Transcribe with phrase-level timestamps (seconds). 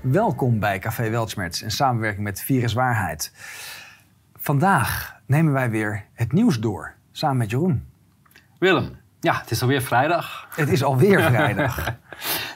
[0.00, 3.32] Welkom bij Café Weltschmerz in samenwerking met Virus Waarheid.
[4.36, 7.86] Vandaag nemen wij weer het nieuws door, samen met Jeroen.
[8.58, 10.48] Willem, ja, het is alweer vrijdag.
[10.54, 11.96] Het is alweer vrijdag.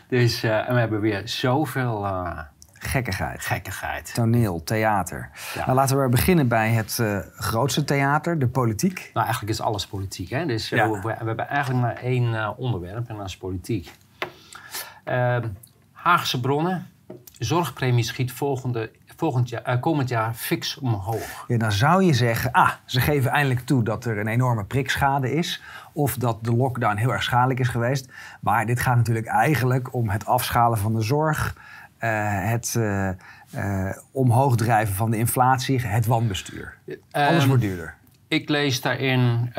[0.09, 2.05] dus, uh, en we hebben weer zoveel...
[2.05, 2.39] Uh,
[2.73, 3.45] gekkigheid.
[3.45, 4.15] Gekkigheid.
[4.15, 5.31] Toneel, theater.
[5.55, 5.65] Ja.
[5.65, 9.11] Nou, laten we beginnen bij het uh, grootste theater, de politiek.
[9.13, 10.31] Nou, eigenlijk is alles politiek.
[10.31, 10.47] Hè?
[10.47, 10.91] Dus ja.
[10.91, 13.93] we, we, hebben eigenlijk maar één onderwerp en dat is politiek.
[15.05, 15.49] Ehm,
[15.93, 16.93] Haagse bronnen.
[17.45, 21.45] Zorgpremie schiet volgende, volgend jaar, uh, komend jaar fix omhoog.
[21.49, 25.33] Ja, dan zou je zeggen, ah, ze geven eindelijk toe dat er een enorme prikschade
[25.33, 25.63] is.
[25.93, 28.13] Of dat de lockdown heel erg schadelijk is geweest.
[28.41, 31.57] Maar dit gaat natuurlijk eigenlijk om het afschalen van de zorg.
[32.01, 32.11] Uh,
[32.51, 33.11] het uh,
[34.11, 36.79] omhoog drijven van de inflatie, het wanbestuur.
[37.11, 37.95] Alles ehm, wordt duurder.
[38.29, 39.51] Ik lees daarin,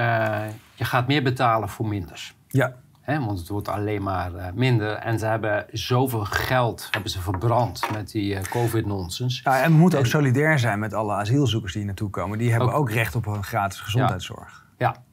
[0.75, 2.35] je gaat meer betalen voor minders.
[2.47, 2.75] Ja
[3.05, 4.93] want het wordt alleen maar uh, minder.
[4.93, 9.41] En ze hebben zoveel geld hebben ze verbrand met die uh, covid-nonsens.
[9.43, 12.37] Ja, en we moeten ook solidair zijn met alle asielzoekers die hier naartoe komen.
[12.37, 14.65] Die hebben ook, recht op een gratis gezondheidszorg.
[14.77, 15.03] ja.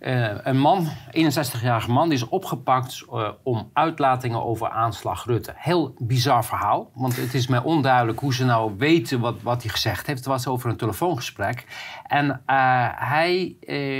[0.00, 5.52] Uh, een man, 61-jarige man, die is opgepakt uh, om uitlatingen over aanslag Rutte.
[5.56, 9.70] Heel bizar verhaal, want het is mij onduidelijk hoe ze nou weten wat, wat hij
[9.70, 10.18] gezegd heeft.
[10.18, 11.66] Het was over een telefoongesprek.
[12.06, 12.34] En uh,
[12.94, 13.56] hij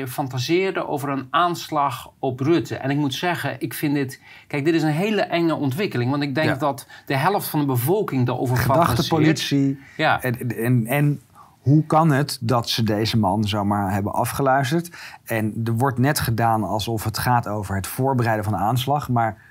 [0.09, 2.77] fantaseerde over een aanslag op Rutte.
[2.77, 4.23] En ik moet zeggen, ik vind dit...
[4.47, 6.11] Kijk, dit is een hele enge ontwikkeling.
[6.11, 9.09] Want ik denk dat de helft van de bevolking daarover fantaseert.
[9.09, 9.81] politie.
[9.97, 10.23] Ja.
[10.23, 11.21] En, en, en
[11.61, 14.91] hoe kan het dat ze deze man zomaar hebben afgeluisterd?
[15.25, 19.08] En er wordt net gedaan alsof het gaat over het voorbereiden van de aanslag.
[19.08, 19.48] Maar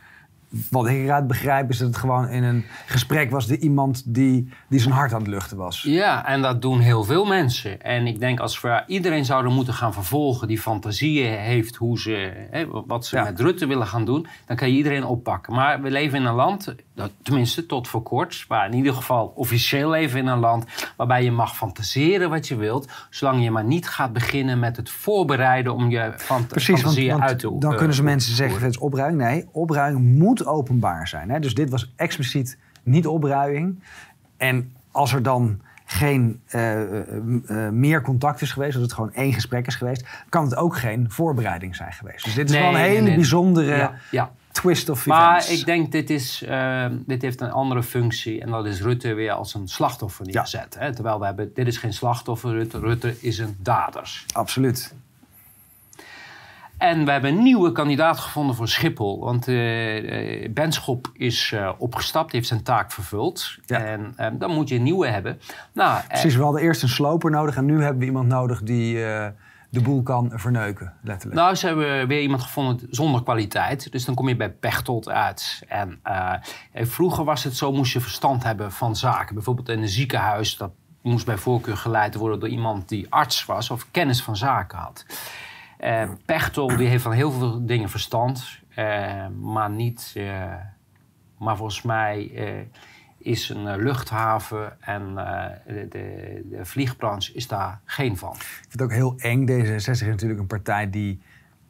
[0.70, 3.48] wat ik eruit begrijp is dat het gewoon in een gesprek was...
[3.48, 5.82] de iemand die, die zijn hart aan het luchten was.
[5.82, 7.82] Ja, en dat doen heel veel mensen.
[7.82, 10.48] En ik denk als we iedereen zouden moeten gaan vervolgen...
[10.48, 14.28] die fantasieën heeft hoe ze, hè, wat ze met Rutte willen gaan doen...
[14.46, 15.54] dan kan je iedereen oppakken.
[15.54, 16.76] Maar we leven in een land,
[17.22, 18.46] tenminste tot voor kort...
[18.48, 20.66] maar in ieder geval officieel leven in een land...
[20.98, 22.92] waarbij je mag fantaseren wat je wilt...
[23.10, 25.74] zolang je maar niet gaat beginnen met het voorbereiden...
[25.74, 28.78] om je fant Precies, fantasieën want, uit te Dan kunnen ze mensen zeggen, het is
[28.78, 29.22] opruiming.
[29.22, 31.30] Nee, opruiming moet openbaar zijn.
[31.30, 31.40] Hè?
[31.40, 33.84] Dus dit was expliciet niet opruiing.
[34.38, 39.34] En als er dan geen uh, uh, meer contact is geweest, als het gewoon één
[39.34, 42.24] gesprek is geweest, kan het ook geen voorbereiding zijn geweest.
[42.24, 44.32] Dus dit is wel een hele bijzondere ja,
[44.62, 45.48] twist of events.
[45.48, 46.46] Maar ik denk, dit, is,
[47.06, 50.76] dit heeft een andere functie en dat is Rutte weer als een slachtoffer neergezet.
[50.80, 50.94] Hè?
[50.94, 54.24] Terwijl we hebben, dit is geen slachtoffer, Rutte, Rutte is een dader.
[54.34, 54.94] Absoluut.
[56.80, 59.20] En we hebben een nieuwe kandidaat gevonden voor Schiphol.
[59.20, 63.58] Want uh, Benschop is uh, opgestapt, heeft zijn taak vervuld.
[63.68, 65.40] En uh, dan moet je een nieuwe hebben.
[65.74, 69.06] Nou, Precies, we hadden eerst een sloper nodig en nu hebben we iemand nodig die
[69.70, 71.42] de boel kan verneuken, letterlijk.
[71.42, 73.92] Nou, ze hebben weer iemand gevonden zonder kwaliteit.
[73.92, 75.64] Dus dan kom je bij Pechtold uit.
[75.68, 76.02] En
[76.74, 79.36] vroeger was het zo, moest je verstand hebben van zaken.
[79.36, 80.72] Bijvoorbeeld in een ziekenhuis, dat
[81.02, 85.06] moest bij voorkeur geleid worden door iemand die arts was of kennis van zaken had.
[85.80, 88.60] Uh, Pechtel die heeft van heel veel dingen verstand,
[89.40, 90.16] maar niet.
[91.38, 92.32] Maar volgens mij
[93.20, 95.16] is een luchthaven en
[95.66, 98.34] de, de, de, vliegbranche is daar geen van.
[98.34, 99.48] Ik vind het ook heel eng.
[99.48, 101.22] D66 is natuurlijk een partij die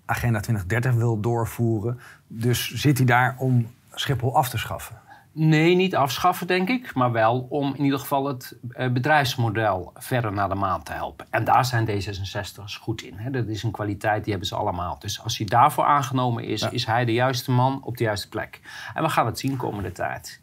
[0.05, 1.99] Agenda 2030 wil doorvoeren.
[2.27, 5.01] Dus zit hij daar om Schiphol af te schaffen?
[5.31, 6.93] Nee, niet afschaffen, denk ik.
[6.93, 11.27] Maar wel om in ieder geval het eh, bedrijfsmodel verder naar de maan te helpen.
[11.29, 13.17] En daar zijn D66's goed in.
[13.17, 13.31] Hè.
[13.31, 14.99] Dat is een kwaliteit, die hebben ze allemaal.
[14.99, 18.61] Dus als hij daarvoor aangenomen is, is hij de juiste man op de juiste plek.
[18.93, 20.39] En we gaan het zien komende tijd.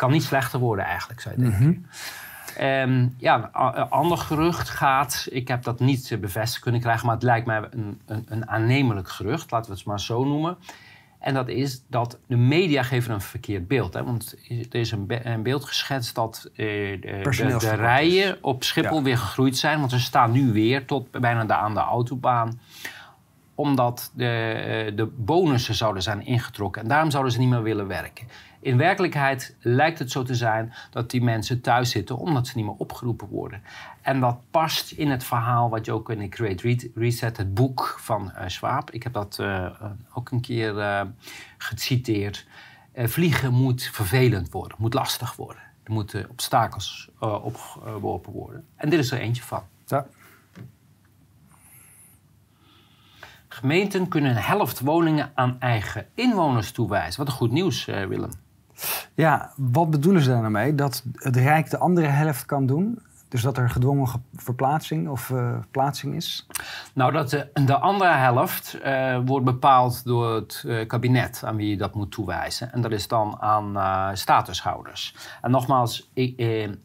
[0.00, 1.66] Het kan niet slechter worden eigenlijk, zou je denken.
[1.66, 1.84] Mm
[2.54, 3.14] -hmm.
[3.18, 7.46] ja, een ander gerucht gaat, ik heb dat niet bevestigd kunnen krijgen, maar het lijkt
[7.46, 10.56] mij een, een, een aannemelijk gerucht, laten we het maar zo noemen
[11.20, 13.94] en dat is dat de media geven een verkeerd beeld.
[13.94, 14.04] Hè?
[14.04, 16.66] Want er is een, een beeld geschetst dat eh,
[17.00, 19.78] de, de, rijen op Schiphol weer gegroeid zijn.
[19.78, 22.60] Want ze staan nu weer tot bijna de, aan de autobaan.
[23.54, 26.82] Omdat de, eh, de bonussen zouden zijn ingetrokken.
[26.82, 28.26] En daarom zouden ze niet meer willen werken.
[28.62, 32.64] In werkelijkheid lijkt het zo te zijn dat die mensen thuis zitten omdat ze niet
[32.64, 33.62] meer opgeroepen worden.
[34.02, 37.96] En dat past in het verhaal wat je ook in de Create Reset, het boek
[37.98, 38.90] van uh, Schwab.
[38.90, 39.66] Ik heb dat uh,
[40.14, 41.02] ook een keer uh,
[41.58, 42.46] geciteerd.
[42.94, 45.62] vliegen moet vervelend worden, moet lastig worden.
[45.82, 48.66] Er moeten obstakels opgeworpen worden.
[48.76, 49.62] En dit is er eentje van.
[49.86, 50.06] Ja.
[53.48, 57.20] Gemeenten kunnen een helft woningen aan eigen inwoners toewijzen.
[57.20, 58.30] Wat een goed nieuws, Willem.
[59.14, 60.74] Ja, wat bedoelen ze daar nou mee?
[60.74, 62.98] Dat het Rijk de andere helft kan doen?
[63.30, 66.46] Dus dat er gedwongen verplaatsing of uh, plaatsing is?
[66.92, 71.70] Nou, dat de, de andere helft uh, wordt bepaald door het uh, kabinet aan wie
[71.70, 72.72] je dat moet toewijzen.
[72.72, 75.14] En dat is dan aan statushouders.
[75.42, 76.40] En nogmaals, ik,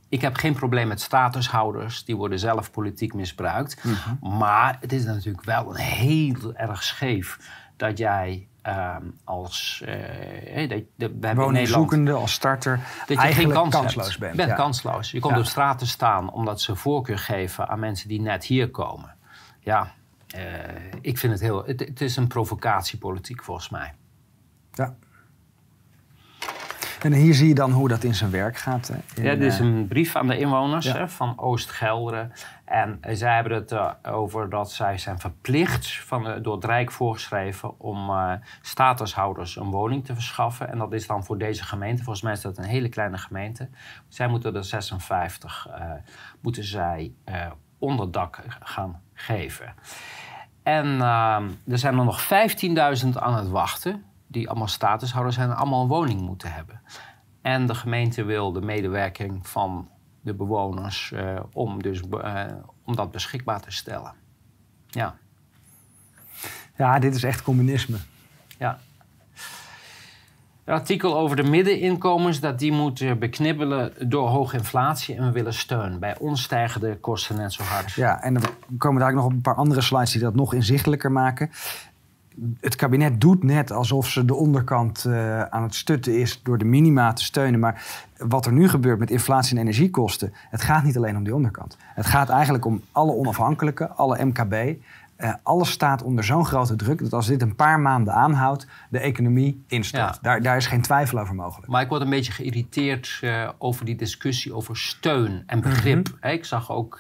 [0.09, 2.06] ik heb geen probleem met statushouders.
[2.06, 3.83] Die worden zelf politiek misbruikt.
[3.83, 4.38] Mm -hmm.
[4.38, 7.39] Maar het is natuurlijk wel een heel erg scheef
[7.77, 14.19] dat jij uh, als uh, de, woningzoekende, als starter, dat je geen kans kansloos hebt.
[14.19, 14.36] bent.
[14.36, 14.56] bent ja.
[14.56, 15.12] kansloos.
[15.12, 15.39] Je komt ja.
[15.39, 19.16] op straat te staan omdat ze voorkeur geven aan mensen die net hier komen.
[19.60, 19.92] Ja,
[20.36, 20.42] uh,
[21.01, 21.66] ik vind het heel...
[21.66, 23.94] Het, het is een provocatiepolitiek volgens mij.
[24.74, 24.95] Ja.
[27.01, 28.89] En hier zie je dan hoe dat in zijn werk gaat.
[28.89, 30.98] In, ja, dit is een brief aan de inwoners ja.
[30.98, 32.31] hè, van Oost-Gelderen.
[32.65, 37.79] En zij hebben het uh, over dat zij zijn verplicht, van, door het Rijk voorgeschreven,
[37.79, 40.69] om uh, statushouders een woning te verschaffen.
[40.69, 43.69] En dat is dan voor deze gemeente, volgens mij is dat een hele kleine gemeente.
[44.07, 45.67] Zij moeten er 56,
[46.41, 47.13] moeten zij
[47.77, 49.73] onderdak gaan geven.
[50.63, 51.01] En
[51.68, 56.21] er zijn er nog 15.000 aan het wachten die allemaal statushouders zijn, allemaal een woning
[56.21, 56.81] moeten hebben.
[57.41, 59.89] En de gemeente wil de medewerking van
[60.25, 62.44] de bewoners uh, om, dus, uh,
[62.83, 64.13] om dat beschikbaar te stellen.
[64.88, 65.16] Ja.
[66.77, 67.98] Ja, dit is echt communisme.
[68.57, 68.80] Ja.
[70.63, 75.54] Een artikel over de middeninkomens, dat die moeten beknibbelen door hoge inflatie en we willen
[75.54, 76.00] steun.
[76.00, 77.92] Bij ons stijgen de kosten net zo hard.
[77.92, 81.12] Ja, en er komen daar ook nog een paar andere slides die dat nog inzichtelijker
[81.12, 81.51] maken
[82.59, 86.65] het kabinet doet net alsof ze de onderkant uh, aan het stutten is door de
[86.65, 87.59] minima te steunen.
[87.59, 87.83] Maar
[88.17, 91.77] wat er nu gebeurt met inflatie en energiekosten, het gaat niet alleen om die onderkant.
[91.79, 94.75] Het gaat eigenlijk om alle onafhankelijke, alle MKB.
[95.17, 98.99] Uh, alles staat onder zo'n grote druk dat als dit een paar maanden aanhoudt, de
[98.99, 100.19] economie instort.
[100.21, 101.67] Daar, daar is geen twijfel over mogelijk.
[101.71, 106.07] Maar ik word een beetje geïrriteerd uh, over die discussie over steun en begrip.
[106.07, 106.29] Mm -hmm.
[106.29, 106.99] Ik zag ook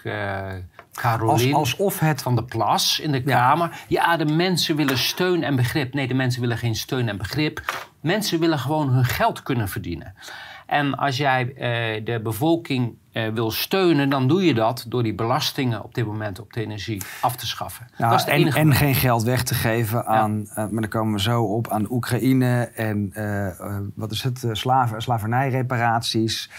[0.95, 2.21] Caroline alsof het...
[2.21, 3.83] van de Plas in de Kamer.
[3.87, 5.93] Ja, de mensen willen steun en begrip.
[5.93, 7.61] Nee, de mensen willen geen steun en begrip.
[8.01, 10.15] Mensen willen gewoon hun geld kunnen verdienen.
[10.65, 15.15] En als jij uh, de bevolking uh, wil steunen, dan doe je dat door die
[15.15, 17.87] belastingen op dit moment op de energie af te schaffen.
[17.97, 20.63] Nou, dat is en, en geen geld weg te geven aan, ja.
[20.63, 23.13] uh, maar dan komen we zo op, aan Oekraïne en
[23.95, 26.49] wat is het, slaven, slavernijreparaties,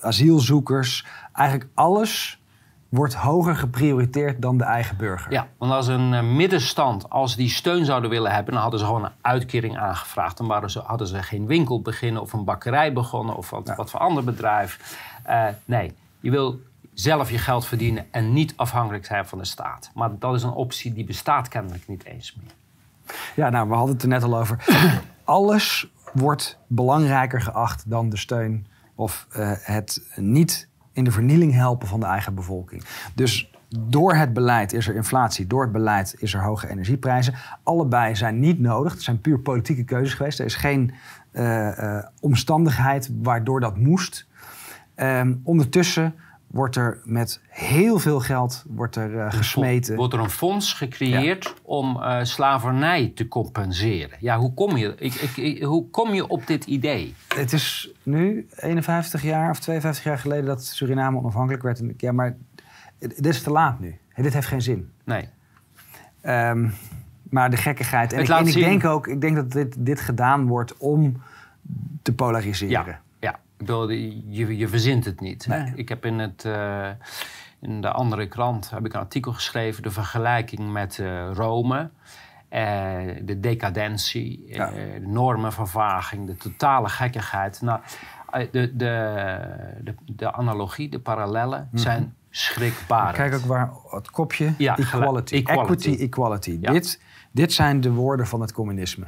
[0.00, 1.06] asielzoekers.
[1.32, 2.40] Eigenlijk alles
[2.88, 5.32] wordt hoger geprioriteerd dan de eigen burger.
[5.32, 9.04] Ja, want als een middenstand, als die steun zouden willen hebben, dan hadden ze gewoon
[9.04, 10.36] een uitkering aangevraagd.
[10.36, 13.74] Dan waren ze, hadden ze geen winkel beginnen of een bakkerij begonnen of wat, ja.
[13.74, 14.98] wat voor ander bedrijf.
[15.28, 16.60] Uh, nee, je wil
[16.94, 19.90] zelf je geld verdienen en niet afhankelijk zijn van de staat.
[19.94, 22.52] Maar dat is een optie die bestaat kennelijk niet eens meer.
[23.34, 24.64] Ja, nou, we hadden het er net al over.
[25.24, 31.88] Alles wordt belangrijker geacht dan de steun of uh, het niet in de vernieling helpen
[31.88, 32.84] van de eigen bevolking.
[33.14, 37.34] Dus door het beleid is er inflatie, door het beleid is er hoge energieprijzen.
[37.62, 38.92] Allebei zijn niet nodig.
[38.92, 40.38] Het zijn puur politieke keuzes geweest.
[40.38, 40.94] Er is geen
[41.32, 44.26] uh, uh, omstandigheid waardoor dat moest.
[44.96, 46.14] Um, ondertussen
[46.50, 49.96] wordt er met heel veel geld wordt er, uh, gesmeten.
[49.96, 51.52] Wordt er een fonds gecreëerd ja.
[51.62, 54.18] om uh, slavernij te compenseren?
[54.20, 57.14] Ja, hoe kom, je, ik, ik, hoe kom je op dit idee?
[57.34, 61.82] Het is nu 51 jaar of 52 jaar geleden dat Suriname onafhankelijk werd.
[61.96, 62.36] Ja, maar
[62.98, 63.98] dit is te laat nu.
[64.14, 64.90] Dit heeft geen zin.
[65.04, 65.28] Nee.
[66.22, 66.74] Um,
[67.22, 68.12] maar de gekkigheid.
[68.12, 71.22] En, ik, en ik, denk ook ik denk dat dit, dit gedaan wordt om
[72.02, 72.84] te polariseren.
[72.86, 73.00] Ja.
[73.60, 75.46] Ik bedoel, je, je verzint het niet.
[75.46, 75.72] Nee.
[75.74, 76.88] Ik heb in, het, uh,
[77.60, 79.82] in de andere krant heb ik een artikel geschreven...
[79.82, 81.90] de vergelijking met uh, Rome...
[82.52, 82.58] Uh,
[83.22, 84.70] de decadentie, ja.
[84.70, 87.60] de normenvervaging, de totale gekkigheid.
[87.60, 87.80] Nou,
[88.30, 88.72] de, de,
[89.80, 91.78] de, de analogie, de parallellen mm.
[91.78, 93.16] zijn schrikbarend.
[93.16, 95.34] Kijk ook waar het kopje, ja, equality.
[95.34, 95.88] equality.
[95.88, 96.58] Equity, equality.
[96.60, 96.72] Ja.
[96.72, 97.00] Dit,
[97.30, 99.06] dit zijn de woorden van het communisme.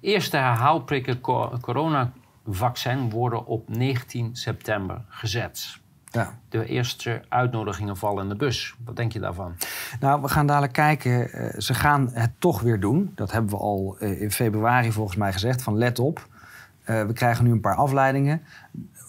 [0.00, 1.20] Eerste herhaalprikken
[1.60, 5.78] coronavaccin worden op 19 september gezet.
[6.10, 6.38] Ja.
[6.48, 8.74] De eerste uitnodigingen vallen in de bus.
[8.84, 9.54] Wat denk je daarvan?
[10.00, 11.28] Nou, we gaan dadelijk kijken.
[11.34, 13.12] Uh, ze gaan het toch weer doen.
[13.14, 15.62] Dat hebben we al uh, in februari volgens mij gezegd.
[15.62, 16.26] Van let op.
[16.86, 18.42] Uh, we krijgen nu een paar afleidingen.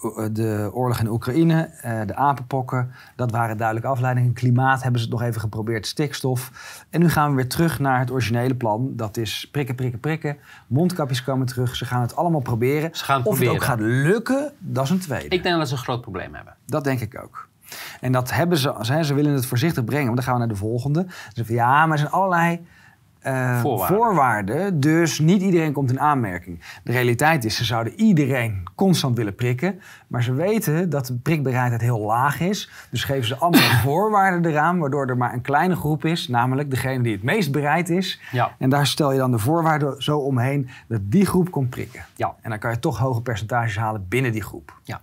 [0.02, 4.32] Eh, de oorlog in Oekraïne, eh, de apenpokken, dat waren duidelijke afleidingen.
[4.32, 6.50] Klimaat hebben ze het nog even geprobeerd, stikstof.
[6.90, 8.92] En nu gaan we weer terug naar het originele plan.
[8.96, 10.36] Dat is prikken, prikken, prikken.
[10.66, 11.76] Mondkapjes komen terug.
[11.76, 12.90] Ze gaan het allemaal proberen.
[12.92, 13.52] Ze gaan of proberen.
[13.52, 15.28] het ook gaat lukken, dat is een tweede.
[15.28, 16.54] Ik denk dat ze een groot probleem hebben.
[16.66, 17.48] Dat denk ik ook.
[18.00, 20.04] En dat hebben ze, ze willen het voorzichtig brengen.
[20.04, 21.04] Want dan gaan we naar de volgende.
[21.08, 22.66] Ze zeggen, ja, maar er zijn allerlei
[23.22, 23.96] eh, Voorwaarden.
[23.96, 24.80] voorwaarden.
[24.80, 26.60] Dus niet iedereen komt in aanmerking.
[26.84, 29.80] De realiteit is, ze zouden iedereen constant willen prikken.
[30.06, 32.70] Maar ze weten dat de prikbereidheid heel laag is.
[32.90, 36.28] Dus geven ze andere voorwaarden eraan, waardoor er maar een kleine groep is.
[36.28, 38.20] Namelijk degene die het meest bereid is.
[38.30, 38.52] Ja.
[38.58, 42.04] En daar stel je dan de voorwaarden zo omheen dat die groep komt prikken.
[42.16, 42.34] Ja.
[42.40, 44.80] En dan kan je toch hoge percentages halen binnen die groep.
[44.82, 45.00] Ja.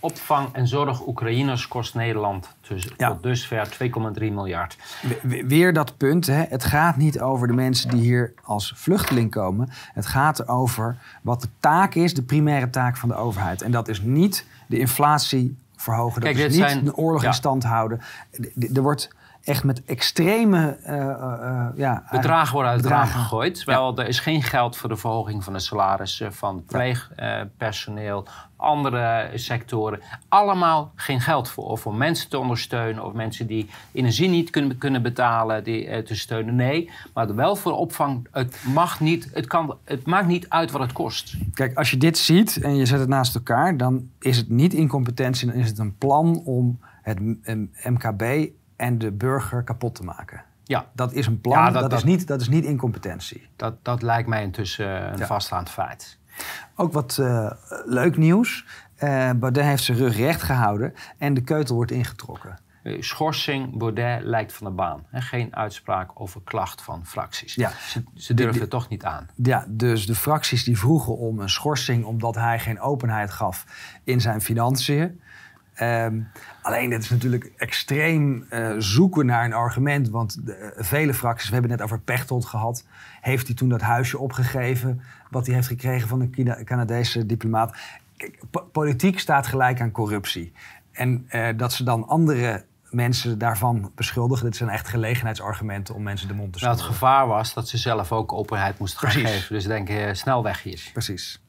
[0.00, 3.08] Opvang en zorg Oekraïners kost Nederland dus Ja.
[3.08, 4.76] tot dusver 2,3 miljard.
[5.02, 6.42] We- we- Weer dat punt, hè.
[6.48, 9.68] het gaat niet over de mensen die hier als vluchteling komen.
[9.94, 13.62] Het gaat over wat de taak is, de primaire taak van de overheid.
[13.62, 17.34] En dat is niet de inflatie verhogen, dat Kijk, is niet zijn- de oorlog in
[17.34, 18.00] stand houden.
[18.74, 19.10] Er wordt
[19.44, 23.20] echt met extreme eh, ja, Bedragen worden uit bedragen.
[23.20, 23.54] gegooid.
[23.54, 30.00] Terwijl er is geen geld voor de verhoging van de salarissen van pleegpersoneel, andere sectoren.
[30.28, 31.64] Allemaal geen geld voor.
[31.64, 36.14] Of om mensen te ondersteunen of mensen die energie niet kunnen, kunnen betalen die, te
[36.14, 36.54] steunen.
[36.54, 38.26] Nee, maar wel voor opvang.
[38.30, 41.36] Het, mag niet, het, kan, het maakt niet uit wat het kost.
[41.54, 44.74] Kijk, als je dit ziet en je zet het naast elkaar, dan is het niet
[44.74, 47.18] incompetentie, dan is het een plan om het
[47.84, 48.50] MKB
[48.82, 50.42] en de burger kapot te maken.
[50.64, 53.48] Ja, Dat is een plan, Ja, dat, dat- is niet, dat is niet incompetentie.
[53.56, 55.26] dat, dat lijkt mij intussen een Ja.
[55.26, 56.18] vaststaand feit.
[56.76, 57.50] Ook wat eh,
[57.84, 58.64] leuk nieuws.
[58.96, 62.58] Eh Baudet heeft zijn rug recht gehouden en de keutel wordt ingetrokken.
[62.82, 65.04] Eh, Schorsing, Baudet lijkt van de baan.
[65.12, 67.54] Geen uitspraak over klacht van fracties.
[67.54, 67.70] Ja.
[67.88, 69.28] Ze, ze durven het toch niet aan.
[69.36, 73.64] Ja, dus de fracties die vroegen om een schorsing omdat hij geen openheid gaf
[74.04, 75.20] in zijn financiën.
[75.74, 76.20] Ehm,
[76.62, 80.08] alleen dit is natuurlijk extreem eh, zoeken naar een argument.
[80.08, 82.84] Want de, eh, vele fracties, we hebben het net over Pechtold gehad.
[83.20, 87.76] Heeft hij toen dat huisje opgegeven wat hij heeft gekregen van een Canadese diplomaat?
[88.16, 90.52] Kijk, po- politiek staat gelijk aan corruptie.
[90.92, 96.28] En eh, dat ze dan andere mensen daarvan beschuldigen, dit zijn echt gelegenheidsargumenten om mensen
[96.28, 96.92] de mond te Nou, snoeren.
[96.94, 99.30] het gevaar was dat ze zelf ook openheid moesten gaan Precies.
[99.36, 99.54] geven.
[99.54, 100.90] Dus denk snel weg hier.
[100.92, 101.41] Precies.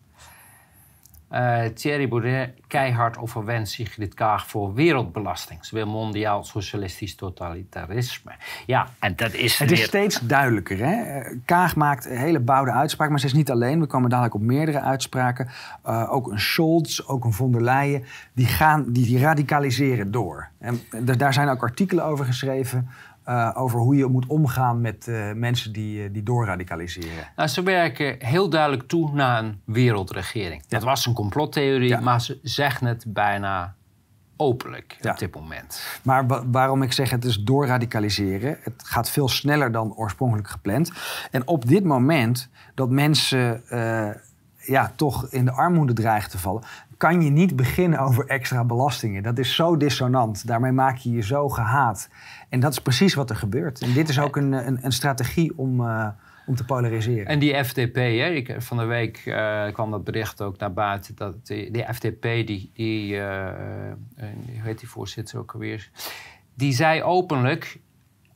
[1.34, 5.66] Eh, Thierry Baudet keihard overwent Sigrid Kaag voor wereldbelasting.
[5.66, 8.32] Ze wil mondiaal socialistisch totalitarisme.
[8.66, 10.78] Ja, en dat is Het is weer- steeds duidelijker.
[10.78, 11.22] Hè?
[11.46, 13.80] Kaag maakt een hele bouwde uitspraak, maar ze is niet alleen.
[13.80, 15.50] We komen dadelijk op meerdere uitspraken.
[15.84, 18.04] Eh, ook een Scholz, ook een von der Leyen.
[18.34, 20.48] Die, gaan, die, die radicaliseren door.
[20.60, 20.82] En
[21.16, 22.90] daar zijn ook artikelen over geschreven.
[23.24, 27.28] Eh, over hoe je moet omgaan met eh, mensen die, eh, die doorradicaliseren.
[27.36, 30.64] Nou, ze werken heel duidelijk toe naar een wereldregering.
[30.68, 32.00] Dat was een complottheorie, Ja.
[32.00, 33.76] maar ze zeggen het bijna
[34.38, 35.12] openlijk Ja.
[35.12, 36.00] op dit moment.
[36.04, 38.58] Maar wa- waarom ik zeg het is doorradicaliseren.
[38.62, 40.92] Het gaat veel sneller dan oorspronkelijk gepland.
[41.32, 43.62] En op dit moment dat mensen
[44.66, 46.64] ja, toch in de armoede dreigen te vallen...
[46.98, 49.24] kan je niet beginnen over extra belastingen.
[49.24, 50.48] Dat is zo dissonant.
[50.48, 52.10] Daarmee maak je je zo gehaat.
[52.54, 53.82] En dat is precies wat er gebeurt.
[53.82, 56.08] En dit is ook een, een, een strategie om, eh,
[56.46, 57.26] om te polariseren.
[57.26, 61.16] En die FDP, hè, ik, van de week eh, kwam dat bericht ook naar buiten.
[61.16, 63.48] Dat die, die FDP, die, die eh,
[63.90, 65.90] eh, hoe heet die voorzitter ook alweer?
[66.54, 67.80] Die zei openlijk,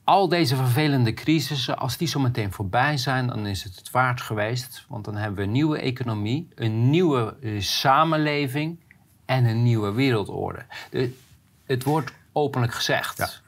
[0.04, 4.22] al deze vervelende crisissen, als die zo meteen voorbij zijn, dan is het het waard
[4.22, 4.86] geweest.
[4.88, 8.80] Want dan hebben we een nieuwe economie, een nieuwe samenleving
[9.26, 10.66] en een nieuwe wereldorde.
[10.90, 11.14] De,
[11.66, 13.18] het wordt openlijk gezegd.
[13.18, 13.46] Ja.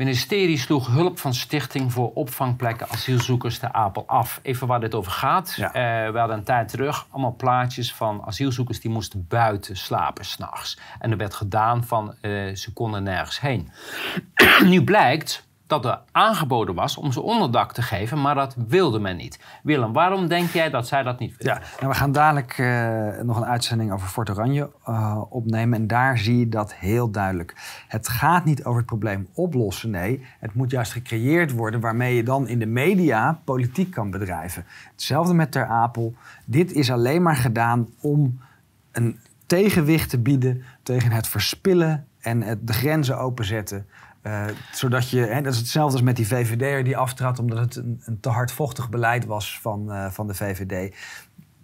[0.00, 4.40] Het ministerie sloeg hulp van Stichting voor opvangplekken asielzoekers te Apel af.
[4.42, 5.54] Even waar dit over gaat.
[5.56, 5.72] Ja.
[5.72, 10.78] Eh, we hadden een tijd terug allemaal plaatjes van asielzoekers die moesten buiten slapen s'nachts.
[10.98, 13.70] En er werd gedaan van eh, ze konden nergens heen.
[14.72, 19.16] nu blijkt dat er aangeboden was om ze onderdak te geven, maar dat wilde men
[19.16, 19.40] niet.
[19.62, 21.54] Willem, waarom denk jij dat zij dat niet willen?
[21.54, 25.78] Ja, nou, we gaan dadelijk eh, nog een uitzending over Fort Oranje eh, opnemen.
[25.78, 27.54] En daar zie je dat heel duidelijk.
[27.88, 29.90] Het gaat niet over het probleem oplossen.
[29.90, 34.64] Nee, het moet juist gecreëerd worden waarmee je dan in de media politiek kan bedrijven.
[34.92, 36.14] Hetzelfde met Ter Apel.
[36.44, 38.40] Dit is alleen maar gedaan om
[38.92, 43.86] een tegenwicht te bieden tegen het verspillen en het, de grenzen openzetten.
[44.22, 47.76] Eh, zodat je, hè, dat is hetzelfde als met die VVD'er die aftrad omdat het
[47.76, 50.94] een, een te hardvochtig beleid was van, eh, van de VVD.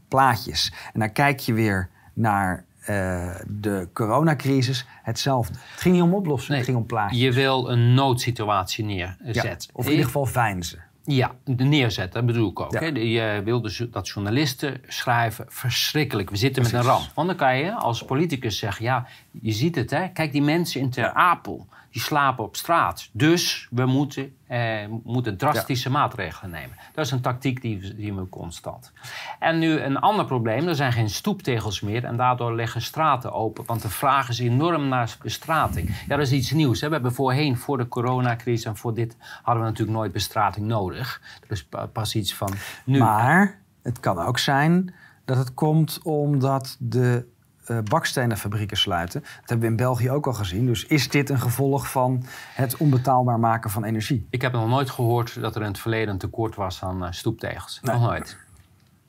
[0.08, 0.72] Plaatjes.
[0.92, 4.86] En dan kijk je weer naar eh, de coronacrisis.
[5.02, 5.58] Hetzelfde.
[5.72, 7.20] Het ging niet om oplossen, Nee, het ging om plaatjes.
[7.20, 9.70] Je wil een noodsituatie Ja, neerzetten.
[9.72, 10.84] of in ieder geval veinzen.
[11.04, 12.72] Ja, neerzetten, dat bedoel ik ook.
[12.72, 12.78] Ja.
[12.80, 12.86] Hè.
[12.86, 16.30] Je wil dus dat journalisten schrijven, verschrikkelijk.
[16.30, 17.10] We zitten met een ramp.
[17.14, 20.08] Want dan kan je als politicus zeggen, ja, je ziet het, hè.
[20.08, 21.12] Kijk, die mensen in Ter.
[21.12, 23.08] Apel, die die slapen op straat.
[23.12, 26.76] Dus we moeten, eh, moeten drastische maatregelen nemen.
[26.94, 28.92] Dat is een tactiek die zien we constant.
[29.38, 33.64] En nu een ander probleem, er zijn geen stoeptegels meer en daardoor liggen straten open.
[33.66, 35.88] Want de vraag is enorm naar bestrating.
[36.08, 36.80] Ja, dat is iets nieuws.
[36.80, 36.86] Hè.
[36.86, 41.20] We hebben voorheen, voor de coronacrisis en voor dit, hadden we natuurlijk nooit bestrating nodig.
[41.40, 42.52] Dat is pas iets van
[42.84, 42.98] nu.
[42.98, 47.26] Maar het kan ook zijn dat het komt omdat de
[47.66, 49.20] uh, bakstenenfabrieken sluiten.
[49.20, 50.66] Dat hebben we in België ook al gezien.
[50.66, 54.26] Dus is dit een gevolg van het onbetaalbaar maken van energie?
[54.30, 57.10] Ik heb nog nooit gehoord dat er in het verleden een tekort was aan uh,
[57.10, 57.80] stoeptegels.
[57.82, 58.36] Nog nooit.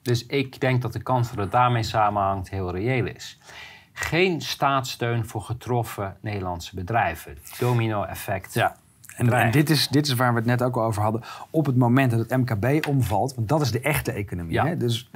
[0.02, 3.40] Dus ik denk dat de kans dat het daarmee samenhangt heel reëel is.
[3.94, 7.38] Geen staatssteun voor getroffen Nederlandse bedrijven.
[7.60, 8.54] Domino-effect.
[8.54, 8.76] Ja.
[9.16, 11.22] En, en, dit, is, dit is waar we het net ook al over hadden.
[11.50, 14.54] Op het moment dat het MKB omvalt, want dat is de echte economie.
[14.54, 14.66] Ja.
[14.66, 14.78] Hè?
[14.78, 15.10] Dus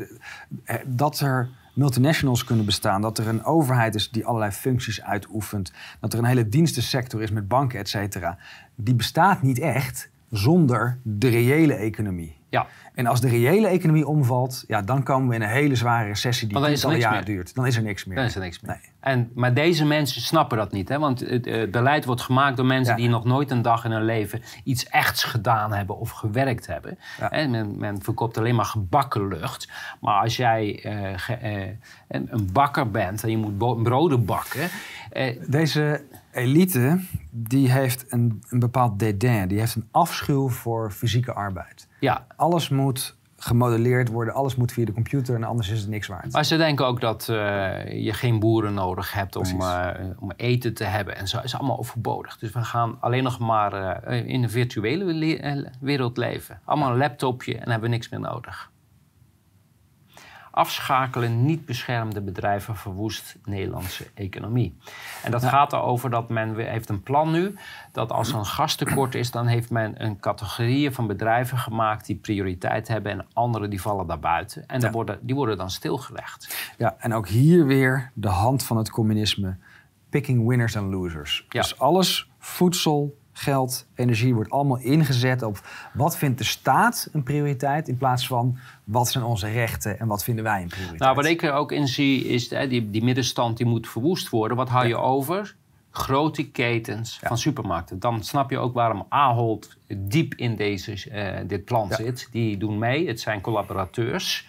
[0.63, 1.49] eh, dat er
[1.81, 3.01] multinationals kunnen bestaan.
[3.01, 5.71] Dat er een overheid is die allerlei functies uitoefent.
[5.99, 8.37] Dat er een hele dienstensector is met banken, et cetera.
[8.75, 12.39] Die bestaat niet echt zonder de reële economie.
[12.49, 12.67] Ja.
[12.93, 16.47] En als de reële economie omvalt, ja, dan komen we in een hele zware recessie
[16.47, 17.55] die tientallen jaren duurt.
[17.55, 18.15] Dan is er niks meer.
[18.15, 18.71] Dan is er niks meer.
[18.71, 18.90] Nee.
[19.01, 20.89] En, maar deze mensen snappen dat niet.
[20.89, 20.99] Hè?
[20.99, 24.41] Want het, beleid wordt gemaakt door mensen die nog nooit een dag in hun leven
[24.63, 26.97] iets echts gedaan hebben of gewerkt hebben.
[27.31, 29.69] Men, men, verkoopt alleen maar gebakken lucht.
[29.99, 31.67] Maar als jij uh,
[32.07, 34.69] een bakker bent en je moet broden bakken.
[35.13, 39.47] Uh, Deze elite die heeft een, een bepaald dédain.
[39.47, 41.87] Die heeft een afschuw voor fysieke arbeid.
[41.99, 42.25] Ja.
[42.35, 44.33] Alles moet gemodelleerd worden.
[44.33, 46.31] Alles moet via de computer en anders is het niks waard.
[46.31, 47.35] Maar ze denken ook dat uh,
[48.03, 49.87] je geen boeren nodig hebt om, uh,
[50.19, 51.17] om eten te hebben.
[51.17, 52.37] En zo is allemaal overbodig.
[52.37, 56.59] Dus we gaan alleen nog maar uh, in een virtuele wereld leven.
[56.65, 58.70] Allemaal een laptopje en hebben we niks meer nodig
[60.51, 64.77] afschakelen niet beschermde bedrijven verwoest Nederlandse economie.
[65.23, 67.55] En dat gaat erover dat men heeft een plan nu
[67.91, 72.15] dat als er een gastekort is, dan heeft men een categorie van bedrijven gemaakt die
[72.15, 74.67] prioriteit hebben en andere die vallen daarbuiten.
[74.67, 76.73] En worden, die worden dan stilgelegd.
[76.77, 79.57] Ja, en ook hier weer de hand van het communisme.
[80.09, 81.45] Picking winners and losers.
[81.49, 81.61] Ja.
[81.61, 87.87] Dus alles, voedsel, geld, energie wordt allemaal ingezet op wat vindt de staat een prioriteit
[87.87, 90.99] in plaats van wat zijn onze rechten en wat vinden wij een prioriteit.
[90.99, 94.29] Nou, wat ik er ook in zie is hè, die, die middenstand die moet verwoest
[94.29, 94.57] worden.
[94.57, 95.55] Wat hou je over?
[95.91, 97.99] Grote ketens van supermarkten.
[97.99, 102.27] Dan snap je ook waarom Ahold diep in deze, uh, dit plan zit.
[102.31, 104.47] Die doen mee, het zijn collaborateurs.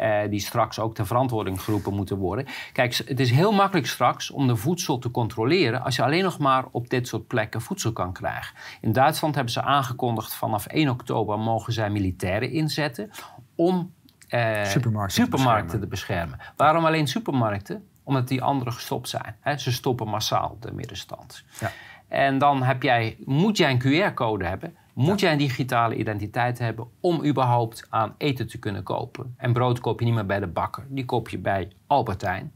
[0.00, 2.46] Uh, die straks ook ter verantwoording geroepen moeten worden.
[2.72, 6.38] Kijk, het is heel makkelijk straks om de voedsel te controleren als je alleen nog
[6.38, 8.56] maar op dit soort plekken voedsel kan krijgen.
[8.80, 13.10] In Duitsland hebben ze aangekondigd vanaf 1 oktober mogen zij militairen inzetten
[13.54, 13.92] om
[14.28, 16.38] uh, supermarkten, supermarkten te, beschermen.
[16.56, 17.88] Waarom alleen supermarkten?
[18.04, 19.58] Omdat die anderen gestopt zijn.
[19.58, 21.44] Ze stoppen massaal de middenstand.
[21.60, 21.70] Ja.
[22.08, 26.86] En dan heb jij, moet jij een QR-code hebben moet jij een digitale identiteit hebben
[27.00, 29.34] om überhaupt aan eten te kunnen kopen.
[29.36, 32.52] En brood koop je niet meer bij de bakker, die koop je bij Albertijn.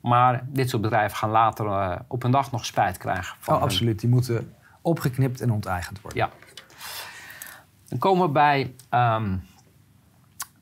[0.00, 3.36] Maar dit soort bedrijven gaan later uh, op een dag nog spijt krijgen.
[3.38, 4.00] Van oh, absoluut.
[4.00, 6.20] Die moeten opgeknipt en onteigend worden.
[6.20, 6.30] Ja.
[7.88, 8.74] Dan komen we bij.
[8.90, 9.42] Um,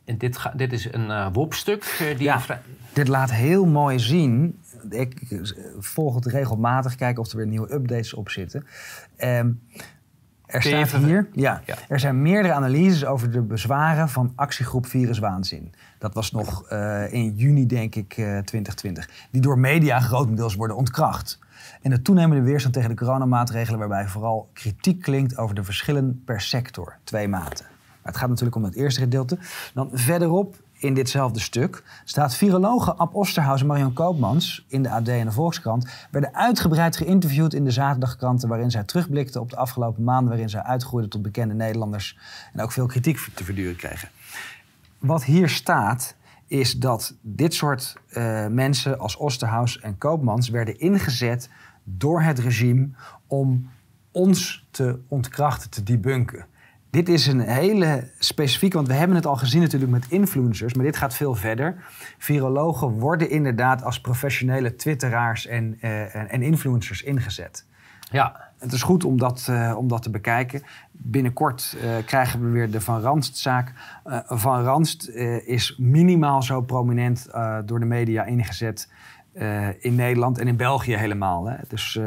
[0.04, 1.98] dit, dit is een uh, WOP-stuk.
[2.02, 2.40] Uh, die ja,
[2.92, 4.60] dit laat heel mooi zien.
[4.90, 5.42] Ik
[5.78, 8.66] volg het regelmatig, kijken of er weer nieuwe updates op zitten.
[9.18, 9.62] Um,
[10.52, 15.72] er staat hier, ja, er zijn meerdere analyses over de bezwaren van actiegroep Viruswaanzin.
[15.98, 19.08] Dat was nog uh, in juni, denk ik, uh, eh, 2020.
[19.30, 21.38] Die door media grotendeels worden ontkracht.
[21.82, 26.40] En de toenemende weerstand tegen de coronamaatregelen, waarbij vooral kritiek klinkt over de verschillen per
[26.40, 26.96] sector.
[27.04, 27.66] Twee maten.
[28.02, 29.38] Maar het gaat natuurlijk om het eerste gedeelte.
[29.74, 35.08] Dan verderop in ditzelfde stuk staat virologen Ab Osterhaus en Marion Koopmans in de AD
[35.08, 40.04] en de Volkskrant werden uitgebreid geïnterviewd in de zaterdagkranten waarin zij terugblikten op de afgelopen
[40.04, 42.18] maanden waarin zij uitgroeiden tot bekende Nederlanders
[42.52, 44.08] en ook veel kritiek te verduren kregen.
[44.98, 46.14] Wat hier staat
[46.46, 51.48] is dat dit soort uh, mensen als Osterhaus en Koopmans werden ingezet
[51.84, 52.88] door het regime
[53.26, 53.70] om
[54.10, 56.46] ons te ontkrachten, te debunken.
[56.92, 60.84] Dit is een hele specifieke, want we hebben het al gezien natuurlijk met influencers, maar
[60.84, 61.84] dit gaat veel verder.
[62.18, 67.66] Virologen worden inderdaad als professionele twitteraars en, uh, en influencers ingezet.
[68.10, 68.50] Ja.
[68.58, 70.62] Het is goed om dat, uh, om dat te bekijken.
[70.90, 73.72] Binnenkort uh, krijgen we weer de Van Ranst-zaak.
[74.26, 75.08] Van Ranst
[75.44, 77.28] is minimaal zo prominent
[77.64, 78.92] door de media ingezet
[79.78, 81.46] in Nederland en in België helemaal.
[81.46, 81.56] Hè.
[81.68, 82.00] Dus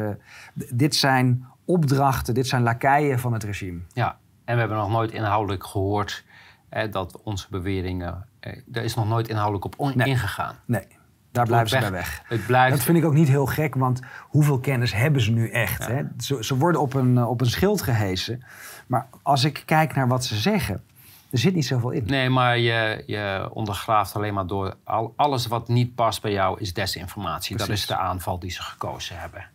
[0.54, 3.80] dit zijn opdrachten, dit zijn lakeien van het regime.
[3.92, 6.24] Ja, en we hebben nog nooit inhoudelijk gehoord
[6.68, 8.26] eh, dat onze beweringen.
[8.40, 10.56] Eh, er is nog nooit inhoudelijk op ingegaan.
[10.66, 10.86] Nee.
[11.32, 12.22] Daar blijven ze bij weg.
[12.24, 12.76] Het blijft...
[12.76, 15.86] Dat vind ik ook niet heel gek, want hoeveel kennis hebben ze nu echt?
[15.86, 16.02] Hè?
[16.18, 18.44] Ze, ze worden op een, eh, op een schild gehesen.
[18.86, 20.82] Maar als ik kijk naar wat ze zeggen,
[21.30, 22.04] er zit niet zoveel in.
[22.06, 24.74] Nee, maar je, je ondergraaft alleen maar door.
[24.84, 27.56] Al, alles wat niet past bij jou is desinformatie.
[27.56, 29.46] Dat is de aanval die ze gekozen hebben.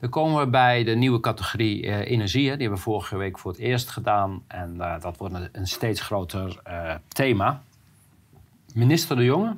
[0.00, 2.42] Dan komen we bij de nieuwe categorie eh, energie.
[2.42, 4.42] Die hebben we vorige week voor het eerst gedaan.
[4.46, 7.62] En eh, dat wordt een, steeds groter eh, thema.
[8.74, 9.56] Minister De Jonge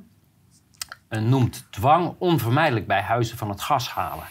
[1.08, 4.24] noemt dwang onvermijdelijk bij huizen van het gas halen.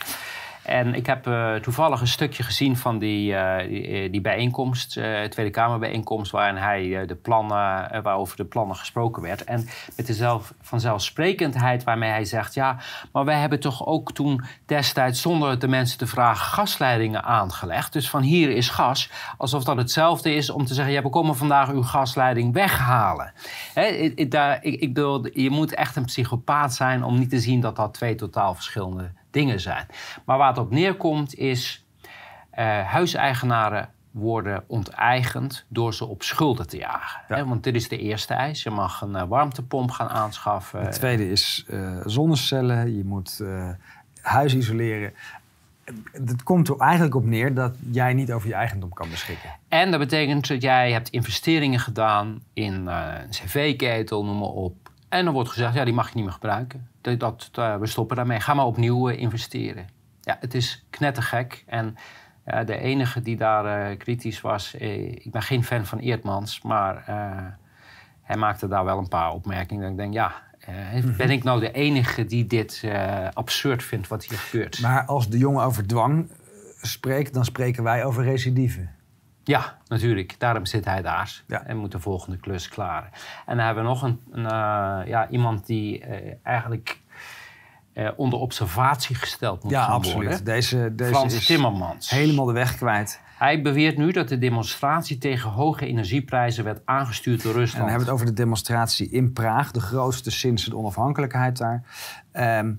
[0.63, 4.97] En ik heb eh, toevallig een stukje gezien van die, eh, die, eh, die bijeenkomst,
[4.97, 9.43] eh Tweede Kamerbijeenkomst, waarin hij de plannen, waarover de plannen gesproken werd.
[9.43, 12.77] En met de zelf, vanzelfsprekendheid waarmee hij zegt: Ja,
[13.11, 17.93] maar wij hebben toch ook toen destijds, zonder de mensen te vragen, gasleidingen aangelegd.
[17.93, 19.09] Dus van hier is gas.
[19.37, 23.33] Alsof dat hetzelfde is om te zeggen: Ja, we komen vandaag uw gasleiding weghalen.
[23.73, 27.59] Hè, daar, ik, ik bedoel, je moet echt een psychopaat zijn om niet te zien
[27.59, 29.85] dat dat twee totaal verschillende dingen zijn.
[30.25, 31.85] Maar waar het op neerkomt is,
[32.49, 37.21] eh, huiseigenaren worden onteigend door ze op schulden te jagen.
[37.27, 37.45] Ja.
[37.45, 38.63] Want dit is de eerste eis.
[38.63, 40.81] Je mag een eh, warmtepomp gaan aanschaffen.
[40.81, 42.97] Het tweede is eh, zonnecellen.
[42.97, 43.43] Je moet
[44.21, 45.13] huis isoleren.
[46.11, 49.49] Het komt er eigenlijk op neer dat jij niet over je eigendom kan beschikken.
[49.67, 54.89] En dat betekent dat jij hebt investeringen gedaan in een cv-ketel, noem maar op.
[55.09, 56.87] En dan wordt gezegd, ja, die mag je niet meer gebruiken.
[57.01, 58.39] Dat, dat, eh, we stoppen daarmee.
[58.39, 59.87] Ga maar opnieuw eh, investeren.
[60.21, 61.63] Ja, het is knettergek.
[61.67, 61.95] En
[62.43, 64.73] eh, de enige die daar kritisch was...
[64.73, 67.03] ik ben geen fan van Eerdmans, maar
[68.21, 69.81] hij maakte daar wel een paar opmerkingen.
[69.81, 72.83] Dat ik denk, ja, eh, ben ik nou de enige die dit
[73.33, 74.81] absurd vindt wat hier gebeurt?
[74.81, 76.31] Maar als de jongen over dwang
[76.81, 78.87] spreekt, dan spreken wij over recidive.
[79.51, 80.35] Ja, natuurlijk.
[80.39, 81.63] Daarom zit hij daar Ja.
[81.65, 83.09] en moet de volgende klus klaren.
[83.45, 86.99] En dan hebben we nog een, een, eh, ja, iemand die eh, eigenlijk
[87.93, 90.23] eh, onder observatie gesteld moet Ja, absoluut.
[90.27, 90.43] worden.
[90.45, 92.09] Deze, deze Frans is Timmermans.
[92.09, 93.21] helemaal de weg kwijt.
[93.37, 97.79] Hij beweert nu dat de demonstratie tegen hoge energieprijzen werd aangestuurd door En Rusland.
[97.81, 101.83] dan hebben we het over de demonstratie in Praag, de grootste sinds de onafhankelijkheid daar.
[102.31, 102.73] Ehm,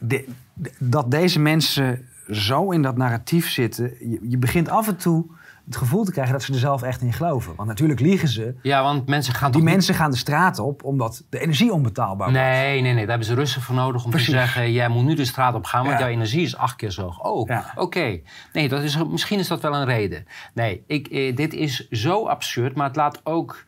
[0.00, 4.96] de- de- dat deze mensen zo in dat narratief zitten, je, je begint af en
[4.96, 5.26] toe
[5.68, 7.52] het gevoel te krijgen dat ze er zelf echt in geloven.
[7.56, 8.54] Want natuurlijk liegen ze.
[8.62, 12.30] Ja, want mensen gaan Die niet- mensen gaan de straat op omdat de energie onbetaalbaar
[12.30, 12.42] wordt.
[12.42, 12.94] Nee, nee, nee.
[13.00, 14.28] Daar hebben ze Russen voor nodig om Precies.
[14.28, 14.72] te zeggen...
[14.72, 16.00] jij moet nu de straat op gaan, want Ja.
[16.04, 17.20] jouw energie is acht keer zo hoog.
[17.20, 17.72] Oh, Ja.
[17.74, 18.20] oké.
[18.52, 20.26] Nee, dat is, misschien is dat wel een reden.
[20.54, 23.64] Nee, ik, eh, dit is zo absurd, maar het laat ook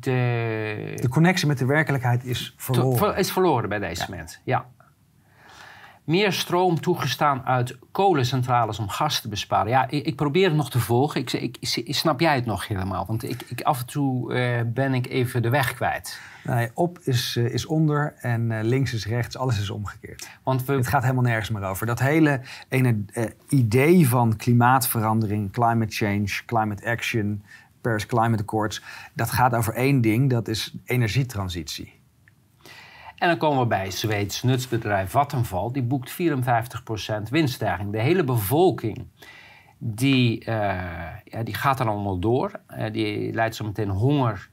[0.00, 0.92] de...
[1.00, 2.98] De connectie met de werkelijkheid is verloren.
[2.98, 4.66] Ver- is verloren bij deze mensen, ja.
[6.04, 9.70] Meer stroom toegestaan uit kolencentrales om gas te besparen.
[9.70, 11.20] Ja, ik, ik probeer het nog te volgen.
[11.20, 13.06] Ik, ik, ik- snap jij het nog helemaal?
[13.06, 16.20] Want ik, ik, af en toe eh, ben ik even de weg kwijt.
[16.44, 19.36] Nee, op is, eh, is onder en eh, links is rechts.
[19.36, 20.28] Alles is omgekeerd.
[20.42, 21.86] Want we, Het gaat helemaal nergens meer over.
[21.86, 23.04] Dat hele ene,
[23.48, 27.42] idee van klimaatverandering, climate change, climate action,
[27.80, 28.82] Paris Climate Accords,
[29.14, 32.00] dat gaat over één ding, dat is energietransitie.
[33.22, 35.70] En dan komen we bij Zweeds nutsbedrijf Vattenfall.
[35.72, 36.14] Die boekt 54%
[37.30, 37.92] winststijging.
[37.92, 39.06] De hele bevolking
[39.78, 40.54] die, eh,
[41.24, 42.60] ja, die gaat er allemaal door.
[42.66, 44.48] Eh, die leidt zo meteen honger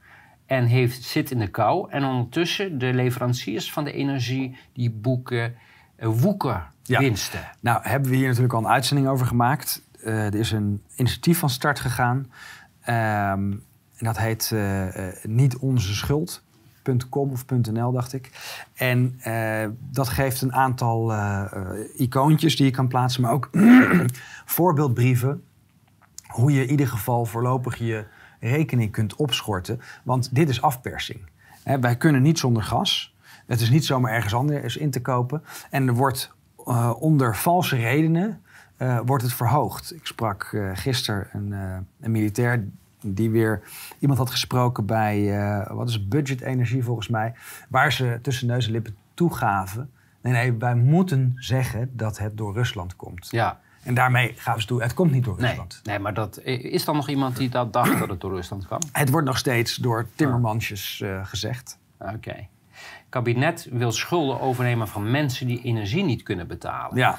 [0.46, 1.90] en heeft, zit in de kou.
[1.90, 5.54] En ondertussen de leveranciers van de energie die boeken
[6.82, 6.98] Ja.
[6.98, 7.40] winsten.
[7.60, 9.88] Nou, hebben we hier natuurlijk al een uitzending over gemaakt.
[10.04, 12.32] Er is een initiatief van start gegaan.
[12.80, 13.52] Ehm,
[13.96, 14.54] en dat heet
[15.22, 15.94] niet onze
[16.82, 18.30] schuld.com of .nl, dacht ik.
[18.74, 21.44] En eh, dat geeft een aantal eh,
[21.96, 23.50] icoontjes die je kan plaatsen, maar ook
[24.56, 25.44] voorbeeldbrieven.
[26.26, 28.04] Hoe je in ieder geval voorlopig je
[28.40, 29.80] rekening kunt opschorten.
[30.02, 31.20] Want dit is afpersing.
[31.80, 33.14] Wij kunnen niet zonder gas.
[33.46, 35.42] Het is niet zomaar ergens anders in te kopen.
[35.70, 36.32] En er wordt
[36.66, 38.40] eh, onder valse redenen
[39.04, 39.94] wordt het verhoogd.
[39.94, 41.52] Ik sprak gisteren een,
[42.00, 42.64] een militair
[43.02, 43.62] die weer
[43.98, 47.34] iemand had gesproken bij, eh, wat is budget energie volgens mij,
[47.68, 49.90] waar ze tussen neus en lippen toegaven.
[50.22, 53.28] Nee, nee, wij moeten zeggen dat het door Rusland komt.
[53.30, 55.80] Ja, En daarmee gaven ze toe, het komt niet door nee, Rusland.
[55.84, 58.80] nee, maar dat, is er nog iemand die dat dacht dat het door Rusland kwam?
[58.92, 61.78] Het wordt nog steeds door timmermansjes eh, gezegd.
[61.98, 62.46] Oké.
[63.08, 66.96] Kabinet wil schulden overnemen van mensen die energie niet kunnen betalen.
[66.96, 67.18] Ja.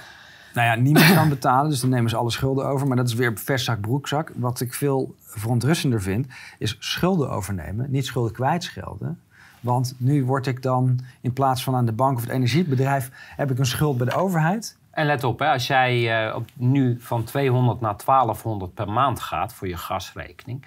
[0.53, 2.87] Nou ja, niemand kan betalen, dus dan nemen ze alle schulden over.
[2.87, 4.31] Maar dat is weer vestzak, broekzak.
[4.35, 9.19] Wat ik veel verontrustender vind, is schulden overnemen, niet schulden kwijtschelden.
[9.59, 13.51] Want nu word ik dan, in plaats van aan de bank of het energiebedrijf, heb
[13.51, 14.77] ik een schuld bij de overheid.
[14.91, 19.19] En let op, hè, als jij eh, op, nu van 200 naar 1200 per maand
[19.19, 20.65] gaat voor je gasrekening.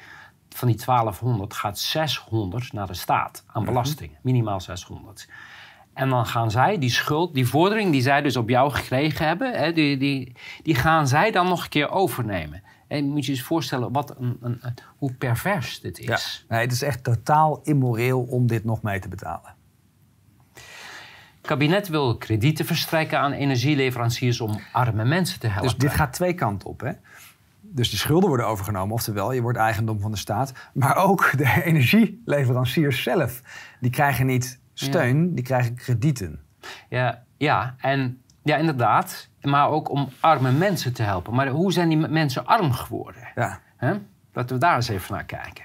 [0.48, 4.10] Van die 1200 gaat 600 naar de staat aan belasting.
[4.20, 5.28] Minimaal 600.
[5.94, 9.52] En dan gaan zij die schuld, die vordering die zij dus op jou gekregen hebben,
[9.58, 12.62] hè, die, die, die gaan zij dan nog een keer overnemen.
[12.88, 16.44] En moet je je eens voorstellen wat een, een, een- hoe pervers dit is.
[16.48, 19.54] Nee, het is echt totaal immoreel om dit nog mee te betalen.
[21.36, 25.68] Het kabinet wil kredieten verstrekken aan energieleveranciers om arme mensen te helpen.
[25.68, 26.80] Dus dit gaat twee kanten op.
[26.80, 26.92] Hè?
[27.60, 30.52] Dus de schulden worden overgenomen, oftewel je wordt eigendom van de staat.
[30.74, 33.42] Maar ook de energieleveranciers zelf,
[33.80, 36.40] die krijgen niet steun, die krijgen kredieten.
[36.88, 39.28] Ja, ja, en ja, inderdaad.
[39.40, 41.34] Maar ook om arme mensen te helpen.
[41.34, 43.28] Maar hoe zijn die mensen arm geworden?
[43.34, 43.60] Ja.
[44.32, 45.64] Laten we daar eens even naar kijken.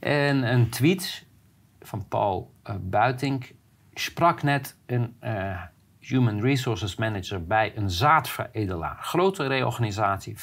[0.00, 1.26] En een tweet
[1.80, 3.52] van Paul eh, Buitink
[3.92, 5.62] sprak net een eh,
[6.08, 8.96] Human Resources Manager bij een zaadveredelaar.
[9.00, 10.38] Grote reorganisatie, 40%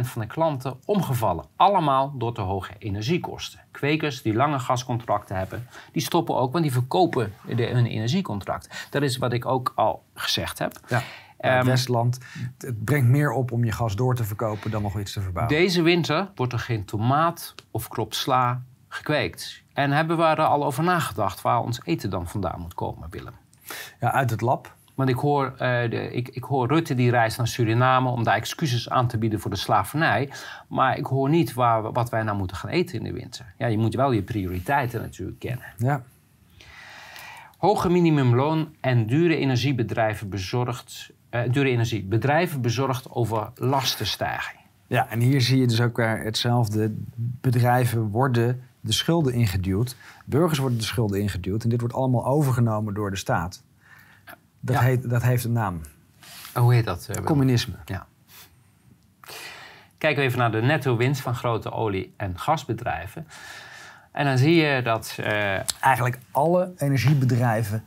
[0.00, 1.44] van de klanten omgevallen.
[1.56, 3.60] Allemaal door te hoge energiekosten.
[3.70, 8.86] Kwekers die lange gascontracten hebben, die stoppen ook, want die verkopen de, hun energiecontract.
[8.90, 10.72] Dat is wat ik ook al gezegd heb.
[10.88, 11.02] Ja.
[11.38, 14.98] Het Westland, het- het brengt meer op om je gas door te verkopen dan nog
[14.98, 15.56] iets te verbouwen.
[15.56, 19.62] Deze winter wordt er geen tomaat of krop sla gekweekt.
[19.72, 23.34] En hebben we er al over nagedacht waar ons eten dan vandaan moet komen, Willem?
[24.00, 24.74] Ja, uit het lab.
[24.94, 28.36] Want ik hoor, eh, de, ik, ik hoor Rutte die reist naar Suriname om daar
[28.36, 30.30] excuses aan te bieden voor de slavernij.
[30.68, 33.54] Maar ik hoor niet waar, wat wij nou moeten gaan eten in de winter.
[33.58, 35.66] Ja, je moet wel je prioriteiten natuurlijk kennen.
[35.76, 36.02] Ja.
[37.58, 42.02] Hoge minimumloon en dure energiebedrijven bezorgd, eh, dure energie.
[42.02, 44.58] Bedrijven bezorgd over lastenstijging.
[44.86, 46.94] ja, en hier zie je dus ook weer hetzelfde.
[47.16, 49.96] Bedrijven worden de schulden ingeduwd.
[50.24, 51.62] Burgers worden de schulden ingeduwd.
[51.62, 53.62] En dit wordt allemaal overgenomen door de staat.
[54.60, 54.82] Dat, Ja.
[54.82, 55.80] heet, dat heeft een naam.
[56.54, 57.08] Hoe heet dat?
[57.08, 57.24] eh?
[57.24, 57.74] Communisme.
[57.84, 58.06] Ja.
[59.98, 63.26] Kijken we even naar de netto winst van grote olie- en gasbedrijven.
[64.12, 67.84] En dan zie je dat eh, Eigenlijk alle energiebedrijven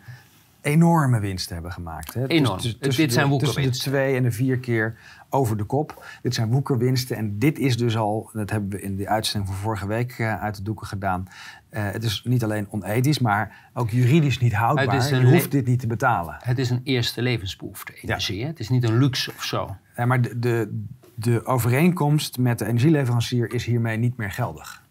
[0.63, 2.13] enorme winsten hebben gemaakt.
[2.13, 2.27] Hè?
[2.27, 2.57] Enorm.
[2.59, 3.91] Tussen- Dit zijn de- Tussen de woekerwinsten.
[3.91, 4.97] twee en de vier keer
[5.29, 6.05] over de kop.
[6.21, 7.17] Dit zijn woekerwinsten.
[7.17, 10.41] En dit is dus al, dat hebben we in de uitzending van vorige week eh,
[10.41, 11.27] uit de doeken gedaan.
[11.69, 14.85] Eh, het is niet alleen onethisch, maar ook juridisch niet houdbaar.
[15.19, 16.35] Je hoeft dit niet te betalen.
[16.39, 18.41] het is een eerste levensbehoefte, energie.
[18.41, 18.47] hè?
[18.47, 19.75] Het is niet een luxe of zo.
[19.95, 20.83] Ja, maar de, de,
[21.15, 24.81] de overeenkomst met de energieleverancier is hiermee niet meer geldig.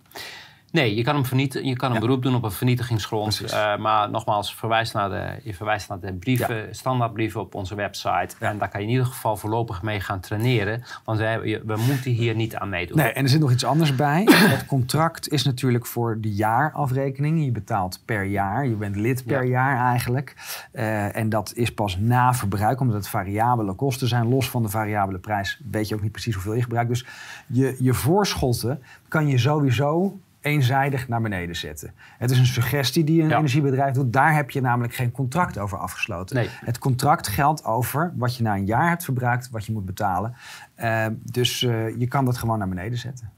[0.72, 1.68] Nee, je kan hem vernietigen.
[1.68, 3.40] Je kan een beroep doen op een vernietigingsgrond.
[3.40, 8.35] Eh, maar nogmaals, verwijs naar de, je verwijst naar de brieven, standaardbrieven op onze website.
[8.38, 10.82] En daar kan je in ieder geval voorlopig mee gaan traineren.
[11.04, 12.96] Want wij, we moeten hier niet aan meedoen.
[12.96, 14.22] Nee, en er zit nog iets anders bij.
[14.56, 17.44] Het contract is natuurlijk voor de jaarafrekening.
[17.44, 18.66] Je betaalt per jaar.
[18.66, 19.50] Je bent lid per Ja.
[19.50, 20.35] jaar eigenlijk.
[20.72, 24.28] Eh, en dat is pas na verbruik, omdat het variabele kosten zijn.
[24.28, 26.88] Los van de variabele prijs weet je ook niet precies hoeveel je gebruikt.
[26.88, 27.06] Dus
[27.46, 31.94] je, je voorschotten kan je sowieso eenzijdig naar beneden zetten.
[32.18, 33.37] Het is een suggestie die een Ja.
[33.37, 34.12] energiebedrijf doet.
[34.12, 36.37] Daar heb je namelijk geen contract over afgesloten.
[36.37, 36.48] Nee.
[36.64, 40.35] Het contract geldt over wat je na een jaar hebt verbruikt, wat je moet betalen.
[40.74, 43.31] Eh, dus eh, je kan dat gewoon naar beneden zetten.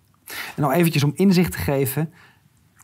[0.56, 2.12] En nog eventjes om inzicht te geven.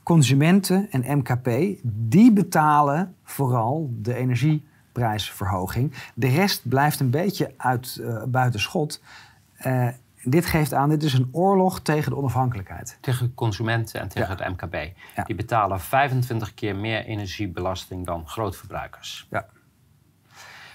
[0.03, 1.51] Consumenten en MKP,
[1.83, 5.93] die betalen vooral de energieprijsverhoging.
[6.15, 9.03] De rest blijft een beetje uit, eh, buiten schot.
[10.25, 12.99] Dit geeft aan, dit is een oorlog tegen de onafhankelijkheid.
[13.01, 14.45] Tegen consumenten en tegen Ja.
[14.45, 14.75] het MKB.
[15.17, 15.23] Ja.
[15.23, 19.27] Die betalen 25 keer meer energiebelasting dan grootverbruikers.
[19.31, 19.47] Ja.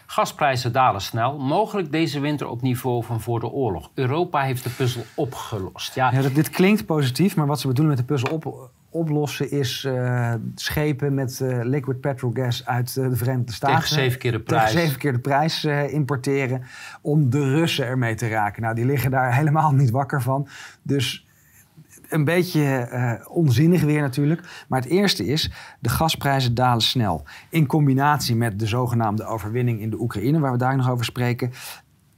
[0.05, 1.37] Gasprijzen dalen snel.
[1.37, 3.91] Mogelijk deze winter op niveau van voor de oorlog.
[3.93, 5.95] Europa heeft de puzzel opgelost.
[5.95, 9.83] Ja, Ja, dit klinkt positief, maar wat ze bedoelen met de puzzel op, oplossen is
[9.83, 13.75] eh, schepen met eh, liquid petrol gas uit eh, de Verenigde Staten.
[13.75, 14.71] Tegen zeven keer de Tegen prijs.
[14.71, 16.63] zeven keer de prijs importeren
[17.01, 18.61] om de Russen ermee te raken.
[18.61, 20.47] Nou, die liggen daar helemaal niet wakker van.
[20.81, 21.27] Dus
[22.09, 24.65] een beetje onzinnig weer natuurlijk.
[24.67, 27.25] Maar het eerste is, de gasprijzen dalen snel.
[27.49, 31.51] In combinatie met de zogenaamde overwinning in de Oekraïne, waar we daar nog over spreken.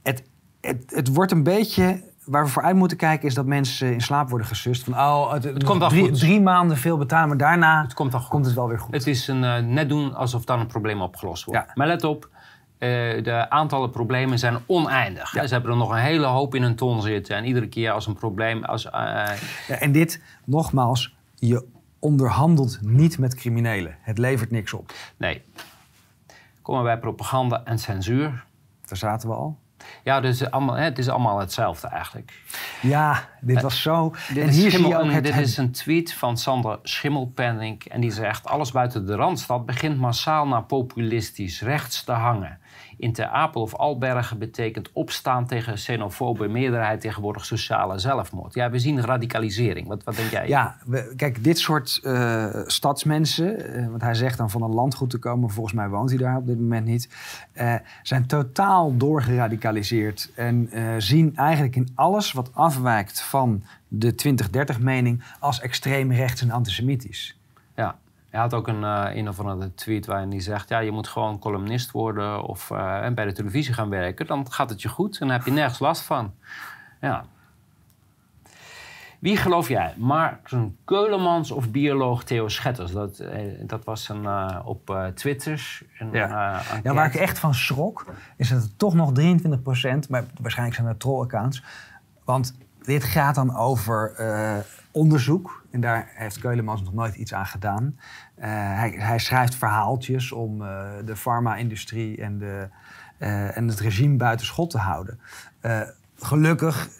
[0.02, 0.22] Het,
[0.60, 2.07] het, het wordt een beetje...
[2.28, 4.84] Waar we voor uit moeten kijken is dat mensen in slaap worden gesust.
[4.84, 6.18] Van, oh, het, het komt wel drie, goed.
[6.18, 8.94] drie maanden veel betalen, maar daarna het komt komt het wel weer goed.
[8.94, 11.64] Het is een, eh, net doen alsof dan een probleem opgelost wordt.
[11.66, 11.72] Ja.
[11.74, 12.28] Maar let op,
[12.78, 12.88] eh,
[13.24, 15.34] de aantallen problemen zijn oneindig.
[15.34, 15.46] Ja.
[15.46, 17.36] Ze hebben er nog een hele hoop in een ton zitten.
[17.36, 18.64] En iedere keer als een probleem...
[18.64, 18.92] Als, eh,
[19.68, 21.64] Ja, en dit, nogmaals, je
[21.98, 23.96] onderhandelt niet met criminelen.
[24.00, 24.92] Het levert niks op.
[25.16, 25.42] nee.
[26.62, 28.44] Komen bij propaganda en censuur.
[28.86, 29.58] Daar zaten we al.
[30.04, 32.32] Ja, dus allemaal, het is allemaal hetzelfde eigenlijk.
[32.80, 34.14] Ja, dit was zo.
[34.28, 37.84] Dit, en is, hier zie je ook het, dit is een tweet van Sander Schimmelpenninck.
[37.84, 38.46] En die zegt...
[38.46, 42.58] Alles buiten de Randstad begint massaal naar populistisch rechts te hangen.
[42.96, 48.54] In Ter Apel of Albergen betekent opstaan tegen xenofobe meerderheid tegenwoordig sociale zelfmoord.
[48.54, 49.86] Ja, we zien radicalisering.
[49.88, 50.48] Wat, wat denk jij?
[50.48, 55.10] Ja, we, kijk, dit soort uh, stadsmensen, uh, want hij zegt dan van een landgoed
[55.10, 57.08] te komen, volgens mij woont hij daar op dit moment niet,
[57.54, 65.60] uh, zijn totaal doorgeradicaliseerd en zien eigenlijk in alles wat afwijkt van de 2030-mening als
[65.60, 67.38] extreem rechts en antisemitisch.
[67.74, 67.98] Ja,
[68.30, 70.68] hij had ook een, uh, een of andere tweet waarin hij zegt...
[70.68, 74.26] ja, je moet gewoon columnist worden of uh, en bij de televisie gaan werken.
[74.26, 76.34] Dan gaat het je goed en dan heb je nergens last van.
[77.00, 77.24] Ja.
[79.18, 79.94] Wie geloof jij?
[79.96, 82.92] Maarten Keulemans of bioloog Theo Schetters?
[82.92, 85.80] Dat, eh, dat was een, uh, op Twitter.
[85.98, 86.62] Een, ja.
[86.82, 90.88] ja, waar ik echt van schrok, is dat het toch nog 23% maar waarschijnlijk zijn
[90.88, 91.62] dat troll-accounts.
[92.24, 92.56] Want
[92.88, 94.14] dit gaat dan over
[94.90, 95.64] onderzoek.
[95.70, 97.84] En daar heeft Keulemans nog nooit iets aan gedaan.
[98.38, 102.68] Uh, hij, hij, schrijft verhaaltjes om uh, de farma-industrie en, de,
[103.54, 105.20] en het regime buiten schot te houden.
[106.16, 106.90] gelukkig, 76%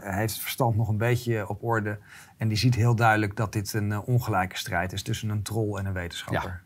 [0.00, 1.98] heeft het verstand nog een beetje op orde.
[2.36, 5.86] En die ziet heel duidelijk dat dit een ongelijke strijd is tussen een troll en
[5.86, 6.62] een wetenschapper.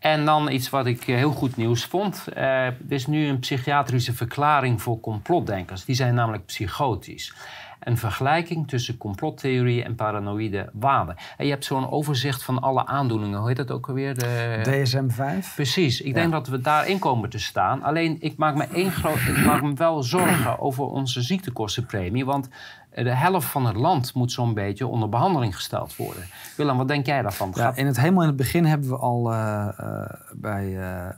[0.00, 2.26] En dan iets wat ik heel goed nieuws vond.
[2.34, 5.84] er is nu een psychiatrische verklaring voor complotdenkers.
[5.84, 7.34] Die zijn namelijk psychotisch
[7.80, 11.16] een vergelijking tussen complottheorieën en paranoïde wanen.
[11.36, 13.38] En je hebt zo'n overzicht van alle aandoeningen.
[13.38, 14.14] Hoe heet dat ook alweer?
[14.14, 14.60] De...
[14.64, 15.54] DSM-5?
[15.54, 16.00] Precies.
[16.00, 17.82] Ik denk dat we daarin komen te staan.
[17.82, 22.24] Alleen, ik maak me, één groot, ik maak me wel zorgen over onze ziektekostenpremie.
[22.24, 22.48] Want
[22.94, 26.22] de helft van het land moet zo'n beetje onder behandeling gesteld worden.
[26.56, 27.52] Willem, wat denk jij daarvan?
[27.54, 30.66] Ja, in het, helemaal in het begin hebben we al uh, uh, bij...
[30.66, 31.08] Uh,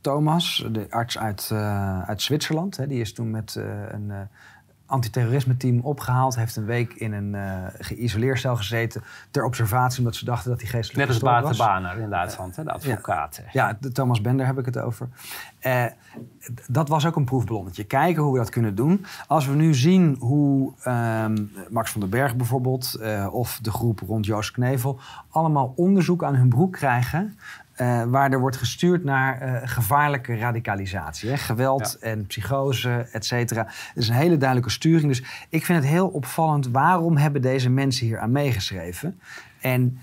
[0.00, 1.50] Thomas, de arts uit,
[2.06, 2.76] uit Zwitserland.
[2.76, 3.54] Hè, die is toen met
[3.88, 4.12] een
[4.94, 6.36] antiterrorisme-team opgehaald.
[6.36, 10.70] Heeft een week in een uh, geïsoleerd gezeten ter observatie, omdat ze dachten dat hij
[10.70, 13.40] geestelijk Net als Bart Baner in Duitsland, de advocaat.
[13.52, 15.08] Ja, ja, de Thomas Bender heb ik het over.
[15.62, 15.84] Uh,
[16.66, 17.84] dat was ook een proefballonnetje.
[17.84, 19.04] Kijken hoe we dat kunnen doen.
[19.26, 23.00] Als we nu zien hoe um, Max van den Berg bijvoorbeeld...
[23.30, 25.00] Of de groep rond Joost Knevel...
[25.28, 27.38] allemaal onderzoek aan hun broek krijgen...
[27.76, 31.30] Uh, waar er wordt gestuurd naar uh, gevaarlijke radicalisatie.
[31.30, 31.36] Hè?
[31.36, 32.06] Geweld ja.
[32.08, 33.64] en psychose, et cetera.
[33.66, 35.08] Het is een hele duidelijke sturing.
[35.08, 36.68] Dus ik vind het heel opvallend.
[36.68, 39.20] Waarom hebben deze mensen hier aan meegeschreven?
[39.60, 39.98] En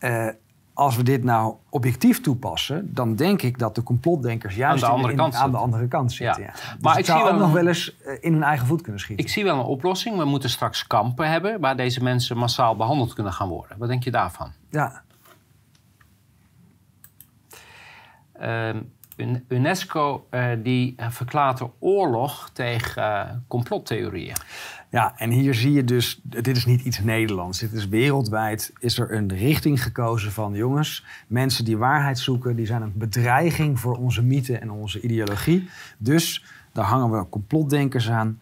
[0.00, 0.28] uh,
[0.74, 2.94] als we dit nou objectief toepassen...
[2.94, 5.88] dan denk ik dat de complotdenkers juist aan de andere, in, kant, aan de andere
[5.88, 6.42] kant zitten.
[6.42, 6.48] Ja.
[6.48, 6.52] Ja.
[6.52, 9.24] Dus maar ik zie wel nog wel eens in hun eigen voet kunnen schieten.
[9.24, 10.16] Ik zie wel een oplossing.
[10.16, 11.60] We moeten straks kampen hebben...
[11.60, 13.78] waar deze mensen massaal behandeld kunnen gaan worden.
[13.78, 14.52] Wat denk je daarvan?
[14.70, 15.04] Ja,
[18.25, 18.25] Uh,
[19.48, 24.36] UNESCO uh, die verklaart oorlog tegen uh, complottheorieën.
[24.90, 27.58] Ja, en hier zie je dus, dit is niet iets Nederlands.
[27.58, 32.66] Dit is wereldwijd, is er een richting gekozen van jongens, mensen die waarheid zoeken, die
[32.66, 35.68] zijn een bedreiging voor onze mythe en onze ideologie.
[35.98, 38.40] Dus daar hangen we complotdenkers aan,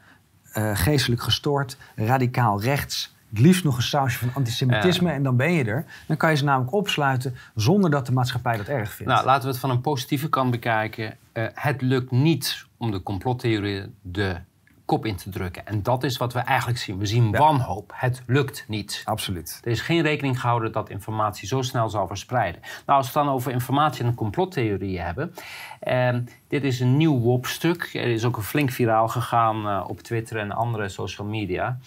[0.54, 5.52] uh, geestelijk gestoord, radicaal rechts, het liefst nog een sausje van antisemitisme en dan ben
[5.52, 5.84] je er.
[6.06, 9.12] Dan kan je ze namelijk opsluiten zonder dat de maatschappij dat erg vindt.
[9.12, 11.16] Nou, laten we het van een positieve kant bekijken.
[11.32, 14.36] Uh, het lukt niet om de complottheorie de
[14.84, 15.66] kop in te drukken.
[15.66, 16.98] En dat is wat we eigenlijk zien.
[16.98, 17.38] We zien ja.
[17.38, 17.92] wanhoop.
[17.94, 19.02] Het lukt niet.
[19.04, 19.60] Absoluut.
[19.64, 22.60] Er is geen rekening gehouden dat informatie zo snel zal verspreiden.
[22.86, 25.34] Nou, als we het dan over informatie en complottheorieën hebben.
[25.82, 26.16] Uh,
[26.48, 27.90] dit is een nieuw WOP-stuk.
[27.94, 31.78] Er is ook een flink viraal gegaan uh, op Twitter en andere social media.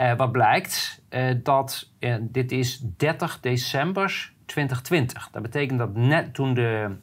[0.00, 5.28] Uh, wat blijkt, uh, dat uh, dit is 30 december 2020.
[5.32, 6.96] Dat betekent dat net toen de,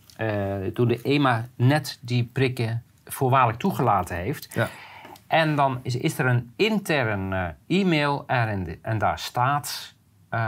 [0.73, 4.47] toen de EMA net die prikken voorwaardelijk toegelaten heeft.
[4.53, 4.69] Ja.
[5.27, 9.93] En dan is, is er een intern e-mail erin en daar staat...
[10.33, 10.39] Uh,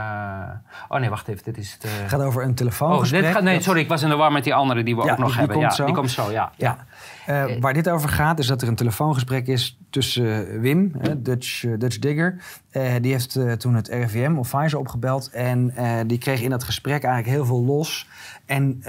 [0.88, 1.44] oh nee, wacht even.
[1.44, 1.90] Dit is het.
[2.06, 3.20] Gaat over een telefoongesprek.
[3.20, 5.04] Oh, dit gaat, nee, sorry, ik was in de war met die andere die we
[5.04, 5.56] ja, ook nog die, hebben.
[5.58, 5.86] Die komt ja, zo.
[5.86, 6.52] die komt zo, ja.
[6.56, 6.86] ja.
[7.28, 11.98] Uh, waar dit over gaat, is dat er een telefoongesprek is tussen Wim, Dutch, Dutch
[11.98, 12.42] Digger.
[12.72, 15.30] Uh, die heeft toen het RIVM of Pfizer opgebeld.
[15.30, 15.72] En
[16.06, 18.08] die kreeg in dat gesprek eigenlijk heel veel los.
[18.46, 18.82] En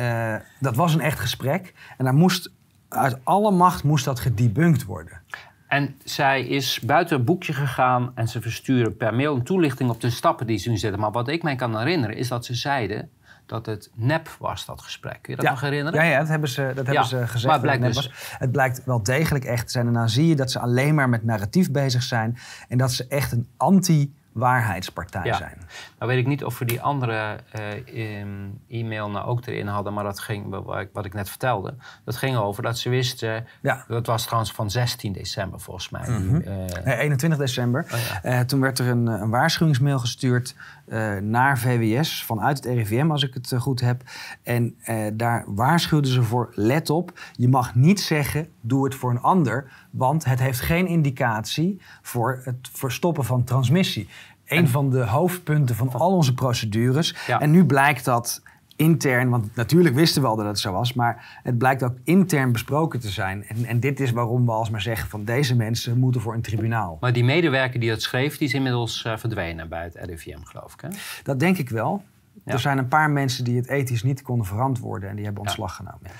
[0.60, 1.74] dat was een echt gesprek.
[1.98, 2.52] En daar moest,
[2.90, 5.22] uit alle macht moest dat gedebunked worden.
[5.68, 10.02] En zij is buiten het boekje gegaan en ze versturen per mail een toelichting op
[10.02, 11.00] de stappen die ze nu zetten.
[11.00, 13.10] Maar wat ik mij kan herinneren is dat ze zeiden
[13.50, 15.18] dat het nep was, dat gesprek.
[15.22, 15.52] Kun je dat ja.
[15.52, 16.04] nog herinneren?
[16.04, 16.92] Ja, ja dat hebben ze, dat ja.
[16.92, 17.44] hebben ze gezegd.
[17.44, 18.12] Maar het blijkt, het, dus...
[18.38, 19.88] het blijkt wel degelijk echt te zijn.
[19.88, 22.38] En dan zie je dat ze alleen maar met narratief bezig zijn.
[22.68, 25.38] En dat ze echt een anti waarheidspartij Ja.
[25.38, 25.58] zijn.
[26.00, 29.94] Nou weet ik niet of we die andere eh, em, e-mail nou ook erin hadden,
[29.94, 33.86] maar dat ging, wat ik, net vertelde, dat ging over dat ze wisten, Ja.
[33.88, 36.10] dat was trouwens van 16 december volgens mij.
[36.10, 36.36] Mhm.
[36.36, 37.86] Eh, Nee, 21 december.
[37.94, 38.24] Oh ja.
[38.24, 40.56] Eh, toen werd er een, een waarschuwingsmail gestuurd
[40.90, 44.04] eh, naar VWS vanuit het RIVM, als ik het eh, goed heb.
[44.44, 49.10] En eh, daar waarschuwden ze voor: let op, je mag niet zeggen: doe het voor
[49.10, 54.08] een ander, want het heeft geen indicatie voor het verstoppen van transmissie.
[54.46, 57.16] Een van de hoofdpunten van al onze procedures.
[57.28, 57.40] Ja.
[57.40, 58.42] En nu blijkt dat
[58.80, 62.52] intern, want natuurlijk wisten we al dat het zo was, maar het blijkt ook intern
[62.52, 63.46] besproken te zijn.
[63.48, 66.98] En, en dit is waarom we alsmaar zeggen van deze mensen moeten voor een tribunaal.
[67.00, 70.74] Maar die medewerker die dat schreef, die is inmiddels eh, verdwenen bij het RIVM, geloof
[70.74, 70.82] ik.
[70.82, 70.90] Hè?
[71.24, 72.04] Dat denk ik wel.
[72.46, 72.52] Ja.
[72.54, 75.76] Er zijn een paar mensen die het ethisch niet konden verantwoorden en die hebben ontslag
[75.76, 76.12] genomen.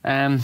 [0.00, 0.38] Ehm,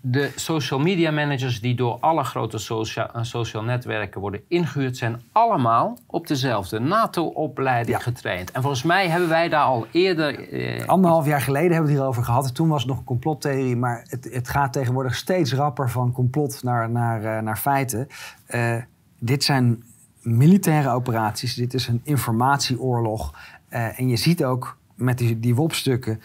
[0.00, 5.20] de social media managers die door alle grote social, eh, social netwerken worden ingehuurd, zijn
[5.32, 8.02] allemaal op dezelfde NATO-opleiding Ja.
[8.02, 8.50] getraind.
[8.50, 10.48] En volgens mij hebben wij daar al eerder.
[10.52, 12.54] eh, Anderhalf jaar geleden hebben we het hierover gehad.
[12.54, 16.62] Toen was het nog een complottheorie, maar het, het gaat tegenwoordig steeds rapper van complot
[16.62, 18.06] naar, naar, eh, naar feiten.
[18.46, 18.76] Eh,
[19.18, 19.82] dit zijn
[20.22, 23.34] militaire operaties, dit is een informatieoorlog.
[23.68, 26.20] En je ziet ook met die, die WOP-stukken,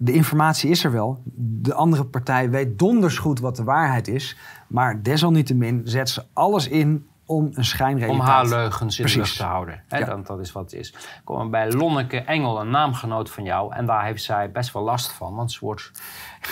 [0.00, 1.22] de informatie is er wel.
[1.36, 4.36] De andere partij weet donders goed wat de waarheid is.
[4.68, 8.20] Maar desalniettemin zet ze alles in om een schijnrealiteit...
[8.20, 9.82] om haar leugens in de lucht te houden.
[9.88, 10.04] Hè, Ja.
[10.06, 10.94] dan, dat is wat het is.
[11.24, 13.74] Komen we bij Lonneke Engel, een naamgenoot van jou.
[13.74, 15.34] En daar heeft zij best wel last van.
[15.34, 15.90] Want ze wordt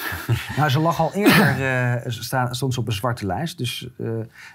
[0.57, 3.59] Nou, ze lag al eerder, sta- stond ze op een zwarte lijst.
[3.59, 4.09] Dus eh,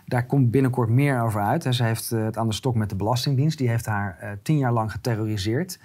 [0.06, 1.66] daar komt binnenkort meer over uit.
[1.66, 3.58] En ze heeft eh, het aan de stok met de Belastingdienst.
[3.58, 5.80] Die heeft haar tien jaar lang geterroriseerd.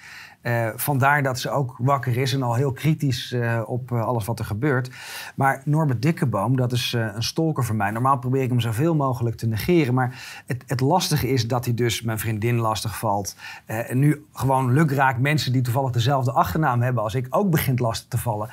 [0.47, 4.25] Eh, vandaar dat ze ook wakker is en al heel kritisch eh, op eh, alles
[4.25, 4.91] wat er gebeurt.
[5.35, 7.91] Maar Norbert Dikkeboom, dat is een stalker van mij.
[7.91, 9.95] Normaal probeer ik hem zoveel mogelijk te negeren.
[9.95, 13.37] Maar het, het lastige is dat hij dus mijn vriendin lastig valt.
[13.65, 18.09] En nu gewoon lukraak mensen die toevallig dezelfde achternaam hebben als ik ook begint lastig
[18.09, 18.51] te vallen.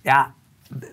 [0.00, 0.32] Ja,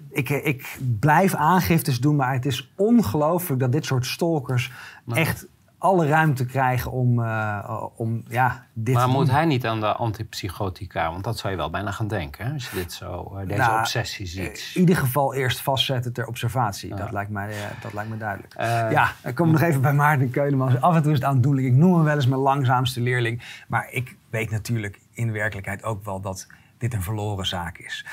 [0.10, 4.72] ik, ik blijf aangiftes doen, maar het is ongelooflijk dat dit soort stalkers
[5.14, 5.48] echt
[5.78, 11.12] alle ruimte krijgen om, eh, om ja, dit maar moet hij niet aan de antipsychotica?
[11.12, 13.62] Want dat zou je wel bijna gaan denken, hè, als je dit zo, eh, deze
[13.62, 14.72] Nou, obsessie In ziet.
[14.76, 16.96] ieder geval eerst vastzetten ter observatie.
[16.96, 18.54] Dat, lijkt mij, eh, dat lijkt me duidelijk.
[18.54, 20.82] Eh, ja, dan kom ik nog even bij Maarten Keulemans.
[20.82, 21.68] Af en toe is het aandoenlijk.
[21.68, 23.64] Ik noem hem wel eens mijn langzaamste leerling.
[23.68, 26.48] Maar ik weet natuurlijk in werkelijkheid ook wel dat
[26.78, 28.06] dit een verloren zaak is.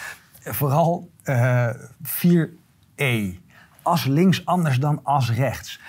[0.43, 1.69] Eh, Vooral eh
[2.03, 3.39] 4e.
[3.83, 5.81] As links anders dan as rechts.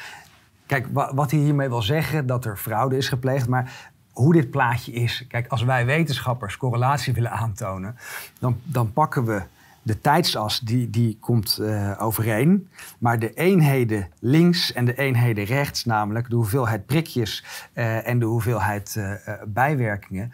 [0.66, 3.47] Kijk, wa- wat hij hiermee wil zeggen, dat er fraude is gepleegd.
[3.47, 5.26] Maar hoe dit plaatje is.
[5.28, 7.95] Kijk, als wij wetenschappers correlatie willen aantonen,
[8.39, 9.41] dan, dan pakken we
[9.82, 12.68] de tijdsas, die, die komt eh, overeen.
[12.97, 17.43] Maar de eenheden links en de eenheden rechts, namelijk de hoeveelheid prikjes
[17.74, 19.11] eh, en de hoeveelheid eh,
[19.47, 20.32] bijwerkingen,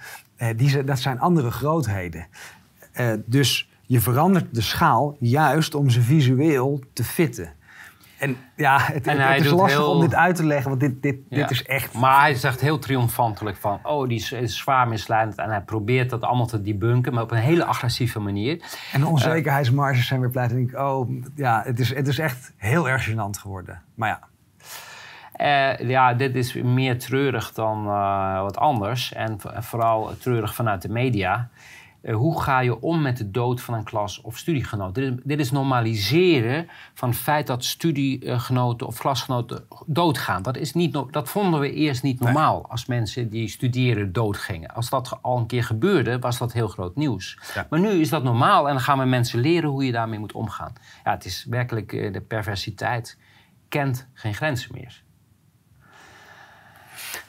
[0.55, 2.27] die, dat zijn andere grootheden.
[3.25, 7.53] Dus je verandert de schaal juist om ze visueel te fitten.
[8.21, 11.15] En ja, het, En is lastig heel- om dit uit te leggen, want dit, dit,
[11.29, 11.37] Ja.
[11.37, 11.93] dit is echt...
[11.93, 15.37] Maar hij zegt heel triomfantelijk van, oh, die is, is zwaar misleidend.
[15.37, 18.61] En hij probeert dat allemaal te debunken, maar op een hele agressieve manier.
[18.91, 20.51] En de onzekerheidsmarges zijn weer pleit.
[20.51, 23.81] En ik, oh, ja, het is, het is echt heel erg gênant geworden.
[23.95, 24.19] Maar ja,
[25.31, 29.13] Eh, ja, dit is meer treurig dan eh, wat anders.
[29.13, 31.49] En vooral treurig vanuit de media.
[32.01, 34.95] Eh, hoe ga je om met de dood van een klas of studiegenoot?
[34.95, 40.41] Dit is, dit is normaliseren van het feit dat studiegenoten of klasgenoten doodgaan.
[40.41, 44.73] Dat, is niet, dat vonden we eerst niet normaal als mensen die studeren doodgingen.
[44.73, 47.39] Als dat al een keer gebeurde, was dat heel groot nieuws.
[47.53, 47.67] Ja.
[47.69, 50.33] Maar nu is dat normaal en dan gaan we mensen leren hoe je daarmee moet
[50.33, 50.73] omgaan.
[51.03, 53.17] Ja, het is werkelijk, eh, de perversiteit
[53.69, 55.03] kent geen grenzen meer.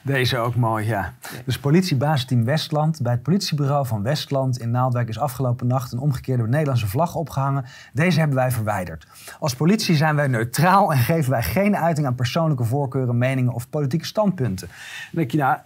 [0.03, 1.13] Deze ook mooi, ja.
[1.45, 3.03] Dus politiebasisteam Westland.
[3.03, 7.65] Bij het politiebureau van Westland in Naaldwijk is afgelopen nacht een omgekeerde Nederlandse vlag opgehangen.
[7.93, 9.07] Deze hebben wij verwijderd.
[9.39, 13.69] Als politie zijn wij neutraal en geven wij geen uiting aan persoonlijke voorkeuren, meningen of
[13.69, 14.69] politieke standpunten.
[14.69, 14.77] Dan
[15.11, 15.59] denk je, nou,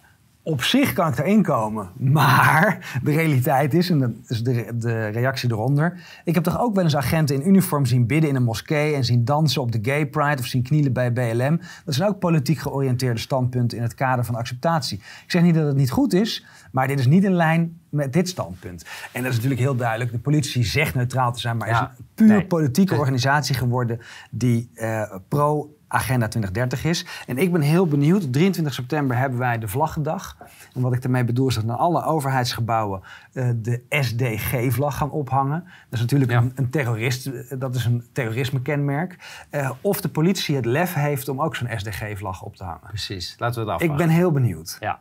[0.46, 1.88] op zich kan ik erin komen.
[1.96, 6.00] Maar de realiteit is, en dat is de, de reactie eronder.
[6.24, 8.94] Ik heb toch ook wel eens agenten in uniform zien bidden in een moskee.
[8.94, 11.60] en zien dansen op de Gay Pride of zien knielen bij BLM.
[11.84, 14.98] Dat zijn ook politiek georiënteerde standpunten in het kader van acceptatie.
[14.98, 18.12] Ik zeg niet dat het niet goed is, maar dit is niet in lijn met
[18.12, 18.84] dit standpunt.
[19.12, 20.10] En dat is natuurlijk heel duidelijk.
[20.10, 22.46] De politie zegt neutraal te zijn, maar Ja, is een puur nee.
[22.46, 27.06] politieke organisatie geworden die eh, pro Agenda 2030 is.
[27.26, 28.32] En ik ben heel benieuwd.
[28.32, 30.36] 23 september hebben wij de Vlaggendag.
[30.74, 33.00] En wat ik daarmee bedoel is dat naar alle overheidsgebouwen
[33.32, 35.60] eh, de SDG-vlag gaan ophangen.
[35.64, 36.38] Dat is natuurlijk Ja.
[36.38, 39.16] een, een terrorist, eh, dat is een terrorisme-kenmerk.
[39.50, 42.80] Eh, of de politie het lef heeft om ook zo'n SDG-vlag op te hangen.
[42.86, 44.06] Precies, laten we het Ik afwachten.
[44.06, 44.76] ben heel benieuwd.
[44.80, 45.00] Ja.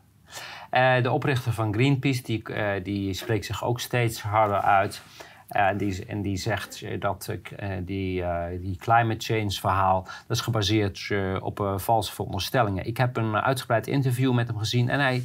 [1.01, 2.43] De oprichter van Greenpeace die,
[2.83, 5.01] die spreekt zich ook steeds harder uit.
[5.47, 8.23] Eh, die, en die zegt eh, dat eh, die,
[8.59, 10.03] die climate change verhaal...
[10.03, 12.85] dat is gebaseerd op valse veronderstellingen.
[12.85, 14.89] Ik heb een uitgebreid interview met hem gezien...
[14.89, 15.23] en hij,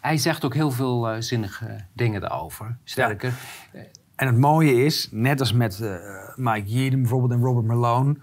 [0.00, 2.76] hij zegt ook heel veel zinnige dingen daarover.
[2.84, 3.32] Sterker,
[4.16, 5.80] En het mooie is, net als met
[6.36, 8.16] Mike Yeadon bijvoorbeeld en Robert Malone...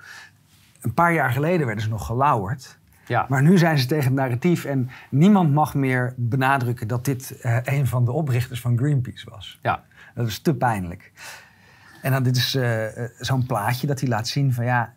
[0.82, 2.78] een paar jaar geleden werden ze nog gelauwerd...
[3.08, 3.26] ja.
[3.30, 7.58] Maar nu zijn ze tegen het narratief en niemand mag meer benadrukken dat dit eh,
[7.64, 9.60] een van de oprichters van Greenpeace was.
[9.62, 9.84] ja.
[10.16, 11.12] Dat is te pijnlijk.
[12.02, 14.94] En dan dit is eh, eh, zo'n plaatje dat hij laat zien van ja,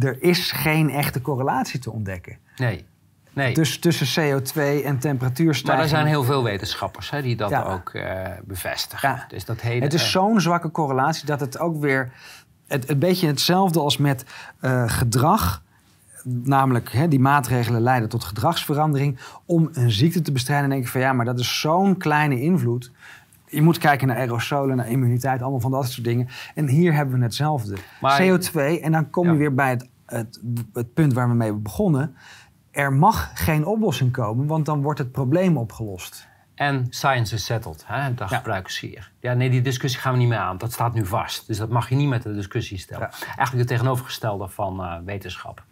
[0.00, 2.38] er is geen echte correlatie te ontdekken.
[2.56, 2.84] Nee.
[3.32, 3.54] nee.
[3.54, 5.66] Dus tussen CO2 en temperatuurstijging.
[5.66, 7.62] maar er zijn heel veel wetenschappers hè, die dat Ja.
[7.62, 7.92] ook
[8.44, 9.08] bevestigen.
[9.08, 9.24] Ja.
[9.28, 12.12] Dus dat hele, Het is zo'n zwakke correlatie dat het ook weer
[12.66, 14.24] het, een beetje hetzelfde als met
[14.86, 15.62] gedrag.
[16.42, 19.18] Namelijk, hè, die maatregelen leiden tot gedragsverandering.
[19.44, 22.90] Om een ziekte te bestrijden, denk ik van ja, maar dat is zo'n kleine invloed.
[23.46, 26.28] Je moet kijken naar aerosolen, naar immuniteit, allemaal van dat soort dingen.
[26.54, 27.76] En hier hebben we hetzelfde.
[28.00, 30.40] Maar- CO2, en dan kom je weer bij het, het,
[30.72, 32.14] het punt waar we mee begonnen.
[32.70, 36.28] Er mag geen oplossing komen, want dan wordt het probleem opgelost.
[36.54, 38.14] En science is settled, hè?
[38.14, 38.36] dat Ja.
[38.36, 39.10] gebruiken ze hier.
[39.20, 40.58] Ja, nee, die discussie gaan we niet meer aan.
[40.58, 41.46] Dat staat nu vast.
[41.46, 43.08] Dus dat mag je niet met de discussie stellen.
[43.10, 43.24] Ja.
[43.26, 45.64] Eigenlijk het tegenovergestelde van eh, wetenschap.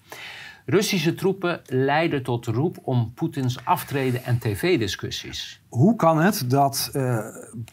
[0.70, 5.62] Russische troepen leiden tot roep om Poetins aftreden en tv-discussies.
[5.68, 7.18] Hoe kan het dat eh,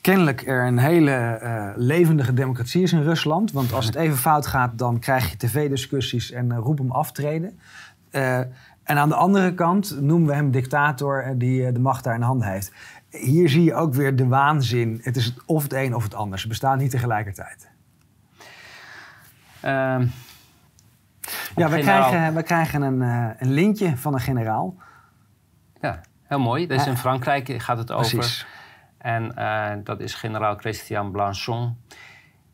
[0.02, 3.52] kennelijk er een hele eh, levendige democratie is in Rusland?
[3.52, 7.60] Want als het even fout gaat, dan krijg je tv-discussies en eh, roep hem aftreden.
[8.84, 12.48] En aan de andere kant noemen we hem dictator die de macht daar in handen
[12.48, 12.72] heeft.
[13.10, 15.00] Hier zie je ook weer de waanzin.
[15.04, 16.40] Het is of het een of het ander.
[16.40, 17.70] Ze bestaan niet tegelijkertijd.
[21.56, 24.76] Ja, we generaal- krijgen, we krijgen een, eh, een lintje van een generaal.
[25.82, 26.68] ja, heel mooi.
[26.68, 26.92] Dat is Ja.
[26.92, 28.18] in Frankrijk gaat het over.
[28.18, 28.46] Precies.
[28.98, 31.78] En eh, dat is generaal Christian Blanchon.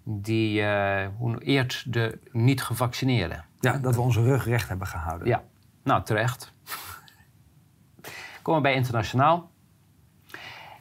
[0.03, 3.45] Die eh, hoe- eert de niet-gevaccineerden.
[3.59, 5.27] Ja, dat we onze rug recht hebben gehouden.
[5.27, 5.41] Ja,
[5.83, 6.53] nou terecht.
[8.41, 9.49] Komen we bij internationaal.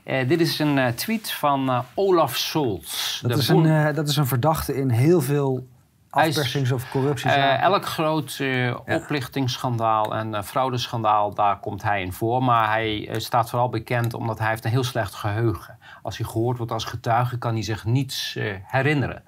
[0.04, 3.20] Eh, dit is een eh, tweet van eh, Olaf Scholz.
[3.20, 5.68] Dat, de is een, eh, dat is een verdachte in heel veel
[6.10, 7.60] afpersings- of Eh, corruptiezaken.
[7.60, 12.42] elk groot eh, oplichtingsschandaal en eh, fraudeschandaal, daar komt hij in voor.
[12.42, 15.78] Maar hij staat vooral bekend omdat hij heeft een heel slecht geheugen.
[16.02, 19.22] Als hij gehoord wordt als getuige, kan hij zich niets herinneren.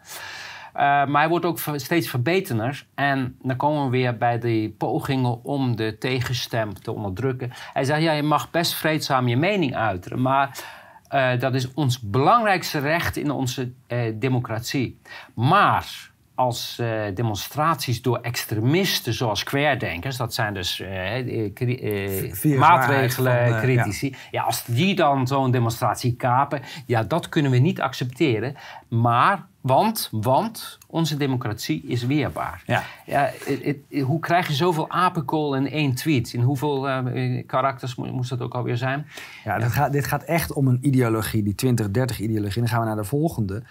[0.72, 2.86] Maar hij wordt ook steeds verbeterder.
[2.94, 7.52] En dan komen we weer bij die pogingen om de tegenstem te onderdrukken.
[7.72, 10.58] Hij zegt, ja, je mag best vreedzaam je mening uiten, maar...
[11.38, 13.72] dat is ons belangrijkste recht in onze
[14.14, 15.00] democratie.
[15.34, 24.42] Maar als eh, demonstraties door extremisten zoals querdenkers, dat zijn dus Viruswaarheid maatregelen critici, ja.
[24.42, 28.54] als die dan zo'n demonstratie kapen, ja, dat kunnen we niet accepteren.
[28.88, 32.62] Maar, want, want onze democratie is weerbaar.
[32.66, 32.82] Ja.
[33.06, 33.30] Ja,
[34.04, 36.32] hoe krijg je zoveel apenkool in één tweet?
[36.32, 36.88] In hoeveel
[37.46, 39.06] karakters mo- moest dat ook alweer zijn?
[39.44, 42.60] Ja, Dit, gaat, dit gaat echt om een ideologie, die 2030-ideologie.
[42.60, 43.62] Dan gaan we naar de volgende.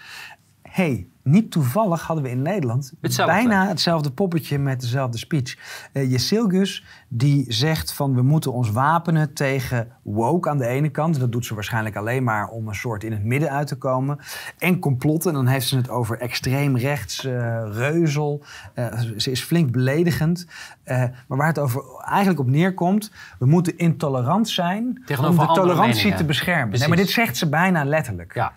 [0.72, 3.36] Hey, niet toevallig hadden we in Nederland Hetzelfde.
[3.36, 5.58] bijna hetzelfde poppetje met dezelfde speech.
[5.94, 11.20] Uh, Jezilgus die zegt van we moeten ons wapenen tegen woke aan de ene kant.
[11.20, 14.20] Dat doet ze waarschijnlijk alleen maar om een soort in het midden uit te komen.
[14.58, 18.44] En complotten, en dan heeft ze het over extreem rechts, uh, reuzel.
[18.76, 20.46] Uh, ze is flink beledigend.
[20.86, 20.98] Uh,
[21.28, 25.96] maar waar het over eigenlijk op neerkomt, we moeten intolerant zijn Tegenover om de tolerantie
[25.96, 26.18] meningen.
[26.18, 26.68] te beschermen.
[26.68, 26.88] Precies.
[26.88, 28.34] Nee, maar dit zegt ze bijna letterlijk.
[28.34, 28.54] Ja.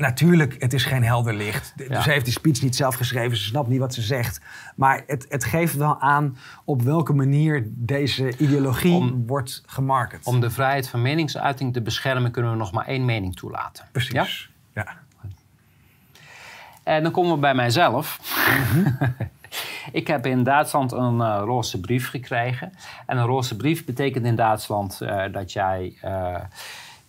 [0.00, 1.72] Natuurlijk, het is geen helder licht.
[1.88, 2.00] Ja.
[2.00, 4.40] Ze heeft die speech niet zelf geschreven, ze snapt niet wat ze zegt.
[4.76, 10.26] Maar het, het geeft wel aan op welke manier deze ideologie Om- wordt gemarket.
[10.26, 13.84] Om de vrijheid van meningsuiting te beschermen, kunnen we nog maar één mening toelaten.
[13.84, 13.90] Ja?
[13.92, 14.50] Precies.
[14.74, 14.86] Ja?
[16.82, 18.20] En dan komen we bij mijzelf.
[18.72, 18.92] Mhm.
[19.92, 22.72] ik heb in Duitsland een eh, roze brief gekregen.
[23.06, 25.96] En een roze brief betekent in Duitsland eh, dat jij.
[26.00, 26.34] eh,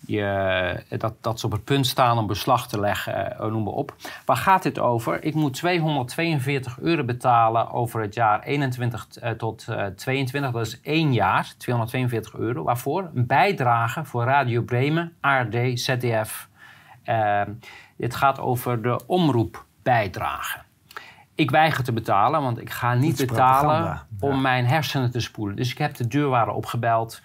[0.07, 3.73] je, dat, dat ze op het punt staan om beslag te leggen, eh, noem maar
[3.73, 3.95] op.
[4.25, 5.23] Waar gaat dit over?
[5.23, 10.51] Ik moet 242 euro betalen over het jaar 21 eh, tot eh, 22.
[10.51, 12.63] Dat is één jaar, 242 euro.
[12.63, 13.09] Waarvoor?
[13.13, 16.47] Een bijdrage voor Radio Bremen, ARD, ZDF
[17.09, 17.41] Uh,
[17.97, 20.59] dit gaat over de omroepbijdrage.
[21.35, 25.55] Ik weiger te betalen, want ik ga niet betalen om mijn hersenen te spoelen.
[25.55, 27.21] Dus ik heb de deurwaarder opgebeld.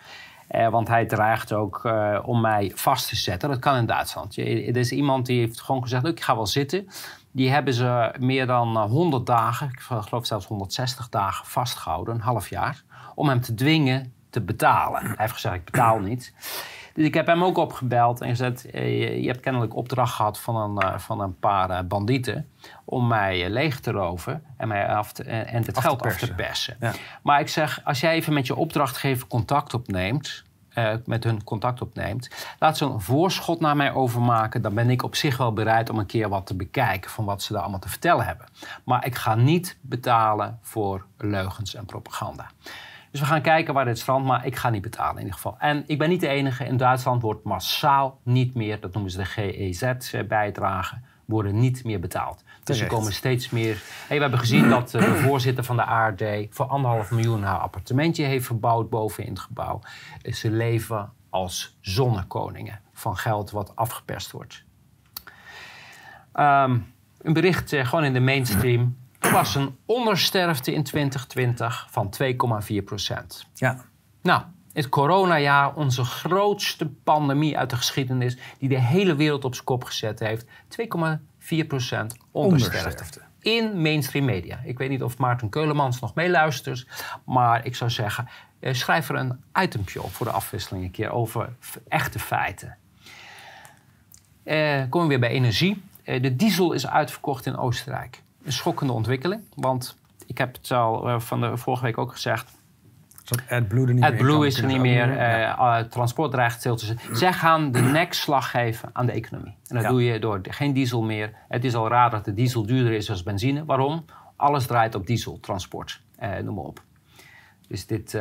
[0.53, 3.48] Uh, want hij dreigt ook uh, om mij vast te zetten.
[3.48, 4.36] Dat kan in Duitsland.
[4.36, 6.88] Er is iemand die heeft gewoon gezegd: Ik ga wel zitten.
[7.30, 12.48] Die hebben ze meer dan 100 dagen, ik geloof zelfs 160 dagen vastgehouden, een half
[12.48, 12.82] jaar,
[13.14, 15.03] om hem te dwingen te betalen.
[15.03, 16.34] Hij heeft gezegd: Ik betaal niet.
[16.95, 20.57] Dus ik heb hem ook opgebeld en gezegd: eh, Je hebt kennelijk opdracht gehad van
[20.57, 22.49] een, eh, van een paar eh, bandieten
[22.84, 26.76] om mij leeg te roven en, mij af te, en het geld af te persen.
[26.80, 26.93] Ja.
[27.22, 30.45] Maar ik zeg: Als jij even met je opdrachtgever contact opneemt.
[30.78, 32.30] Uh, met hun contact opneemt.
[32.59, 34.62] Laat ze een voorschot naar mij overmaken.
[34.62, 37.43] Dan ben ik op zich wel bereid om een keer wat te bekijken van wat
[37.43, 38.47] ze daar allemaal te vertellen hebben.
[38.84, 42.47] Maar ik ga niet betalen voor leugens en propaganda.
[43.12, 45.56] Dus we gaan kijken waar dit strandt, maar ik ga niet betalen in ieder geval.
[45.58, 46.64] En ik ben niet de enige.
[46.64, 52.44] In Duitsland wordt massaal niet meer, dat noemen ze de GEZ-bijdragen, worden niet meer betaald.
[52.64, 53.82] Dus er komen steeds meer.
[54.06, 57.58] Hey, we hebben gezien dat eh, de voorzitter van de ARD voor anderhalf miljoen haar
[57.58, 59.80] appartementje heeft verbouwd boven in het gebouw.
[60.22, 64.64] Ze leven als zonnekoningen van geld wat afgeperst wordt.
[66.34, 68.96] Um, een bericht uh, gewoon in de mainstream.
[69.33, 73.47] Was een ondersterfte in 2020 van 2,4 procent.
[73.55, 73.85] Ja.
[74.22, 79.66] Nou, het coronajaar, onze grootste pandemie uit de geschiedenis, die de hele wereld op zijn
[79.66, 80.45] kop gezet heeft.
[80.45, 83.20] 2,4 procent ondersterfte.
[83.41, 84.61] In mainstream media.
[84.64, 86.87] Ik weet niet of Maarten Keulemans nog meeluistert,
[87.24, 88.28] maar ik zou zeggen,
[88.61, 91.57] eh, schrijf er een itempje op voor de afwisseling een keer over
[91.89, 92.76] echte feiten.
[94.43, 95.83] Eh, komen we weer bij energie.
[96.05, 99.43] Eh, de diesel is uitverkocht in Oostenrijk een schokkende ontwikkeling.
[99.55, 102.61] Want ik heb het al uh, van de vorige week ook gezegd.
[103.49, 105.16] AdBlue er niet AdBlue meer is er niet meer.
[105.16, 106.99] Uh, transport dreigt stil te zijn.
[107.12, 109.57] Zij gaan de nekslag geven aan de economie.
[109.66, 111.32] En dat doe je door geen diesel meer.
[111.49, 113.64] Het is al raar dat de diesel duurder is dan benzine.
[113.64, 114.05] Waarom?
[114.36, 116.03] Alles draait op diesel, transport.
[116.22, 116.82] Uh, noem maar op.
[117.68, 118.14] Dus dit...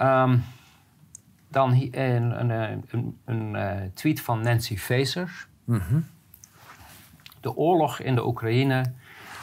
[0.00, 0.44] Um,
[1.48, 5.46] dan een, een, een, een, tweet van Nancy Faeser.
[5.64, 6.06] Mm -hmm
[7.46, 8.92] de oorlog in de Oekraïne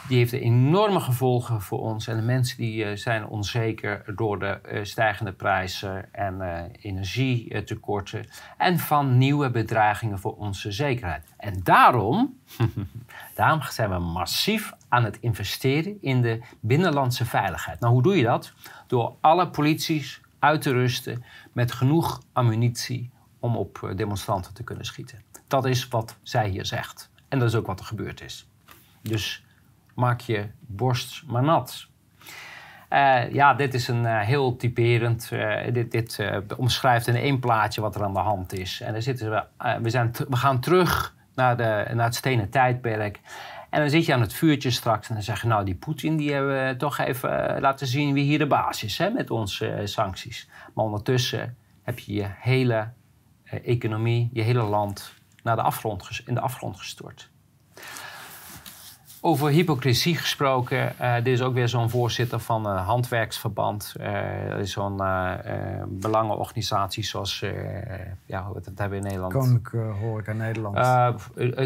[0.08, 2.06] die heeft enorme gevolgen voor ons.
[2.06, 8.26] En de mensen die uh, zijn onzeker door de uh, stijgende prijzen en uh, energietekorten.
[8.56, 11.34] En van nieuwe bedreigingen voor onze zekerheid.
[11.36, 12.38] En daarom,
[13.34, 17.80] daarom zijn we massief aan het investeren in de binnenlandse veiligheid.
[17.80, 18.52] Nou, hoe doe je dat?
[18.86, 25.22] Door alle polities uit te rusten met genoeg ammunitie om op demonstranten te kunnen schieten.
[25.46, 27.12] Dat is wat zij hier zegt.
[27.34, 28.48] En dat is ook wat er gebeurd is.
[29.02, 29.44] Dus
[29.94, 31.86] maak je borst maar nat.
[32.90, 35.30] Uh, ja, dit is een uh, heel typerend.
[35.32, 36.20] Uh, dit dit
[36.56, 38.80] omschrijft in één plaatje wat er aan de hand is.
[38.80, 39.44] En dan zitten we,
[39.82, 43.20] we, zijn we gaan terug naar, de, naar het stenen tijdperk.
[43.70, 45.48] En dan zit je aan het vuurtje straks en dan zeg je...
[45.48, 48.98] nou, die Poetin die hebben we toch even laten zien wie hier de baas is...
[48.98, 50.48] Hè, met onze sancties.
[50.74, 52.88] Maar ondertussen heb je je hele
[53.44, 55.13] economie, je hele land
[55.44, 57.30] naar de afgrond, in de afgrond gestort.
[59.20, 63.94] Over hypocrisie gesproken, uh, dit is ook weer zo'n voorzitter van een handwerksverband.
[64.00, 64.10] Uh,
[64.62, 65.32] zo'n uh,
[65.88, 67.44] belangenorganisatie zoals,
[68.26, 69.32] ja, wat hebben we in Nederland?
[69.32, 70.76] Koninklijke Horeca Nederland.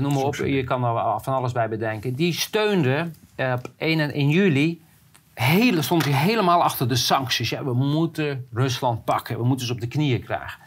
[0.00, 2.14] noem maar op, je kan er van alles bij bedenken.
[2.14, 4.80] Die steunde op 1 en 1 juli
[5.38, 7.50] hele, stond hij helemaal achter de sancties.
[7.50, 10.60] Ja, we moeten Rusland pakken, we moeten ze op de knieën krijgen.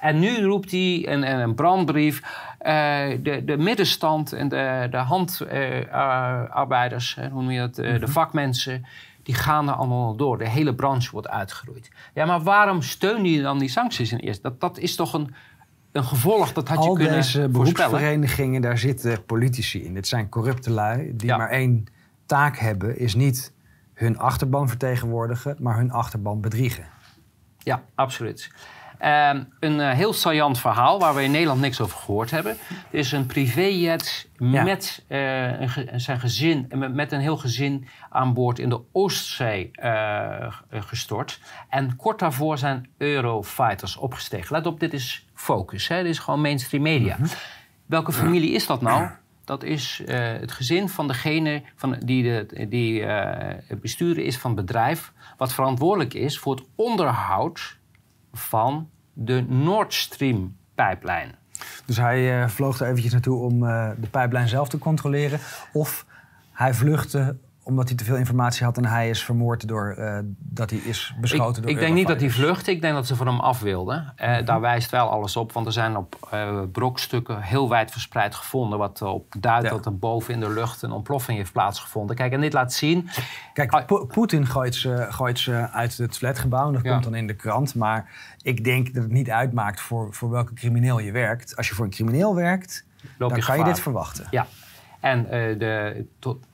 [0.00, 2.22] En nu roept hij een, een brandbrief.
[2.60, 2.66] Uh,
[3.22, 8.10] de, de middenstand en de, de handarbeiders, uh, hoe noem je dat, uh, de mhm.
[8.10, 8.86] vakmensen,
[9.22, 10.38] die gaan er allemaal door.
[10.38, 11.90] De hele branche wordt uitgeroeid.
[12.14, 14.42] Ja, maar waarom steun je dan die sancties in eerst?
[14.42, 15.34] Dat, dat is toch een,
[15.92, 19.94] een gevolg, dat had je kunnen deze beroepsverenigingen, daar zitten politici in.
[19.94, 21.84] Dit zijn corrupte lui die maar één
[22.26, 23.52] taak hebben, is niet
[23.94, 26.84] hun achterban vertegenwoordigen, maar hun achterban bedriegen.
[27.58, 28.50] Ja, absoluut.
[28.98, 32.56] Ehm, een uh, heel saillant verhaal waar we in Nederland niks over gehoord hebben.
[32.90, 38.34] Er is een privéjet met uh, een zijn gezin, met, met, een heel gezin aan
[38.34, 39.70] boord in de Oostzee
[40.70, 41.40] gestort.
[41.68, 44.56] En kort daarvoor zijn Eurofighters opgestegen.
[44.56, 45.88] Let op, dit is focus.
[45.88, 46.02] Hè?
[46.02, 47.16] Dit is gewoon mainstream media.
[47.18, 47.28] Mhm.
[47.86, 49.08] Welke familie is dat nou?
[49.44, 54.66] Dat is het gezin van degene van, die, de, die het besturen is van het
[54.66, 55.12] bedrijf...
[55.36, 57.77] wat verantwoordelijk is voor het onderhoud
[58.32, 61.34] van de Nord Stream pijplijn.
[61.86, 65.38] Dus hij uh, vloog er eventjes naartoe om uh, de pijplijn zelf te controleren.
[65.72, 66.06] Of
[66.52, 67.36] hij vluchtte
[67.68, 71.14] omdat hij te veel informatie had en hij is vermoord door uh, dat hij is
[71.20, 73.40] beschoten ik, door Ik denk niet dat hij vluchtte, ik denk dat ze van hem
[73.40, 74.14] af wilden.
[74.16, 77.90] Uh, mm Daar wijst wel alles op, want er zijn op uh, brokstukken heel wijd
[77.90, 78.78] verspreid gevonden...
[78.78, 79.70] wat op duidt ja.
[79.70, 82.16] dat er boven in de lucht een ontploffing heeft plaatsgevonden.
[82.16, 83.08] Kijk, en dit laat zien...
[83.52, 86.90] Kijk, ah, Poetin gooit ze, gooit ze uit het flatgebouw en dat ja.
[86.92, 87.74] komt dan in de krant.
[87.74, 88.10] Maar
[88.42, 91.56] ik denk dat het niet uitmaakt voor, voor welke crimineel je werkt.
[91.56, 92.84] Als je voor een crimineel werkt,
[93.18, 94.26] Loop dan kan je dit verwachten.
[94.30, 94.46] Ja,
[95.00, 95.26] en
[95.58, 96.04] de...
[96.18, 96.46] Tot,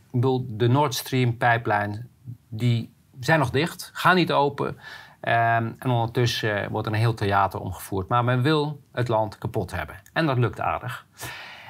[0.47, 2.09] de Nord Stream pijplijn,
[2.49, 4.67] die zijn nog dicht, gaan niet open.
[5.29, 8.09] Um, en ondertussen wordt er een heel theater omgevoerd.
[8.09, 9.97] Maar men wil het land kapot hebben.
[10.13, 11.07] En dat lukt aardig.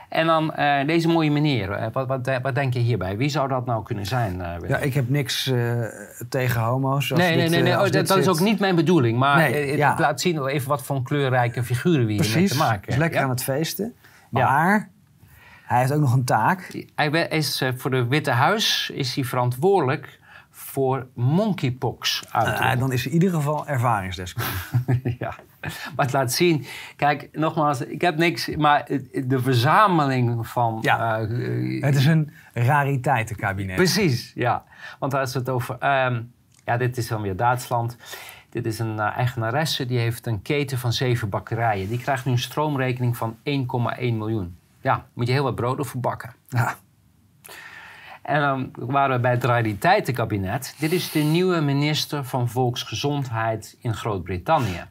[0.09, 1.71] En dan uh, deze mooie meneer.
[1.71, 3.17] Uh, wat, wat, wat, denk je hierbij?
[3.17, 4.43] Wie zou dat nou kunnen zijn?
[4.67, 5.53] Ja, ik heb niks
[6.29, 7.11] tegen homo's.
[7.11, 7.73] Nee, nee, nee, nee.
[7.73, 9.19] Oh, dat, dat is ook niet mijn bedoeling.
[9.19, 9.97] Maar nee, ja.
[9.99, 12.99] laat zien even wat voor kleurrijke figuren we hier mee te maken hebben.
[12.99, 13.95] lekker aan het feesten.
[14.31, 14.91] Maar
[15.65, 16.85] hij heeft ook nog een taak.
[16.95, 20.19] Hij is uh, voor de Witte Huis is hij verantwoordelijk
[20.51, 25.17] voor monkeypox uh, dan is hij in ieder geval ervaringsdeskundige.
[25.19, 26.67] ja, maar het laat zien.
[26.97, 28.89] Kijk, nogmaals, ik heb niks, maar
[29.27, 30.79] de verzameling van.
[30.83, 33.77] Ja, uh, het is een rariteitenkabinet.
[33.77, 34.65] Precies, ja.
[34.99, 36.05] Want als het over.
[36.05, 36.33] Um,
[36.65, 37.97] ja, dit is dan weer Duitsland.
[38.49, 41.89] Dit is een eigenaresse die heeft een keten van zeven bakkerijen.
[41.89, 43.43] Die krijgt nu een stroomrekening van 1,1
[43.99, 44.57] miljoen.
[44.85, 46.35] Ja, moet je heel wat brood voor bakken.
[46.49, 46.75] Ja.
[48.23, 50.75] En dan waren we bij het rariteitenkabinet.
[50.79, 54.85] Dit is de nieuwe minister van Volksgezondheid in Groot-Brittannië.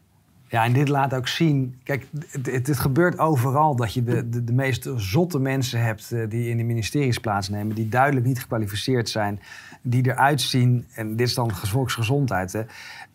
[0.47, 1.79] Ja, en dit laat ook zien.
[1.83, 6.29] Kijk, het, het, gebeurt overal dat je de, de, de meest zotte mensen hebt uh,
[6.29, 9.39] die in de ministeries plaatsnemen, die duidelijk niet gekwalificeerd zijn,
[9.81, 10.87] die eruit zien.
[10.95, 12.53] En dit is dan volksgezondheid.
[12.53, 12.61] Hè.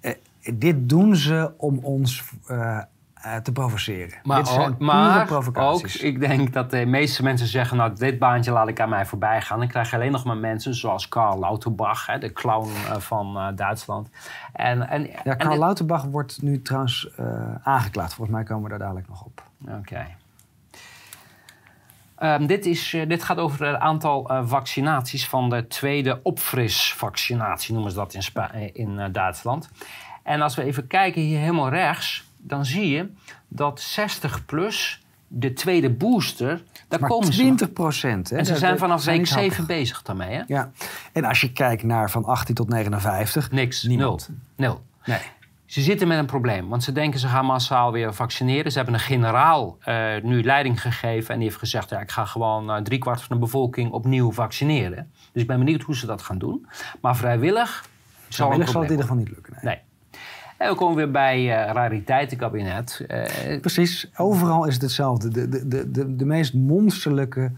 [0.00, 0.12] Uh,
[0.54, 2.82] dit doen ze om ons uh,
[3.28, 4.18] uh, te provoceren.
[4.22, 5.96] Maar, dit zijn maar provocaties.
[5.96, 7.76] ook, ik denk dat de meeste mensen zeggen...
[7.76, 9.58] nou, dit baantje laat ik aan mij voorbij gaan.
[9.58, 12.06] Dan krijg je alleen nog maar mensen zoals Karl Lauterbach...
[12.06, 14.08] Hè, de clown uh, van uh, Duitsland.
[14.52, 17.08] En, en, ja, Karl en Lauterbach wordt nu trouwens
[17.62, 18.14] aangeklaagd.
[18.14, 19.42] Volgens mij komen we daar dadelijk nog op.
[19.62, 19.76] Oké.
[19.78, 20.16] Okay.
[22.34, 27.96] Um, dit, is, dit gaat over het aantal vaccinaties van de tweede opfrisvaccinatie, noemen ze
[27.96, 29.70] dat in, Spa in Duitsland.
[30.22, 33.10] En als we even kijken hier helemaal rechts, dan zie je
[33.48, 38.32] dat 60 plus, de tweede booster, daar maar komen 20 procent.
[38.32, 40.34] En ze zijn vanaf week 7 bezig daarmee.
[40.34, 40.42] Hè?
[40.46, 40.70] Ja,
[41.12, 43.82] en als je kijkt naar van 18 tot 59, niks.
[43.82, 44.28] Niemand.
[44.56, 44.68] Nul.
[44.68, 44.82] Nul.
[45.04, 45.20] Nee.
[45.68, 48.70] Ze zitten met een probleem, want ze denken ze gaan massaal weer vaccineren.
[48.70, 52.24] Ze hebben een generaal uh, nu leiding gegeven en die heeft gezegd: ja, ik ga
[52.24, 55.10] gewoon uh, driekwart van de bevolking opnieuw vaccineren.
[55.32, 56.66] Dus ik ben benieuwd hoe ze dat gaan doen.
[57.00, 57.88] Maar vrijwillig,
[58.28, 59.52] vrijwillig zal het in ieder geval niet lukken.
[59.62, 59.74] Nee.
[59.74, 59.82] nee.
[60.58, 63.04] En we komen weer bij uh, rariteitenkabinet.
[63.08, 65.28] Uh, Precies, overal is het hetzelfde.
[65.28, 67.52] De, de, de, de, meest monsterlijke,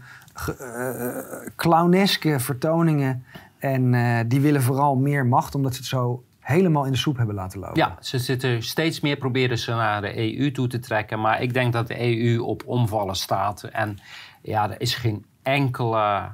[0.61, 1.17] uh,
[1.55, 3.25] clowneske vertoningen.
[3.57, 7.35] En die willen vooral meer macht, omdat ze het zo helemaal in de soep hebben
[7.35, 7.77] laten lopen.
[7.77, 11.21] Ja, ze zitten steeds meer proberen ze naar de EU toe te trekken.
[11.21, 13.63] Maar ik denk dat de EU op omvallen staat.
[13.63, 13.97] En
[14.41, 16.27] ja, er is geen enkele.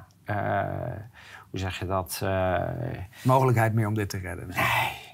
[1.50, 2.24] hoe zeg je dat?
[3.22, 4.48] Mogelijkheid meer om dit te redden.
[4.48, 5.07] Nee.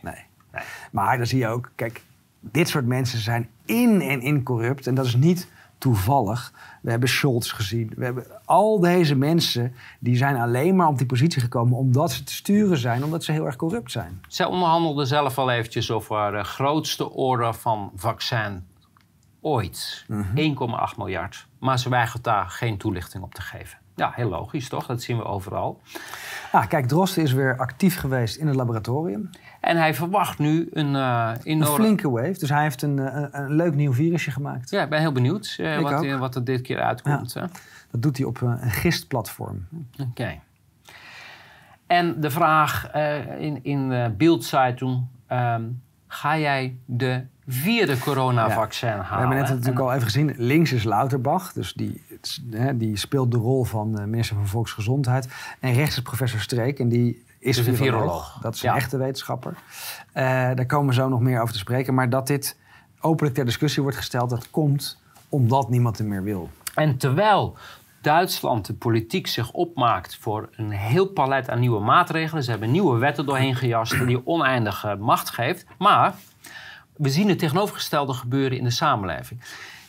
[0.54, 0.64] Nee.
[0.92, 2.02] Maar dan zie je ook, kijk,
[2.40, 4.86] dit soort mensen zijn in en in corrupt.
[4.86, 5.48] En dat is niet
[5.78, 6.52] toevallig.
[6.82, 7.92] We hebben Scholz gezien.
[7.96, 12.24] We hebben al deze mensen die zijn alleen maar op die positie gekomen omdat ze
[12.24, 14.20] te sturen zijn, omdat ze heel erg corrupt zijn.
[14.28, 18.66] Zij onderhandelden zelf al eventjes over de grootste order van vaccin
[19.40, 20.04] ooit.
[20.08, 20.92] 1,8 mhm.
[20.96, 21.46] miljard.
[21.58, 23.78] Maar ze weigert daar geen toelichting op te geven.
[23.96, 24.86] Ja, heel logisch toch?
[24.86, 25.80] Dat zien we overal.
[26.52, 29.30] Ah, kijk, Drosten is weer actief geweest in het laboratorium.
[29.64, 31.74] En hij verwacht nu een uh, enorme...
[31.74, 32.38] Een flinke wave.
[32.38, 34.70] Dus hij heeft een, een, eh, een, leuk nieuw virusje gemaakt.
[34.70, 37.32] Ja, ik ben heel benieuwd uh, wat, wat, er dit keer uitkomt.
[37.32, 37.48] Ja,
[37.90, 39.66] dat doet hij op een gistplatform.
[40.00, 40.38] Oké.
[41.86, 42.92] En de vraag
[43.38, 45.06] in, in uh, Bildzeitung...
[45.32, 48.94] Um, ga jij de vierde coronavaccin ja.
[48.94, 49.08] halen?
[49.08, 50.34] We hebben net natuurlijk al even gezien.
[50.36, 51.52] Links is Lauterbach.
[51.52, 52.02] Dus die,
[52.74, 55.28] die speelt de rol van minister van Volksgezondheid.
[55.60, 56.78] En rechts is professor Streek.
[56.78, 58.38] En die is dus een viroloog.
[58.40, 59.52] Dat is een echte wetenschapper.
[59.52, 60.22] Uh,
[60.54, 61.94] daar komen we zo nog meer over te spreken.
[61.94, 62.56] Maar dat dit
[63.00, 66.50] openlijk ter discussie wordt gesteld, dat komt omdat niemand er meer wil.
[66.74, 67.56] En terwijl
[68.00, 72.42] Duitsland de politiek zich opmaakt voor een heel palet aan nieuwe maatregelen.
[72.42, 75.66] Ze hebben nieuwe wetten doorheen gejast die oneindige macht geeft.
[75.78, 76.14] Maar
[76.96, 79.40] we zien het tegenovergestelde gebeuren in de samenleving.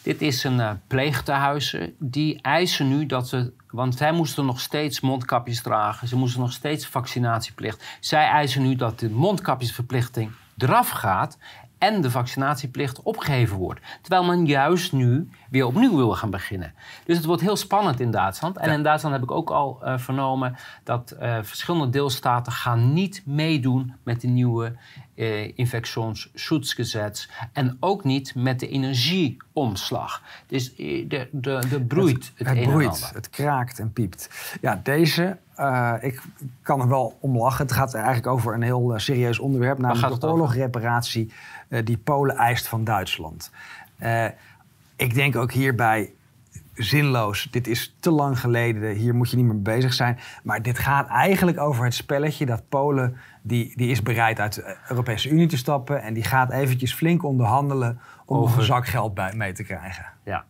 [0.05, 1.95] Dit is een uh, pleegtehuizen.
[1.99, 3.53] Die eisen nu dat ze.
[3.69, 6.07] Want zij moesten nog steeds mondkapjes dragen.
[6.07, 7.97] Ze moesten nog steeds vaccinatieplicht.
[7.99, 11.37] Zij eisen nu dat de mondkapjesverplichting eraf gaat.
[11.77, 13.79] en de vaccinatieplicht opgeheven wordt.
[14.01, 16.73] Terwijl men juist nu weer opnieuw wil gaan beginnen.
[17.05, 18.57] Dus het wordt heel spannend in Duitsland.
[18.57, 23.21] En in Duitsland heb ik ook al uh, vernomen dat uh, verschillende deelstaten gaan niet
[23.25, 24.75] meedoen met de nieuwe
[25.15, 27.29] uh, infectionsschutzgesetz.
[27.53, 30.21] En ook niet met de energieomslag.
[30.47, 34.29] Dus de, de, de broeit het, het, het broeit, het kraakt en piept.
[34.61, 36.21] Ja, deze uh, ik
[36.61, 37.65] kan er wel om lachen.
[37.65, 41.31] Het gaat eigenlijk over een heel uh, serieus onderwerp, namelijk de oorlogreparatie
[41.69, 43.51] uh, die Polen eist van Duitsland.
[44.95, 46.13] Ik denk ook hierbij
[46.73, 47.47] zinloos.
[47.51, 48.95] Dit is te lang geleden.
[48.95, 50.19] Hier moet je niet meer mee bezig zijn.
[50.43, 54.77] Maar dit gaat eigenlijk over het spelletje dat Polen die, die is bereid uit de
[54.89, 58.57] Europese Unie te stappen en die gaat eventjes flink onderhandelen om over...
[58.57, 60.05] een zak geld bij, mee te krijgen.
[60.23, 60.45] Ja.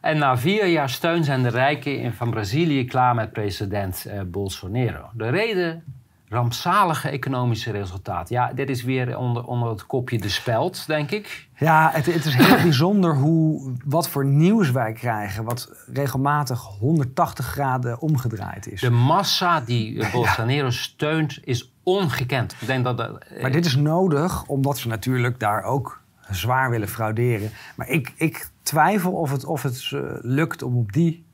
[0.00, 5.10] En na vier jaar steun zijn de rijken van Brazilië klaar met president eh, Bolsonaro.
[5.12, 5.84] De reden?
[6.28, 8.28] Rampzalige economische resultaat.
[8.28, 11.48] Ja, dit is weer onder, onder het kopje de speld, denk ik.
[11.58, 15.44] Ja, het, het is heel bijzonder hoe, wat voor nieuws wij krijgen...
[15.44, 18.80] wat regelmatig 180 graden omgedraaid is.
[18.80, 20.70] De massa die eh, Bolsonaro ja.
[20.70, 22.56] steunt is ongekend.
[22.60, 26.00] Ik denk dat, eh, maar dit is nodig, omdat ze natuurlijk daar ook
[26.30, 27.50] zwaar willen frauderen.
[27.76, 31.24] Maar ik, ik twijfel of het, of het uh, lukt om op, die,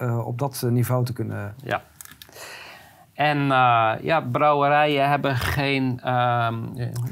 [0.00, 1.54] uh, op dat niveau te kunnen.
[1.64, 1.82] Ja.
[3.22, 6.00] En uh, ja, brouwerijen hebben geen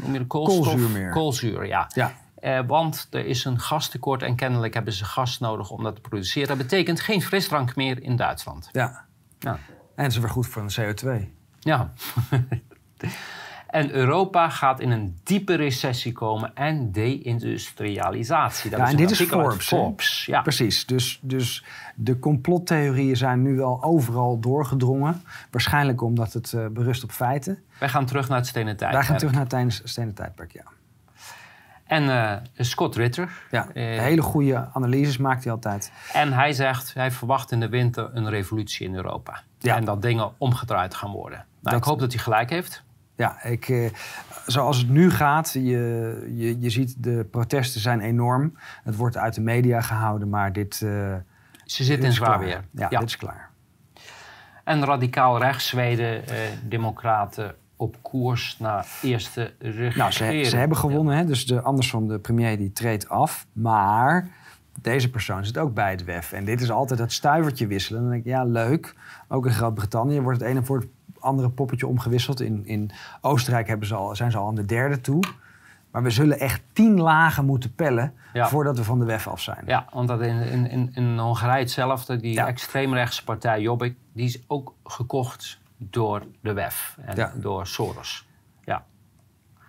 [0.03, 0.65] noem je koolstof?
[0.65, 1.11] koolzuur meer.
[1.11, 1.91] Koolzuur, ja.
[1.95, 2.67] ja.
[2.67, 6.49] want er is een gastekort en kennelijk hebben ze gas nodig om dat te produceren.
[6.49, 8.69] Dat betekent geen frisdrank meer in Duitsland.
[8.73, 9.05] Ja.
[9.39, 9.59] ja.
[9.95, 11.29] En is weer goed voor een CO2.
[11.59, 11.93] Ja.
[13.71, 18.71] En Europa gaat in een diepe recessie komen en deindustrialisatie.
[18.71, 19.67] Dat ja, is en dit is Forbes.
[19.67, 20.25] Forbes.
[20.27, 20.43] Ja.
[20.43, 20.87] Precies.
[20.87, 21.65] Dus, dus
[21.95, 25.23] de complottheorieën zijn nu al overal doorgedrongen.
[25.51, 27.59] Waarschijnlijk omdat het uh, berust op feiten.
[27.79, 28.93] Wij gaan terug naar het stenen tijdperk.
[28.93, 30.65] Wij gaan terug naar het stenen tijdperk, ja.
[31.85, 33.31] En uh, Scott Ritter.
[33.51, 35.93] Ja, uh, hele goede analyses maakt hij altijd.
[36.13, 39.43] En hij zegt, hij verwacht in de winter een revolutie in Europa.
[39.59, 39.77] Ja.
[39.77, 41.39] En dat dingen omgedraaid gaan worden.
[41.39, 41.75] Nou, dat...
[41.75, 42.83] Ik hoop dat hij gelijk heeft.
[43.21, 43.91] Ja, ik, eh,
[44.47, 45.61] zoals het nu gaat, je,
[46.35, 48.59] je, je ziet de protesten zijn enorm.
[48.85, 50.81] Het wordt uit de media gehouden, maar dit...
[50.85, 51.15] Uh,
[51.65, 52.65] Ze zitten in zwaar weer.
[52.71, 53.51] Ja, ja, dit is klaar.
[54.65, 59.95] En radicaal rechts, Zweden, eh, democraten op koers naar eerste regering.
[59.95, 61.25] Nou, ze, ze hebben gewonnen, hè?
[61.25, 63.47] dus de, Anderson, de premier, die treedt af.
[63.53, 64.29] Maar
[64.81, 66.33] deze persoon zit ook bij het WEF.
[66.33, 68.01] En dit is altijd het stuivertje wisselen.
[68.01, 68.95] dan denk ik, ja, leuk.
[69.29, 70.89] Ook in Groot-Brittannië wordt het ene voor het
[71.21, 72.41] andere poppetje omgewisseld.
[72.41, 72.91] In, in
[73.21, 75.23] Oostenrijk hebben ze al, zijn ze al aan de derde toe.
[75.91, 79.63] Maar we zullen echt tien lagen moeten pellen voordat we van de WEF af zijn.
[79.67, 82.17] Ja, want dat in, in, in, in Hongarije hetzelfde.
[82.17, 82.47] Die ja.
[82.47, 87.33] extreemrechtse partij Jobbik, die is ook gekocht door de WEF en ja.
[87.37, 88.29] door Soros.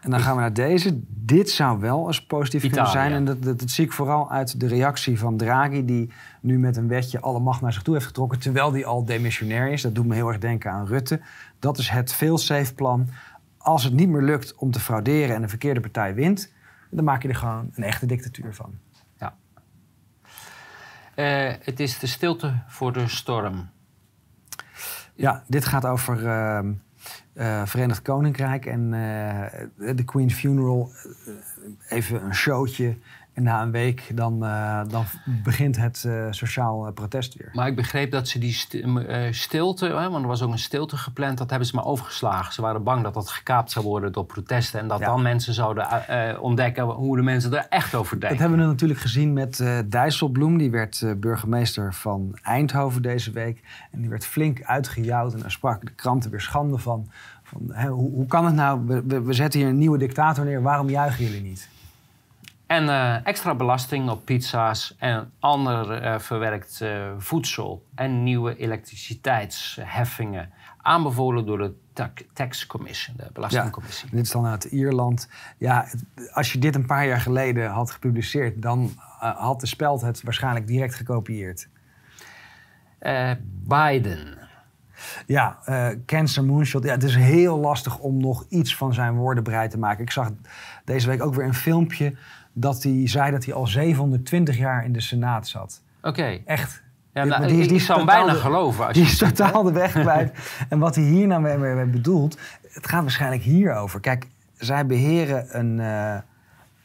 [0.02, 0.99] En dan gaan we naar deze.
[1.08, 2.72] Dit zou wel eens positief Italië.
[2.72, 3.12] kunnen zijn.
[3.12, 5.86] En dat, dat, dat, zie ik vooral uit de reactie van Draghi...
[5.86, 8.39] die nu met een wetje alle macht naar zich toe heeft getrokken...
[8.39, 9.82] terwijl die al demissionair is.
[9.82, 11.22] Dat doet me heel erg denken aan Rutte.
[11.60, 13.08] Dat is het fail-safe plan.
[13.58, 16.54] Als het niet meer lukt om te frauderen en de verkeerde partij wint...
[16.89, 18.74] dan maak je er gewoon een echte dictatuur van.
[19.20, 19.36] Ja.
[21.16, 23.70] Uh, het is de stilte voor de storm.
[25.14, 26.24] Ja, dit gaat over...
[26.24, 26.60] Uh,
[27.34, 30.91] uh, Verenigd Koninkrijk en uh, de Queen's Funeral.
[31.28, 31.34] Uh,
[31.89, 32.97] even een showtje.
[33.34, 35.05] En na een week dan, uh, dan
[35.43, 37.49] begint het uh, sociaal protest weer.
[37.53, 38.53] Maar ik begreep dat ze die
[39.32, 42.53] stilte, hè, want er was ook een stilte gepland, dat hebben ze maar overgeslagen.
[42.53, 44.79] Ze waren bang dat dat gekaapt zou worden door protesten.
[44.79, 45.05] En dat ja.
[45.05, 48.38] dan mensen zouden uh, ontdekken hoe de mensen er echt over denken.
[48.38, 50.57] Dat hebben we natuurlijk gezien met Dijsselbloem.
[50.57, 53.63] Die werd burgemeester van Eindhoven deze week.
[53.91, 55.34] En die werd flink uitgejouwd.
[55.34, 57.09] En daar sprak de kranten weer schande van.
[57.43, 58.82] van hè, hoe, hoe, kan het nou?
[58.86, 60.61] We, we, we zetten hier een nieuwe dictator neer.
[60.61, 61.69] Waarom juichen jullie niet?
[62.72, 70.49] En uh, extra belasting op pizza's en ander uh, verwerkt uh, voedsel en nieuwe elektriciteitsheffingen.
[70.82, 71.74] Aanbevolen door de
[72.34, 74.07] Tax Commission, de Belastingcommissie.
[74.09, 75.30] Ja, dit is dan uit Ierland.
[75.57, 75.88] Ja,
[76.34, 80.67] als je dit een paar jaar geleden had gepubliceerd, dan had de speld het waarschijnlijk
[80.67, 81.67] direct gekopieerd.
[83.63, 84.38] Biden.
[85.26, 85.57] Ja,
[86.05, 86.84] Cancer Moonshot.
[86.84, 90.03] Ja, het is heel lastig om nog iets van zijn woordenbrei te maken.
[90.03, 90.32] Ik zag
[90.86, 92.15] deze week ook weer een filmpje
[92.54, 95.82] dat hij zei dat hij al 720 jaar in de Senaat zat.
[96.02, 96.39] Oké.
[96.45, 96.84] Echt.
[97.14, 98.86] Ja, nou, die, die, ik zou bijna geloven.
[98.86, 100.34] Als die is totaal de weg kwijt.
[100.70, 103.99] en wat hij hier nou mee, bedoelt, het gaat waarschijnlijk hierover.
[103.99, 104.28] Kijk,
[104.58, 106.18] zij beheren een, uh,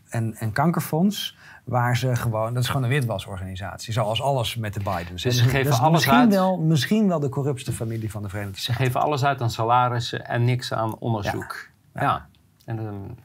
[0.08, 4.80] een, een kankerfonds waar ze gewoon, dat is gewoon een witwasorganisatie, zoals alles met de
[4.80, 5.22] Bidens.
[5.22, 6.30] Dus ze geven alles misschien uit.
[6.30, 8.74] Wel, misschien wel de corruptste familie van de Verenigde Staten.
[8.74, 11.68] Ze geven alles uit aan salarissen en niks aan onderzoek.
[11.94, 12.02] Ja.
[12.02, 12.26] ja.
[12.64, 13.16] En,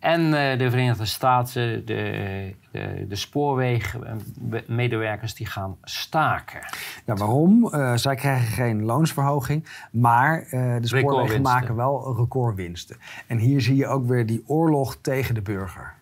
[0.00, 6.60] En uh, de Verenigde Staten, de, de, de spoorwegmedewerkers, die gaan staken.
[7.04, 7.74] Ja, waarom?
[7.74, 12.96] Uh, zij krijgen geen loonsverhoging, maar uh, de spoorwegen maken wel recordwinsten.
[13.26, 15.94] En hier zie je ook weer die oorlog tegen de burger.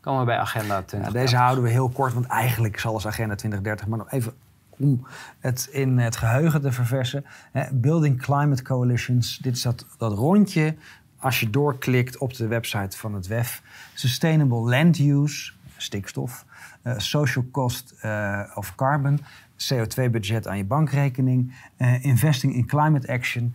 [0.00, 1.12] Komen we bij Agenda 2030.
[1.12, 4.32] Ja, deze houden we heel kort, want eigenlijk zal als Agenda 2030, maar nog even
[4.80, 5.06] om
[5.38, 7.24] het in het geheugen te verversen.
[7.72, 10.74] Building Climate Coalitions, dit is dat, dat rondje
[11.20, 13.62] als je doorklikt op de website van het WEF,
[13.94, 16.44] Sustainable Land Use, stikstof,
[16.84, 19.20] uh, Social Cost uh, of Carbon,
[19.56, 23.54] CO2-budget aan je bankrekening, uh, Investing in Climate Action,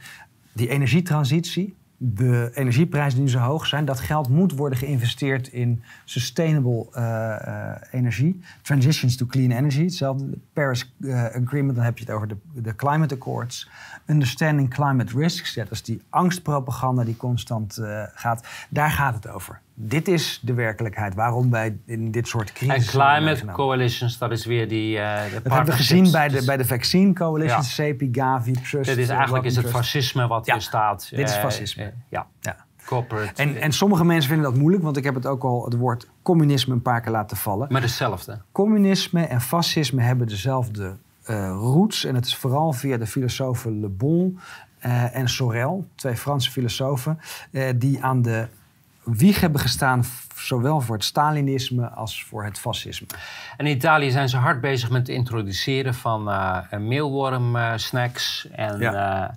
[0.53, 6.88] die energietransitie, de energieprijzen die zo hoog zijn, dat geld moet worden geïnvesteerd in sustainable
[6.97, 8.39] uh, energie.
[8.61, 10.38] Transitions to clean energy, hetzelfde.
[10.53, 10.95] Paris
[11.34, 13.70] Agreement, dan heb je het over de, de Climate Accords.
[14.06, 17.80] Understanding climate risks, ja, dat is die angstpropaganda die constant
[18.14, 18.47] gaat.
[18.70, 19.62] Daar gaat het over.
[19.78, 22.93] Dit is de werkelijkheid waarom wij in dit soort crisis.
[22.93, 24.97] En climate coalitions, dat is weer die.
[24.97, 27.84] Uh, dat hebben we gezien bij de, bij de vaccine coalitions, ja.
[27.84, 28.86] CEPI, Gavi, Trust.
[28.86, 31.10] Dit is eigenlijk is het fascisme wat ja, hier staat.
[31.10, 31.84] Dit is fascisme.
[31.84, 32.28] Uh, ja.
[32.39, 32.56] ja.
[32.86, 33.41] Corporate.
[33.41, 36.08] En, en sommige mensen vinden dat moeilijk, want ik heb het ook al het woord
[36.22, 37.68] communisme een paar keer laten vallen.
[37.72, 38.41] Maar hetzelfde.
[38.51, 40.97] Communisme en fascisme hebben dezelfde
[41.50, 42.06] roots.
[42.06, 44.40] En het is vooral via de filosofen Le Bon
[44.86, 47.20] uh, en Sorel, twee Franse filosofen,
[47.52, 48.48] uh, die aan de
[49.04, 50.04] wieg hebben gestaan
[50.36, 53.08] zowel voor het Stalinisme als voor het fascisme.
[53.58, 58.48] En in Italië zijn ze hard bezig met het introduceren van uh, meelworm-snacks.
[58.52, 59.36] en ja.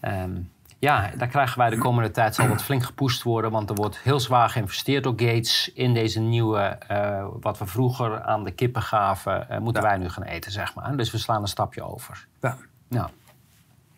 [0.00, 3.50] Uh, um, ja, daar krijgen wij de komende tijd zal dat flink gepoest worden.
[3.50, 8.22] Want er wordt heel zwaar geïnvesteerd door Gates in deze nieuwe, uh, wat we vroeger
[8.22, 9.88] aan de kippen gaven, moeten ja.
[9.88, 10.96] wij nu gaan eten, zeg maar.
[10.96, 12.26] Dus we slaan een stapje over.
[12.88, 13.10] Ja.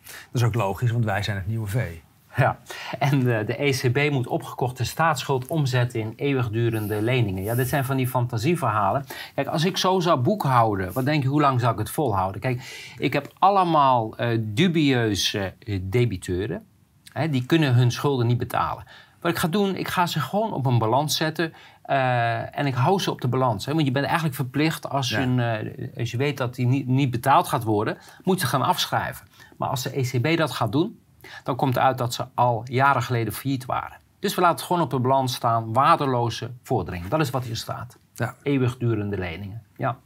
[0.03, 2.03] Dat is ook logisch, want wij zijn het nieuwe vee.
[2.35, 2.59] Ja,
[2.99, 7.43] en de, de, ECB moet opgekochte staatsschuld omzetten in eeuwigdurende leningen.
[7.43, 9.05] Ja, dit zijn van die fantasieverhalen.
[9.35, 12.41] Kijk, als ik zo zou boekhouden, wat denk je, hoe lang zou ik het volhouden?
[12.41, 16.65] Kijk, ik heb allemaal uh, dubieuze debiteuren.
[17.13, 18.83] Hè, die kunnen hun schulden niet betalen.
[19.21, 21.53] Wat ik ga doen, ik ga ze gewoon op een balans zetten.
[21.85, 23.65] Uh, en ik hou ze op de balans.
[23.65, 23.73] Hè?
[23.73, 25.19] Want je bent eigenlijk verplicht, als, ja.
[25.19, 29.27] je, als je weet dat die niet, niet betaald gaat worden, moet je gaan afschrijven.
[29.57, 30.99] Maar als de ECB dat gaat doen,
[31.43, 33.97] dan komt uit dat ze al jaren geleden failliet waren.
[34.19, 37.09] Dus we laten het gewoon op de balans staan, waardeloze vorderingen.
[37.09, 37.97] Dat is wat hier staat.
[38.13, 38.35] Ja.
[38.43, 39.61] Eeuwigdurende leningen.
[39.77, 39.97] Ja.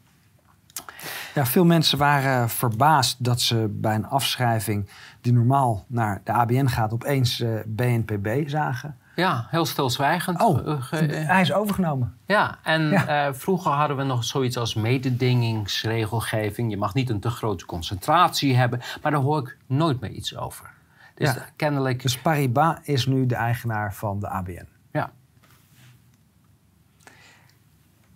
[1.36, 4.90] Ja, veel mensen waren verbaasd dat ze bij een afschrijving
[5.22, 8.98] die normaal naar de ABN gaat, opeens uh, BNPB zagen.
[9.16, 10.42] Ja, heel stilzwijgend.
[10.42, 10.82] Oh,
[11.28, 12.18] hij is overgenomen.
[12.26, 13.28] Ja, en ja.
[13.28, 16.70] Uh, vroeger hadden we nog zoiets als mededingingsregelgeving.
[16.70, 20.38] Je mag niet een te grote concentratie hebben, maar daar hoor ik nooit meer iets
[20.38, 20.70] over.
[21.16, 21.46] Dus ja.
[21.56, 22.02] kennelijk...
[22.02, 24.68] Dus Paribas is nu de eigenaar van de ABN.
[24.92, 25.12] Ja.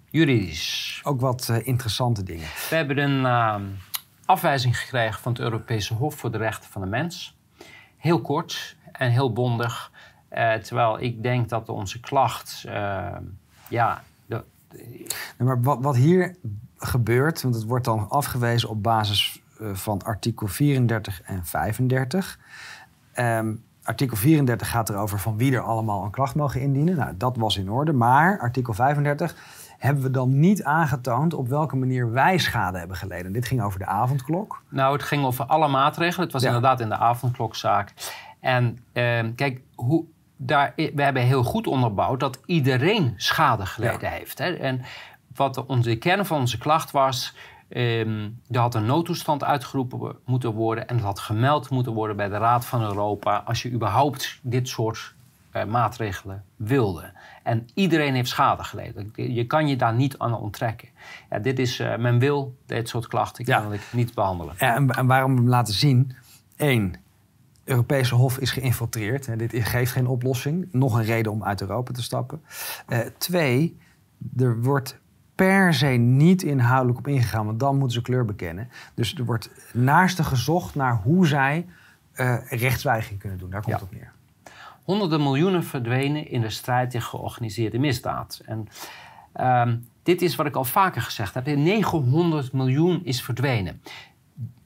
[0.09, 1.01] Juridisch.
[1.03, 2.47] Ook wat uh, interessante dingen.
[2.69, 3.55] We hebben een uh,
[4.25, 7.37] afwijzing gekregen van het Europese Hof voor de Rechten van de Mens.
[7.97, 9.91] Heel kort en heel bondig.
[10.31, 12.65] Uh, terwijl ik denk dat onze klacht...
[13.67, 14.43] ja, de,
[14.73, 15.07] nee,
[15.37, 16.35] maar wat, wat hier
[16.77, 19.41] gebeurt, want het wordt dan afgewezen op basis
[19.73, 22.39] van artikel 34 en 35...
[23.15, 26.95] Um, artikel 34 gaat erover van wie er allemaal een klacht mogen indienen.
[26.95, 27.93] Nou, dat was in orde.
[27.93, 29.35] Maar artikel 35
[29.79, 33.31] hebben we dan niet aangetoond op welke manier wij schade hebben geleden.
[33.31, 34.63] Dit ging over de avondklok.
[34.69, 36.23] Nou, het ging over alle maatregelen.
[36.23, 36.47] Het was ja.
[36.47, 37.93] inderdaad in de avondklokzaak.
[38.39, 40.05] En uh, kijk, hoe,
[40.35, 44.09] daar, we hebben heel goed onderbouwd dat iedereen schade geleden ja.
[44.09, 44.37] heeft.
[44.37, 44.53] Hè?
[44.53, 44.81] En
[45.35, 47.35] wat onze, de kern van onze klacht was...
[47.71, 52.29] Um, er had een noodtoestand uitgeroepen moeten worden en dat had gemeld moeten worden bij
[52.29, 55.15] de Raad van Europa als je überhaupt dit soort
[55.65, 57.11] maatregelen wilde.
[57.43, 59.11] En iedereen heeft schade geleden.
[59.15, 60.89] Je kan je daar niet aan onttrekken.
[61.29, 63.67] Ja, dit is, uh, men wil dit soort klachten ja.
[63.91, 64.55] niet behandelen.
[64.57, 66.15] Ja, en, en waarom we hem laten zien?
[66.57, 66.95] Eén,
[67.63, 69.27] Europese Hof is geïnfiltreerd.
[69.27, 70.67] En dit geeft geen oplossing.
[70.71, 72.41] Nog een reden om uit Europa te stappen.
[72.87, 73.77] Uh, twee,
[74.37, 74.99] er wordt
[75.35, 78.69] per se niet inhoudelijk op ingegaan, want dan moeten ze kleur bekennen.
[78.93, 81.65] Dus er wordt naarstig gezocht naar hoe zij
[82.15, 83.49] uh, rechtswijging kunnen doen.
[83.49, 83.81] Daar komt ja.
[83.81, 84.11] het op neer.
[84.89, 88.41] Honderden miljoenen verdwenen in de strijd tegen georganiseerde misdaad.
[88.45, 88.67] En
[89.35, 89.67] uh,
[90.03, 91.45] dit is wat ik al vaker gezegd heb.
[91.45, 93.81] 900 miljoen is verdwenen.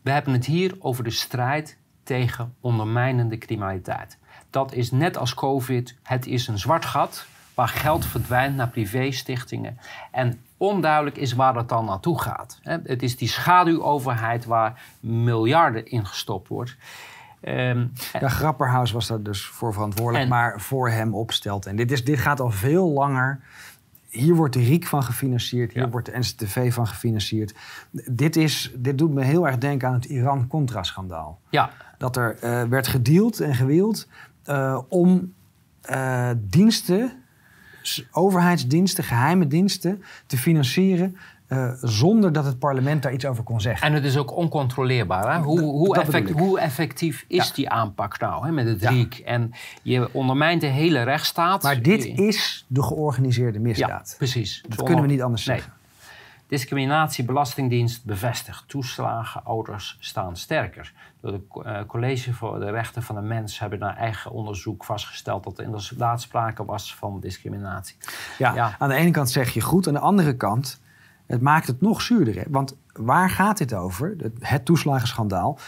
[0.01, 4.17] We hebben het hier over de strijd tegen ondermijnende criminaliteit.
[4.49, 5.97] Dat is net als COVID.
[6.03, 9.77] Het is een zwart gat waar geld verdwijnt naar privéstichtingen.
[10.11, 12.59] En onduidelijk is waar dat dan naartoe gaat.
[12.63, 16.75] Het is die schaduwoverheid waar miljarden in gestopt wordt.
[17.43, 17.85] Ehm,
[18.19, 21.65] Ja, Grapperhaus was daar dus voor verantwoordelijk, En- maar voor hem opstelt.
[21.65, 23.39] En dit, is, dit gaat al veel langer.
[24.09, 25.89] Hier wordt de RIek van gefinancierd, hier Ja.
[25.89, 27.53] wordt de NCTV van gefinancierd.
[27.91, 31.39] Dit, is, dit doet me heel erg denken aan het Iran-Contra-schandaal.
[31.49, 34.07] ja, Dat er eh, werd gedeeld en gewield
[34.43, 35.33] eh, om
[35.81, 37.11] eh, diensten,
[38.11, 41.17] overheidsdiensten, geheime diensten, te financieren.
[41.53, 43.87] Eh, zonder dat het parlement daar iets over kon zeggen.
[43.87, 45.33] En het is ook oncontroleerbaar.
[45.35, 45.39] Hè?
[45.41, 47.53] Hoe, hoe, effect- hoe effectief is Ja.
[47.53, 48.89] die aanpak nou hè, met het Ja.
[48.89, 49.17] RIEK?
[49.17, 49.51] En
[49.81, 51.63] je ondermijnt de hele rechtsstaat.
[51.63, 54.15] Maar dit is de georganiseerde Ja, misdaad.
[54.17, 54.63] precies.
[54.69, 55.55] dat kunnen we niet anders Nee.
[55.57, 55.73] zeggen.
[56.47, 58.63] Discriminatie Belastingdienst bevestigt.
[58.67, 60.93] Toeslagen ouders staan sterker.
[61.21, 65.43] Door het eh, College voor de Rechten van de Mens hebben naar eigen onderzoek vastgesteld
[65.43, 67.95] dat er inderdaad sprake was van discriminatie.
[68.37, 68.75] Ja, Ja.
[68.79, 70.79] aan de ene kant zeg je goed, aan de andere kant,
[71.27, 72.35] het maakt het nog zuurder.
[72.35, 72.43] Hè?
[72.49, 74.15] Want waar gaat dit over?
[74.17, 75.59] Het, het toeslagenschandaal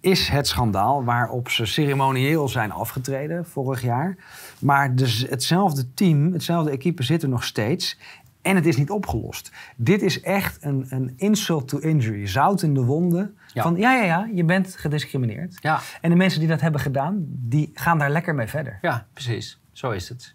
[0.00, 4.16] is het schandaal waarop ze ceremonieel zijn afgetreden vorig jaar.
[4.60, 7.98] Maar dus hetzelfde team, hetzelfde equipe zit er nog steeds.
[8.42, 9.52] En het is niet opgelost.
[9.76, 12.26] Dit is echt een, een insult to injury.
[12.26, 13.36] Zout in de wonden.
[13.52, 13.62] Ja.
[13.62, 15.56] Van ja, ja, ja, je bent gediscrimineerd.
[15.60, 18.78] Ja, En de mensen die dat hebben gedaan, die gaan daar lekker mee verder.
[18.82, 19.60] ja precies.
[19.72, 20.34] Zo is het.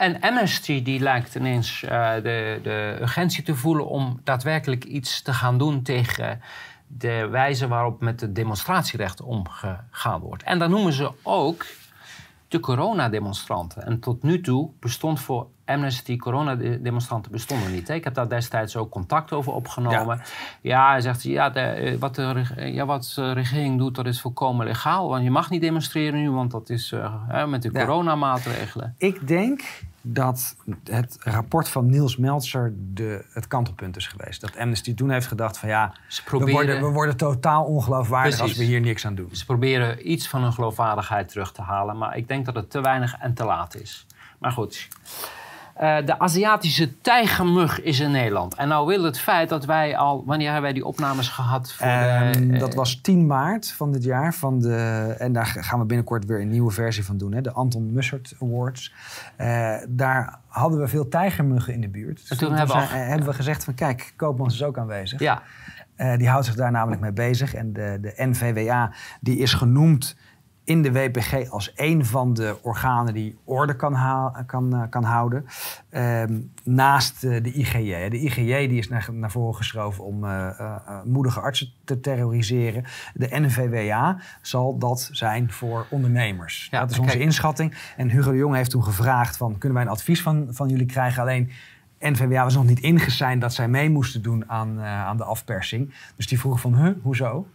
[0.00, 5.32] En Amnesty die lijkt ineens eh, de, de urgentie te voelen om daadwerkelijk iets te
[5.32, 6.40] gaan doen tegen
[6.86, 10.42] de wijze waarop met de demonstratierechten omgegaan wordt.
[10.42, 11.66] En dan noemen ze ook
[12.48, 13.86] de coronademonstranten.
[13.86, 17.88] En tot nu toe bestond voor Amnesty coronademonstranten bestonden niet.
[17.88, 17.94] hè.
[17.94, 20.20] Ik heb daar destijds ook contact over opgenomen.
[20.60, 24.06] Ja, hij zegt, ja, de, eh, wat, de, eh, ja, wat de regering doet, dat
[24.06, 25.08] is volkomen legaal.
[25.08, 27.84] Want je mag niet demonstreren nu, want dat is eh, met de Ja.
[27.84, 28.94] coronamaatregelen.
[28.98, 29.62] Ik denk
[30.02, 34.40] dat het rapport van Niels Meltzer de, het kantelpunt is geweest.
[34.40, 38.40] Dat Amnesty toen heeft gedacht van ja, Ze we proberen, worden, we worden totaal ongeloofwaardig
[38.40, 39.28] als we hier niks aan doen.
[39.32, 41.98] ze proberen iets van hun geloofwaardigheid terug te halen.
[41.98, 44.06] Maar ik denk dat het te weinig en te laat is.
[44.38, 44.88] Maar goed.
[45.80, 48.54] Eh, de Aziatische tijgermug is in Nederland.
[48.54, 50.22] En nou wil het feit dat wij al...
[50.26, 51.72] Wanneer hebben wij die opnames gehad?
[51.72, 54.34] Voor Ehm, de, eh, dat was 10 maart van dit jaar.
[54.34, 54.74] Van de,
[55.18, 57.32] en daar gaan we binnenkort weer een nieuwe versie van doen.
[57.32, 58.92] Hè, de Anton Mussert Awards.
[59.36, 62.22] Eh, daar hadden we veel tijgermuggen in de buurt.
[62.28, 65.20] En toen hebben we zijn- al- hebben we gezegd van kijk, Koopmans is ook aanwezig.
[65.20, 65.42] Ja,
[66.16, 67.54] die houdt zich daar namelijk mee bezig.
[67.54, 70.16] En de, de NVWA die is genoemd
[70.70, 73.96] in de WPG als een van de organen die orde kan,
[74.46, 75.46] kan, eh, kan houden.
[75.88, 78.08] Ehm, naast eh, de IGJ.
[78.08, 82.84] De IGJ die is naar, naar voren geschoven om eh, moedige artsen te terroriseren.
[83.14, 86.68] De NVWA zal dat zijn voor ondernemers.
[86.70, 87.24] Ja, dat is onze kijk.
[87.24, 87.74] inschatting.
[87.96, 89.58] En Hugo de Jong heeft toen gevraagd van...
[89.58, 91.22] kunnen wij een advies van, van jullie krijgen?
[91.22, 91.50] Alleen
[91.98, 95.94] NVWA was nog niet ingeseind dat zij mee moesten doen aan, aan de afpersing.
[96.16, 97.46] Dus die vroeg van, huh, hoezo?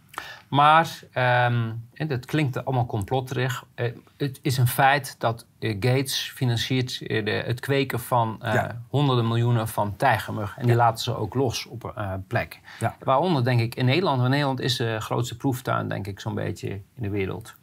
[0.48, 3.64] Maar ehm, en dat klinkt allemaal complotterig.
[3.74, 8.82] Eh, het is een feit dat eh, Gates financiert eh, de, het kweken van Ja.
[8.88, 10.54] honderden miljoenen van tijgermug.
[10.56, 10.76] En die Ja.
[10.76, 12.60] laten ze ook los op een plek.
[12.80, 12.96] Ja.
[12.98, 14.18] Waaronder denk ik in Nederland.
[14.18, 17.54] Want Nederland is de grootste proeftuin denk ik zo'n beetje in de wereld.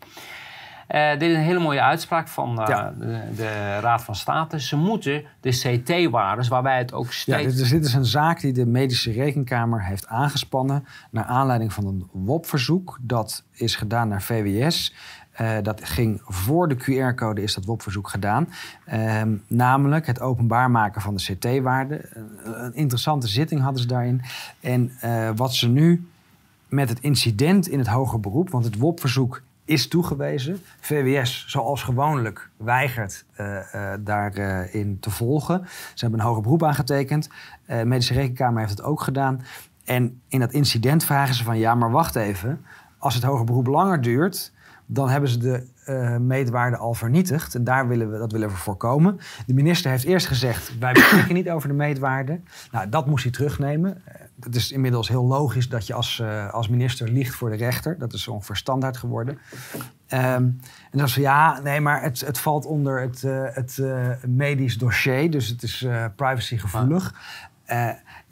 [0.93, 2.93] Eh, dit is een hele mooie uitspraak van eh, Ja.
[2.99, 4.59] de, de Raad van State.
[4.59, 7.43] Ze moeten de CT-waardes, waarbij het ook Ja, steeds...
[7.55, 10.85] dit, is, dit is een zaak die de medische rekenkamer heeft aangespannen...
[11.11, 12.97] naar aanleiding van een WOP-verzoek.
[13.01, 14.93] Dat is gedaan naar VWS.
[15.31, 18.49] Eh, dat ging voor de QR-code is dat WOP-verzoek gedaan.
[18.85, 22.09] Ehm, namelijk het openbaar maken van de CT-waarde.
[22.13, 24.21] Een, een interessante zitting hadden ze daarin.
[24.59, 24.91] En
[25.35, 26.07] wat ze nu
[26.67, 28.49] met het incident in het hoger beroep...
[28.49, 30.61] want het WOP-verzoek is toegewezen.
[30.79, 35.61] VWS, zoals gewoonlijk, weigert eh, eh, daarin te volgen.
[35.93, 37.29] Ze hebben een hoger beroep aangetekend.
[37.65, 39.41] Eh, de medische rekenkamer heeft het ook gedaan.
[39.83, 41.57] En in dat incident vragen ze van...
[41.57, 42.65] ja, maar wacht even.
[42.97, 44.53] Als het hoger beroep langer duurt...
[44.85, 47.55] dan hebben ze de eh, meetwaarde al vernietigd.
[47.55, 49.19] En daar willen we, dat willen we voorkomen.
[49.45, 50.79] De minister heeft eerst gezegd...
[50.79, 52.39] wij beschikken niet over de meetwaarde.
[52.71, 54.03] Nou, dat moest hij terugnemen.
[54.43, 57.97] Het is inmiddels heel logisch dat je als, eh, als minister liegt voor de rechter.
[57.97, 59.37] Dat is ongeveer standaard geworden.
[60.07, 60.43] Ehm,
[60.91, 64.77] en dan van ja, nee, maar het, het valt onder het, eh, het eh, medisch
[64.77, 65.31] dossier.
[65.31, 65.85] Dus het is
[66.15, 67.13] privacygevoelig.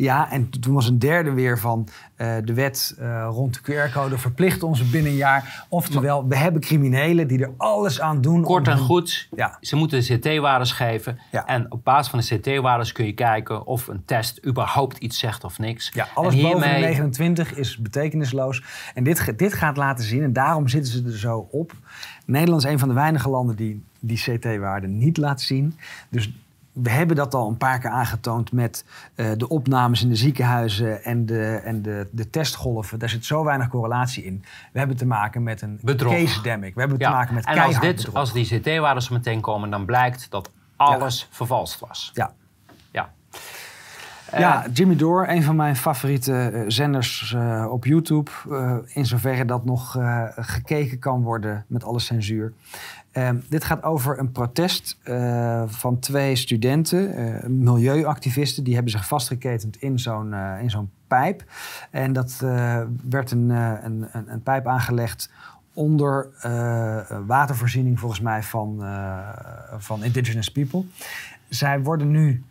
[0.02, 4.18] Ja, en toen was een derde weer van eh, de wet eh, rond de QR-code
[4.18, 5.66] verplicht ons binnen een jaar.
[5.70, 8.42] Oftewel, we hebben criminelen die er alles aan doen.
[8.44, 9.58] Kort en hun- goed, Ja.
[9.62, 11.20] ze moeten de CT-waardes geven.
[11.32, 11.46] Ja.
[11.46, 15.44] En op basis van de CT-waardes kun je kijken of een test überhaupt iets zegt
[15.44, 15.92] of niks.
[15.94, 18.64] Ja, alles en boven de hiermee- 29 is betekenisloos.
[18.94, 21.72] En dit, dit gaat laten zien, en daarom zitten ze er zo op.
[22.26, 25.78] Nederland is een van de weinige landen die die CT-waarde niet laat zien.
[26.10, 26.32] Dus
[26.74, 31.04] we hebben dat al een paar keer aangetoond met eh, de opnames in de ziekenhuizen
[31.04, 33.00] en, de, en de, de testgolven.
[33.00, 34.44] Daar zit zo weinig correlatie in.
[34.72, 36.14] We hebben te maken met een Bedrog.
[36.14, 36.74] case demic.
[36.74, 38.16] We hebben te maken met en als, dit, bedrog.
[38.16, 42.12] als die CT-waarden zo meteen komen, dan blijkt dat alles vervalst was.
[42.14, 42.34] Ja.
[42.92, 43.10] Ja.
[44.38, 48.32] Ja, Jimmy Dore, een van mijn favoriete eh, zenders eh, op YouTube.
[48.52, 52.54] eh, in zoverre dat nog eh, gekeken kan worden met alle censuur.
[53.12, 58.64] Ehm, dit gaat over een protest eh, van twee studenten, eh, milieuactivisten.
[58.64, 61.44] Die hebben zich vastgeketend in zo'n eh, in zo'n pijp.
[61.90, 62.40] En dat
[63.10, 65.32] werd een, een, een, pijp aangelegd
[65.74, 66.28] onder
[67.26, 68.84] watervoorziening volgens mij van,
[69.78, 70.86] van indigenous people.
[71.50, 72.44] Zij worden nu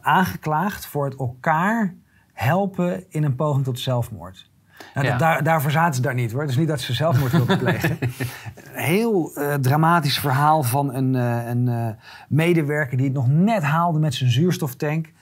[0.00, 1.94] aangeklaagd voor het elkaar
[2.32, 4.50] helpen in een poging tot zelfmoord.
[4.94, 5.10] Nou, Ja.
[5.12, 6.40] dat- daar, daarvoor zaten ze daar niet hoor.
[6.40, 7.98] Het is niet dat ze zelfmoord wilden plegen.
[8.00, 11.86] Een heel eh, dramatisch verhaal van een, eh, een eh,
[12.28, 15.12] medewerker die het nog net haalde met zijn zuurstoftank.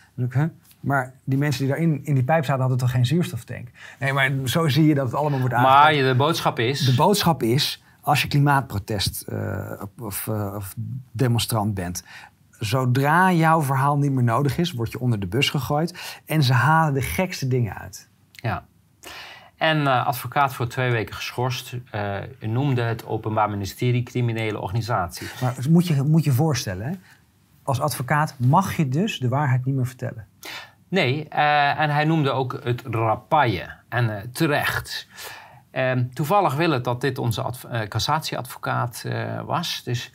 [0.81, 3.69] Maar die mensen die daarin in die pijp zaten hadden toch geen zuurstoftank?
[3.99, 5.83] Nee, maar zo zie je dat het allemaal wordt aangepakt.
[5.97, 6.81] Maar de boodschap is...
[6.85, 9.25] De boodschap is, als je klimaatprotest
[9.99, 10.75] of, of
[11.13, 12.05] demonstrant bent...
[12.59, 16.21] zodra jouw verhaal niet meer nodig is, word je onder de bus gegooid...
[16.27, 18.09] en ze halen de gekste dingen uit.
[18.33, 18.65] Ja.
[19.61, 25.29] En eh, advocaat voor twee weken geschorst eh, noemde het Openbaar Ministerie criminele organisatie.
[25.41, 26.93] Maar moet je moet je voorstellen, hè?
[27.63, 30.27] als advocaat mag je dus de waarheid niet meer vertellen.
[30.89, 33.71] Nee, eh, en hij noemde ook het rapaille.
[33.89, 35.09] En terecht.
[35.71, 39.05] Ehm, toevallig wil het dat dit onze adv- cassatieadvocaat
[39.45, 39.83] was.
[39.85, 40.13] Dus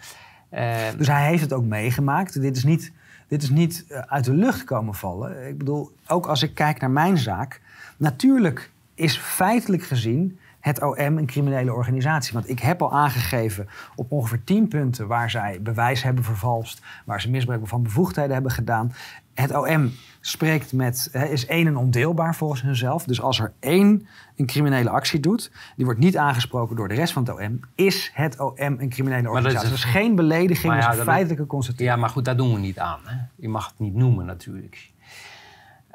[0.49, 2.41] eh, Dus hij heeft het ook meegemaakt.
[2.41, 2.91] Dit is niet,
[3.27, 5.47] dit is niet uit de lucht komen vallen.
[5.47, 7.61] Ik bedoel, ook als ik kijk naar mijn zaak...
[7.97, 12.33] natuurlijk is feitelijk gezien het OM een criminele organisatie.
[12.33, 15.07] Want ik heb al aangegeven op ongeveer 10 punten...
[15.07, 16.81] waar zij bewijs hebben vervalst...
[17.05, 18.93] waar ze misbruik van bevoegdheden hebben gedaan.
[19.33, 19.91] Het OM
[20.21, 23.03] spreekt met, is één en ondeelbaar volgens hunzelf.
[23.03, 25.51] Dus als er één een criminele actie doet...
[25.75, 27.59] die wordt niet aangesproken door de rest van het OM...
[27.75, 29.69] is het OM een criminele dat is organisatie.
[29.69, 31.89] Dat is, een- geen belediging, ja, dat is een feitelijke constatering.
[31.89, 32.99] ja, maar goed, daar doen we niet aan.
[33.03, 33.15] Hè?
[33.35, 34.93] Je mag het niet noemen natuurlijk.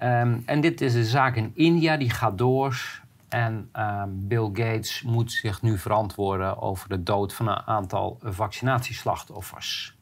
[0.00, 3.00] Ehm, en dit is een zaak in India, die gaat door.
[3.28, 9.98] En ehm, Bill Gates moet zich nu verantwoorden over de dood van een aantal vaccinatieslachtoffers.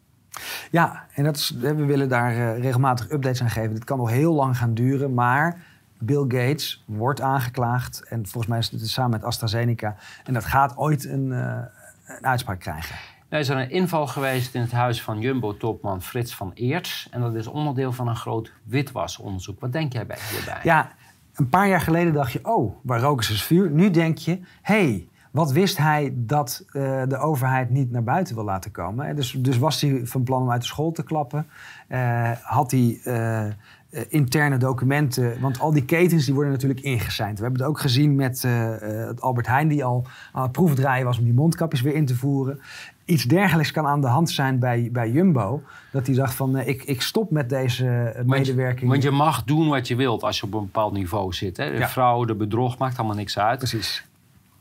[0.70, 3.74] Ja, en dat we willen daar eh, regelmatig updates aan geven.
[3.74, 5.64] Dit kan nog heel lang gaan duren, maar
[5.98, 8.02] Bill Gates wordt aangeklaagd.
[8.08, 9.96] En volgens mij is het samen met AstraZeneca.
[10.24, 11.60] En dat gaat ooit een, eh,
[12.06, 12.96] een uitspraak krijgen.
[13.28, 17.08] Er is er een inval geweest in het huis van Jumbo-topman Frits van Eerts.
[17.10, 19.60] En dat is onderdeel van een groot witwasonderzoek.
[19.60, 20.60] Wat denk jij bij hierbij?
[20.62, 20.92] Ja,
[21.34, 23.70] een paar jaar geleden dacht je, oh, waar roken ze vuur?
[23.70, 28.44] Nu denk je, hey, wat wist hij dat eh, de overheid niet naar buiten wil
[28.44, 29.16] laten komen?
[29.16, 31.46] Dus, dus was hij van plan om uit de school te klappen?
[31.88, 33.52] Eh, had hij eh,
[33.90, 35.40] eh, interne documenten?
[35.40, 37.36] Want al die ketens die worden natuurlijk ingeseind.
[37.38, 39.68] We hebben het ook gezien met eh, eh, het Albert Heijn...
[39.68, 42.60] die al aan het proefdraaien was om die mondkapjes weer in te voeren.
[43.04, 45.62] Iets dergelijks kan aan de hand zijn bij, bij Jumbo.
[45.92, 48.90] Dat hij dacht van, ik, ik stop met deze Want medewerking.
[48.90, 51.56] Want je mag doen wat je wilt als je op een bepaald niveau zit.
[51.56, 51.70] Hè?
[51.70, 51.88] De Ja.
[51.88, 53.58] vrouw, de bedrog, maakt allemaal niks uit.
[53.58, 54.06] Precies.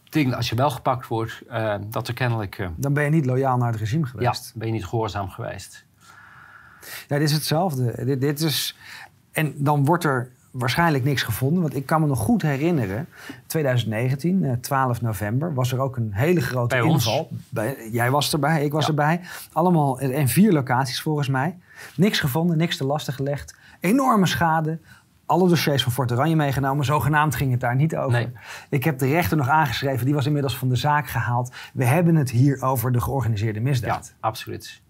[0.06, 1.44] Ik denk als je wel gepakt wordt,
[1.90, 2.70] dat er kennelijk...
[2.76, 4.54] Dan ben je niet loyaal naar het regime ja, geweest.
[4.56, 5.86] ben je niet gehoorzaam geweest.
[7.08, 8.06] Ja, dit is hetzelfde.
[8.06, 8.76] Dit, dit is,
[9.38, 11.62] en dan wordt er waarschijnlijk niks gevonden.
[11.62, 13.08] Want ik kan me nog goed herinneren,
[13.48, 17.30] 2019, eh, 12 november, was er ook een hele grote Bij inval.
[17.50, 18.90] Bij, jij was erbij, ik was Ja.
[18.90, 19.22] erbij.
[19.52, 21.58] Allemaal eh, in vier locaties volgens mij.
[21.96, 23.56] Niks gevonden, niks te lastig gelegd.
[23.80, 24.80] Enorme schade.
[25.26, 26.86] Alle dossiers van Fort Oranje meegenomen.
[26.86, 28.12] Zogenaamd ging het daar niet over.
[28.12, 28.30] Nee.
[28.70, 30.06] Ik heb de rechter nog aangeschreven.
[30.06, 31.52] Die was inmiddels van de zaak gehaald.
[31.74, 34.14] We hebben het hier over de georganiseerde Ja, misdaad.
[34.20, 34.82] absoluut.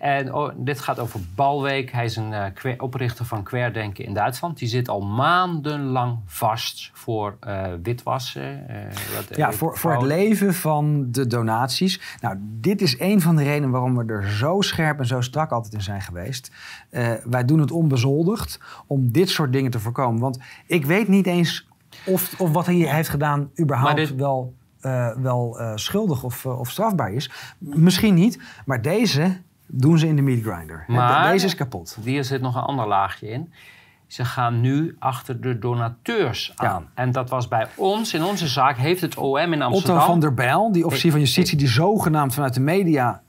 [0.00, 1.92] En oh, dit gaat over Balweek.
[1.92, 4.58] Hij is een eh, oprichter van Querdenken in Duitsland.
[4.58, 8.68] Die zit al maandenlang vast voor eh, witwassen.
[8.68, 8.76] eh,
[9.16, 12.00] wat- Ja, voor, voor het leven van de donaties.
[12.20, 15.50] Nou, dit is een van de redenen waarom we er zo scherp en zo strak
[15.50, 16.50] altijd in zijn geweest.
[17.24, 20.20] Wij doen het onbezoldigd om dit soort dingen te voorkomen.
[20.20, 21.68] Want ik weet niet eens
[22.06, 24.54] of, of wat hij heeft gedaan überhaupt dit- wel,
[25.16, 27.30] wel schuldig of, of strafbaar is.
[27.58, 29.40] Misschien niet, maar deze
[29.72, 30.84] doen ze in de meat grinder.
[30.88, 31.98] Maar- deze is kapot.
[32.04, 33.52] Hier zit nog een ander laagje in.
[34.06, 36.68] Ze gaan nu achter de donateurs Ja.
[36.68, 36.88] aan.
[36.94, 39.96] En dat was bij ons, in onze zaak, heeft het OM in Amsterdam...
[39.96, 43.22] Otto van der Bijl, die officier van justitie, die zogenaamd vanuit de media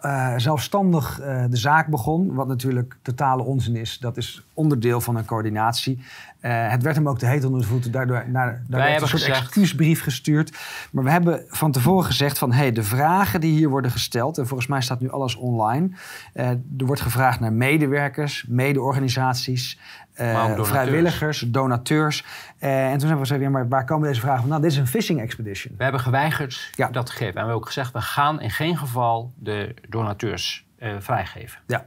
[0.00, 2.34] eh, zelfstandig eh, de zaak begon.
[2.34, 3.98] Wat natuurlijk totale onzin is.
[3.98, 5.98] Dat is onderdeel van een coördinatie.
[6.40, 7.92] Eh, het werd hem ook te heet onder de voeten.
[7.92, 10.58] Daardoor naar, daar werd hebben een soort gezegd- excuusbrief gestuurd.
[10.92, 12.52] Maar we hebben van tevoren gezegd van...
[12.52, 14.38] hey, de vragen die hier worden gesteld...
[14.38, 15.90] en volgens mij staat nu alles online...
[16.32, 19.78] er wordt gevraagd naar medewerkers, mede-organisaties...
[20.16, 20.68] eh, donateurs.
[20.68, 22.24] vrijwilligers, donateurs.
[22.58, 24.48] Eh, en toen hebben we gezegd, ja, maar waar komen deze vragen van?
[24.48, 25.74] Nou, dit is een phishing expedition.
[25.76, 26.88] We hebben geweigerd Ja.
[26.88, 27.26] dat te geven.
[27.26, 31.60] En we hebben ook gezegd, we gaan in geen geval de donateurs eh, vrijgeven.
[31.66, 31.84] Ja.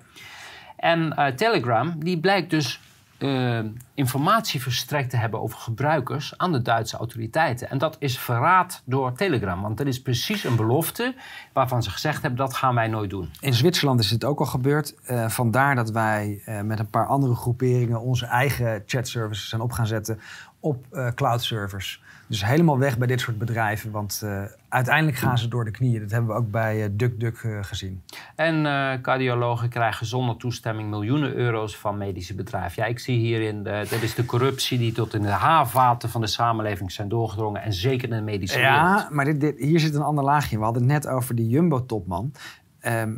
[0.77, 2.79] En Telegram, die blijkt dus
[3.19, 3.59] eh,
[3.93, 7.69] informatie verstrekt te hebben over gebruikers aan de Duitse autoriteiten.
[7.69, 9.61] En dat is verraad door Telegram.
[9.61, 11.15] Want dat is precies een belofte
[11.53, 13.29] waarvan ze gezegd hebben, dat gaan wij nooit doen.
[13.39, 14.95] In Zwitserland is dit ook al gebeurd.
[15.03, 19.71] Eh, vandaar dat wij eh, met een paar andere groeperingen onze eigen chatservices zijn op
[19.71, 20.19] gaan zetten
[20.59, 20.85] op
[21.15, 22.01] cloud servers.
[22.29, 26.01] Dus helemaal weg bij dit soort bedrijven, want eh, uiteindelijk gaan ze door de knieën.
[26.01, 28.01] Dat hebben we ook bij eh, DuckDuck eh, gezien.
[28.35, 28.63] En
[29.01, 32.83] cardiologen krijgen zonder toestemming miljoenen euro's van medische bedrijven.
[32.83, 36.21] Ja, ik zie hierin, de, dat is de corruptie die tot in de haarvaten van
[36.21, 37.61] de samenleving zijn doorgedrongen.
[37.61, 38.75] En zeker in de medische wereld.
[38.77, 40.57] Ja, maar dit, dit- hier zit een ander laagje.
[40.57, 42.31] We hadden het net over die Jumbo-topman.
[42.79, 43.15] Ehm,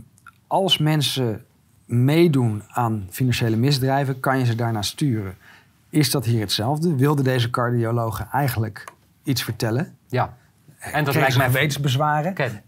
[0.47, 1.45] als mensen
[1.85, 5.35] meedoen aan financiële misdrijven, kan je ze daarna sturen.
[5.89, 6.95] Is dat hier hetzelfde?
[6.95, 8.83] Wilden deze cardiologen eigenlijk
[9.23, 9.97] iets vertellen?
[10.07, 10.37] Ja.
[10.79, 11.51] En dat lijkt mij...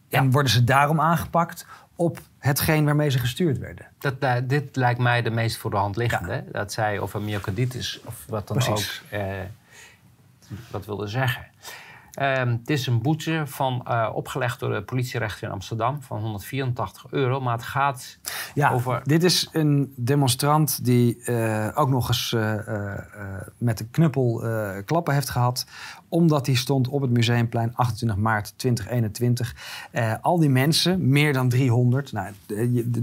[0.07, 0.19] ja.
[0.19, 1.65] En worden ze daarom aangepakt
[1.95, 3.85] op hetgeen waarmee ze gestuurd werden?
[3.99, 6.43] Dat, eh, dit lijkt mij de meest voor de hand liggende.
[6.51, 9.01] Dat zij of een myocarditis of wat dan Precies.
[9.05, 9.33] ook eh,
[10.71, 11.45] wat wilde zeggen.
[12.13, 17.05] Ehm, het is een boete van, eh, opgelegd door de politierechter in Amsterdam van 184
[17.09, 17.41] euro.
[17.41, 18.19] Maar het gaat
[18.53, 19.01] Ja, over...
[19.03, 22.53] dit is een demonstrant die eh, ook nog eens eh,
[23.57, 24.43] met een knuppel
[24.85, 25.65] klappen heeft gehad.
[26.09, 29.55] Omdat hij stond op het Museumplein 28 maart 2021.
[29.91, 32.11] Eh, al die mensen, meer dan 300.
[32.11, 32.33] Nou,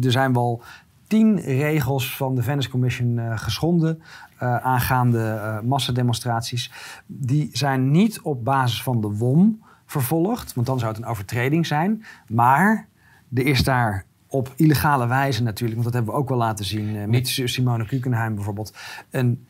[0.03, 0.63] er zijn wel
[1.07, 4.03] tien regels van de Venice Commission geschonden.
[4.41, 6.73] Eh, aangaande eh, massademonstraties.
[7.07, 10.55] Die zijn niet op basis van de WOM vervolgd.
[10.55, 12.05] Want dan zou het een overtreding zijn.
[12.29, 12.89] Maar
[13.35, 16.97] er is daar op illegale wijze natuurlijk, want dat hebben we ook wel laten zien
[16.97, 18.77] eh, met Simone Kukenheim bijvoorbeeld,
[19.11, 19.47] een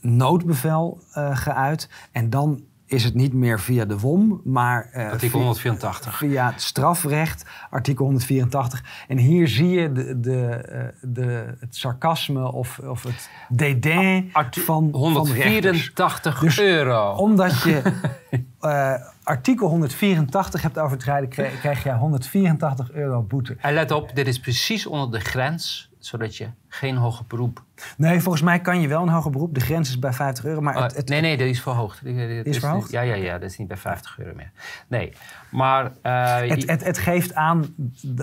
[0.00, 0.98] noodbevel
[1.32, 1.90] geuit.
[2.12, 2.62] En dan
[2.94, 6.16] is het niet meer via de WOM, maar eh, Artikel via- 184.
[6.16, 8.84] via het strafrecht, artikel 184.
[9.08, 14.60] En hier zie je de, de, eh, de, het sarcasme of, of het dédain Arti-
[14.60, 15.44] van, van rechters.
[15.44, 17.10] 184 Dus euro.
[17.12, 17.82] Omdat je
[18.60, 18.92] eh,
[19.22, 23.56] artikel 184 hebt overtreden, krijg, krijg je 184 euro boete.
[23.60, 27.62] En let op, dit is precies onder de grens, zodat je geen hoger beroep...
[27.96, 29.54] Nee, volgens mij kan je wel een hoger beroep.
[29.54, 30.60] De grens is bij 50 euro.
[30.60, 32.04] Maar Oh, het, het, nee, nee, dat is verhoogd.
[32.04, 32.90] Die- is verhoogd?
[32.90, 34.50] Ja, ja, ja, dat is niet bij 50 euro meer.
[34.88, 35.12] Nee,
[35.50, 35.92] maar...
[36.02, 37.74] eh, het, het, het geeft aan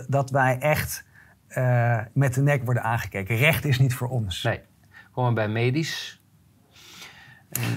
[0.07, 1.05] dat wij echt
[1.47, 3.35] eh, met de nek worden aangekeken.
[3.35, 4.43] Recht is niet voor ons.
[4.43, 4.59] nee,
[5.11, 6.19] komen we bij medisch.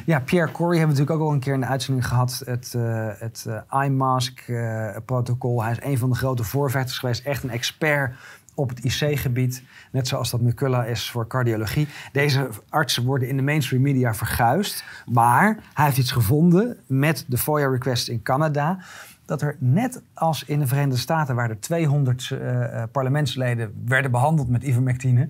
[0.06, 2.43] Ja, Pierre Corey hebben we natuurlijk ook al een keer in de uitzending gehad.
[2.44, 3.47] Het, eh het
[3.85, 5.62] iMask-protocol.
[5.62, 7.24] Hij is een van de grote voorvechters geweest.
[7.24, 8.14] Echt een expert
[8.55, 9.62] op het IC-gebied.
[9.90, 11.89] Net zoals dat Muculla is voor cardiologie.
[12.12, 14.85] Deze artsen worden in de mainstream media verguisd.
[15.06, 18.78] Maar hij heeft iets gevonden met de FOIA-request in Canada.
[19.24, 24.10] Dat er net als in de Verenigde Staten, waar er 200 eh, eh, parlementsleden werden
[24.10, 25.28] behandeld met ivermectine.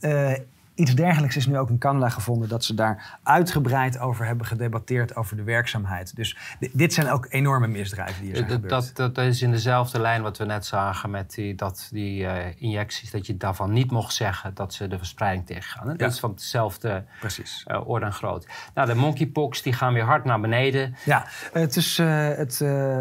[0.00, 0.32] eh,
[0.78, 2.48] iets dergelijks is nu ook in Canada gevonden.
[2.48, 6.16] Dat ze daar uitgebreid over hebben gedebatteerd over de werkzaamheid.
[6.16, 8.96] Dus di- dit zijn ook enorme misdrijven die hier zijn Dat, gebeurd.
[8.96, 12.54] dat, dat is in dezelfde lijn wat we net zagen met die, dat, die eh,
[12.58, 13.10] injecties.
[13.10, 15.86] Dat je daarvan niet mocht zeggen dat ze de verspreiding tegengaan.
[15.86, 15.92] hè.
[15.92, 15.96] Ja.
[15.98, 17.64] Dat is van hetzelfde Precies.
[17.66, 18.46] eh, orde en groot.
[18.74, 20.94] Nou, de monkeypox die gaan weer hard naar beneden.
[21.04, 22.54] Ja, het, is, eh, het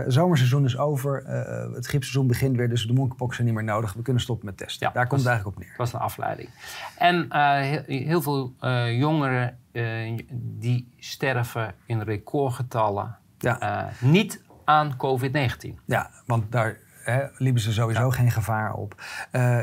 [0.07, 1.25] zomerseizoen is over.
[1.73, 3.93] Het griepseizoen begint weer, dus de monkeypox zijn niet meer nodig.
[3.93, 4.87] We kunnen stoppen met testen.
[4.87, 5.77] Ja, Daar komt het dat eigenlijk op neer.
[5.77, 6.49] Dat was een afleiding.
[6.97, 7.27] En
[7.67, 13.17] heel, heel veel eh, jongeren eh, die sterven in recordgetallen.
[13.37, 13.59] Ja.
[13.59, 15.73] eh, niet aan COVID-19.
[15.85, 19.01] Ja, want daar hè, liepen ze sowieso geen gevaar op.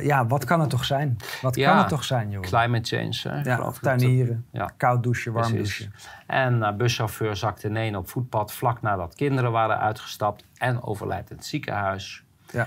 [0.02, 1.16] Ja, wat kan het toch zijn?
[1.42, 2.42] Wat Ja, kan het toch zijn, joh?
[2.42, 3.36] Climate change.
[3.36, 4.70] Hè, Ja, tuinieren, Ja.
[4.76, 5.78] koud douchen, warm Precies.
[5.78, 5.98] douchen.
[6.26, 11.46] En buschauffeur zakte ineen op voetpad vlak nadat kinderen waren uitgestapt en overlijdt in het
[11.46, 12.24] ziekenhuis.
[12.52, 12.66] Ja.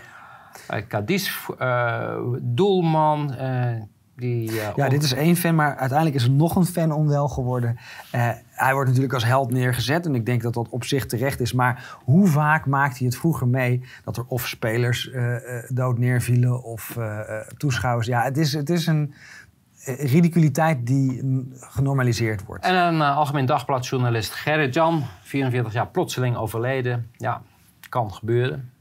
[0.88, 1.48] Cadiz,
[2.40, 3.36] doelman,
[4.18, 4.62] die...
[4.62, 7.78] eh, Ja, dit is één fan, maar uiteindelijk is er nog een fan onwel geworden.
[8.12, 11.40] Eh, hij wordt natuurlijk als held neergezet en ik denk dat dat op zich terecht
[11.40, 11.54] is.
[11.54, 15.36] Maar hoe vaak maakte hij het vroeger mee dat er of spelers eh,
[15.68, 16.98] dood neervielen of
[17.58, 18.08] toeschouwers?
[18.08, 19.14] Ja, het is, het is een
[19.86, 21.22] ridiculiteit die
[21.60, 22.66] genormaliseerd wordt.
[22.66, 27.10] En een algemeen dagbladjournalist Gerrit Jan, 44 jaar plotseling overleden.
[27.18, 27.42] Ja,
[27.90, 28.72] kan gebeuren.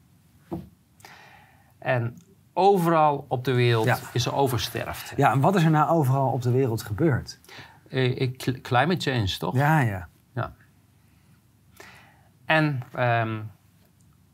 [1.78, 2.16] En
[2.56, 3.98] overal op de wereld Ja.
[4.12, 5.14] is er oversterfte.
[5.16, 7.38] Ja, en wat is er nou overal op de wereld gebeurd?
[7.88, 9.54] Eh, cl- climate change, toch?
[9.54, 10.08] Ja, ja.
[12.44, 13.40] En ehm,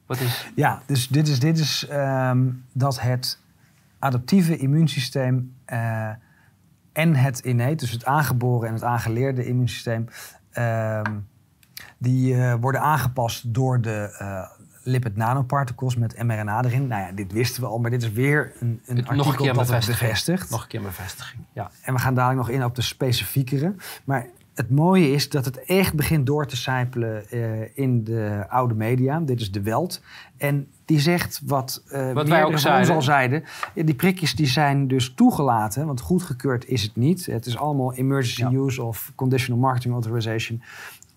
[0.07, 0.51] wat is...
[0.55, 3.39] Ja, dus dit is, dit is ehm, dat het
[3.99, 6.09] adaptieve immuunsysteem eh,
[6.93, 10.09] en het innate, dus het aangeboren en het aangeleerde immuunsysteem,
[10.51, 11.12] ehm,
[11.99, 14.51] die eh, worden aangepast door de eh,
[14.83, 16.87] lipid nanoparticles met mRNA erin.
[16.87, 19.45] Nou ja, dit wisten we al, maar dit is weer een, een Nog een artikel
[19.45, 19.99] keer dat bevestiging.
[20.01, 20.51] bevestigt.
[20.51, 21.71] Nog een keer bevestiging, ja.
[21.83, 23.75] En we gaan dadelijk nog in op de specifiekere.
[24.05, 28.75] Maar het mooie is dat het echt begint door te sijpelen eh, in de oude
[28.75, 29.21] media.
[29.21, 30.03] Dit is de Welt.
[30.37, 33.45] En die zegt wat, eh wij meerdere ook ons al zeiden.
[33.75, 37.27] Die prikjes die zijn dus toegelaten, want goedgekeurd is het niet.
[37.27, 38.51] Het is allemaal emergency Ja.
[38.67, 40.63] use of conditional marketing authorization.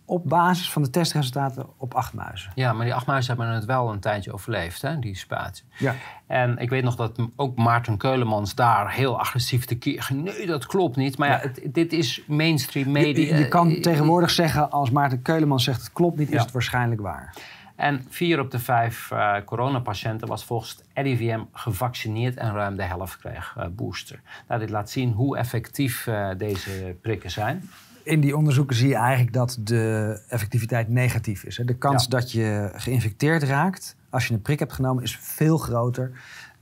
[0.06, 2.52] Op basis van de testresultaten op acht muizen.
[2.56, 5.64] Ja, maar die acht muizen hebben het wel een tijdje overleefd, hè, die spatie.
[5.78, 5.96] Ja.
[6.28, 10.24] En ik weet nog dat ook Maarten Keulemans daar heel agressief tekeer ging.
[10.24, 11.18] Nee, dat klopt niet.
[11.18, 13.38] Maar ja, het- dit is mainstream media.
[13.38, 17.02] je kan Eh, tegenwoordig zeggen, als Maarten Keulemans zegt het klopt niet, is het waarschijnlijk
[17.02, 17.34] waar.
[17.76, 22.84] En vier op de vijf eh, coronapatiënten was volgens het RIVM gevaccineerd en ruim de
[22.84, 24.22] helft kreeg eh, booster.
[24.48, 27.70] Nou, dit laat zien hoe effectief deze prikken zijn.
[28.06, 31.58] In die onderzoeken zie je eigenlijk dat de effectiviteit negatief is.
[31.58, 31.66] hè.
[31.66, 32.10] De kans Ja.
[32.10, 36.12] dat je geïnfecteerd raakt als je een prik hebt genomen is veel groter.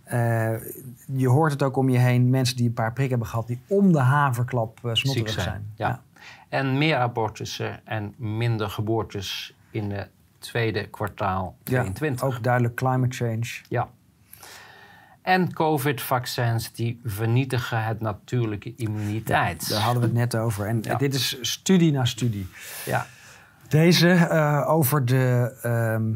[0.03, 0.52] Eh,
[1.06, 2.30] je hoort het ook om je heen.
[2.30, 3.48] Mensen die een paar prikken hebben gehad...
[3.48, 5.72] die om de haverklap Ziek zijn.
[5.76, 6.02] Ja.
[6.49, 10.10] En meer abortussen en minder geboortes in het
[10.40, 12.24] tweede kwartaal Ja, 22.
[12.28, 13.45] ook duidelijk climate change.
[13.70, 13.90] Ja.
[15.24, 19.70] En COVID-vaccins die vernietigen het natuurlijke immuniteit.
[19.70, 20.68] Daar hadden we het net over.
[20.68, 20.95] En Ja.
[20.95, 22.48] dit is studie na studie.
[22.86, 23.06] Ja.
[23.68, 26.14] Deze eh, over de ehm,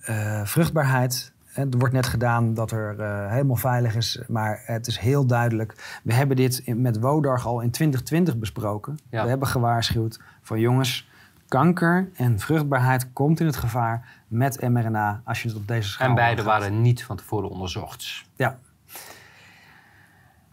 [0.00, 1.32] eh, vruchtbaarheid.
[1.54, 6.00] Er wordt net gedaan dat er eh, helemaal veilig is, maar het is heel duidelijk.
[6.02, 8.98] We hebben dit met Wodarg al in 2020 besproken.
[9.10, 9.22] Ja.
[9.22, 11.08] We hebben gewaarschuwd van jongens,
[11.48, 16.08] kanker en vruchtbaarheid komt in het gevaar met mRNA als je het op deze schaal
[16.08, 18.24] En beide waren niet van tevoren onderzocht.
[18.36, 18.58] Ja,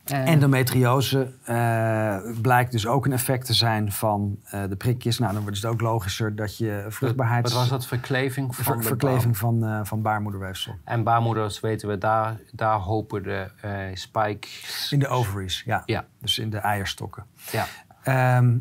[0.03, 5.19] En, endometriose eh, blijkt dus ook een effect te zijn van eh, de prikjes.
[5.19, 7.43] Nou, dan wordt het ook logischer dat je vruchtbaarheid...
[7.43, 7.85] Wat was dat?
[7.87, 10.71] Verkleving van ver- verkleving van, eh, van baarmoederweefsel.
[10.83, 14.91] baar- En baarmoeders weten we, daar, daar hopen de eh spikes.
[14.91, 15.81] In de ovaries, ja.
[15.85, 16.05] Ja.
[16.21, 17.25] Dus in de eierstokken.
[17.51, 17.65] Ja.
[18.03, 18.57] Ehm,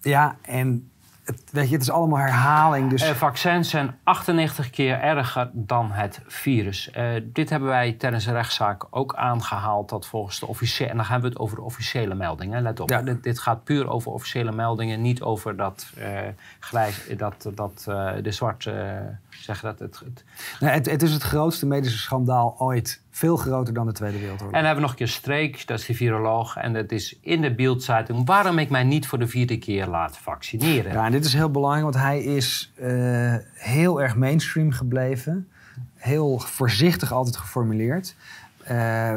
[0.00, 0.90] ja, en
[1.24, 2.90] het, weet je, het is allemaal herhaling.
[2.90, 6.90] Dus Eh, vaccins zijn 98 keer erger dan het virus.
[6.90, 9.88] Eh, dit hebben wij tijdens de rechtszaak ook aangehaald.
[9.88, 10.90] Dat volgens de officiële.
[10.90, 12.62] En dan gaan we het over de officiële meldingen.
[12.62, 12.90] Let op.
[12.90, 13.02] Ja.
[13.02, 15.02] Dit, dit gaat puur over officiële meldingen.
[15.02, 15.86] Niet over dat.
[15.98, 16.18] eh
[16.60, 18.70] grijs, dat, dat eh, de zwarte.
[18.70, 20.24] eh, zeg dat het, het.
[20.60, 23.02] nee, het, het is het grootste medische schandaal ooit.
[23.14, 24.54] Veel groter dan de Tweede Wereldoorlog.
[24.54, 26.56] En dan hebben we nog een keer Streek, dat is de viroloog.
[26.56, 28.26] En dat is in de Bildzeitung.
[28.26, 30.92] Waarom ik mij niet voor de vierde keer laat vaccineren.
[30.92, 35.48] Ja, en dit is heel belangrijk, want hij is eh, heel erg mainstream gebleven.
[35.94, 38.16] Heel voorzichtig altijd geformuleerd.
[38.64, 39.16] Eh,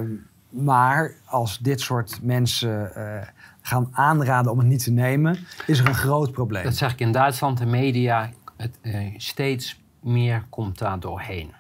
[0.50, 3.28] maar als dit soort mensen eh,
[3.62, 6.64] gaan aanraden om het niet te nemen, is er een groot probleem.
[6.64, 8.78] Dat zeg ik in Duitsland, de media, het,
[9.18, 11.57] steeds meer komt daar doorheen.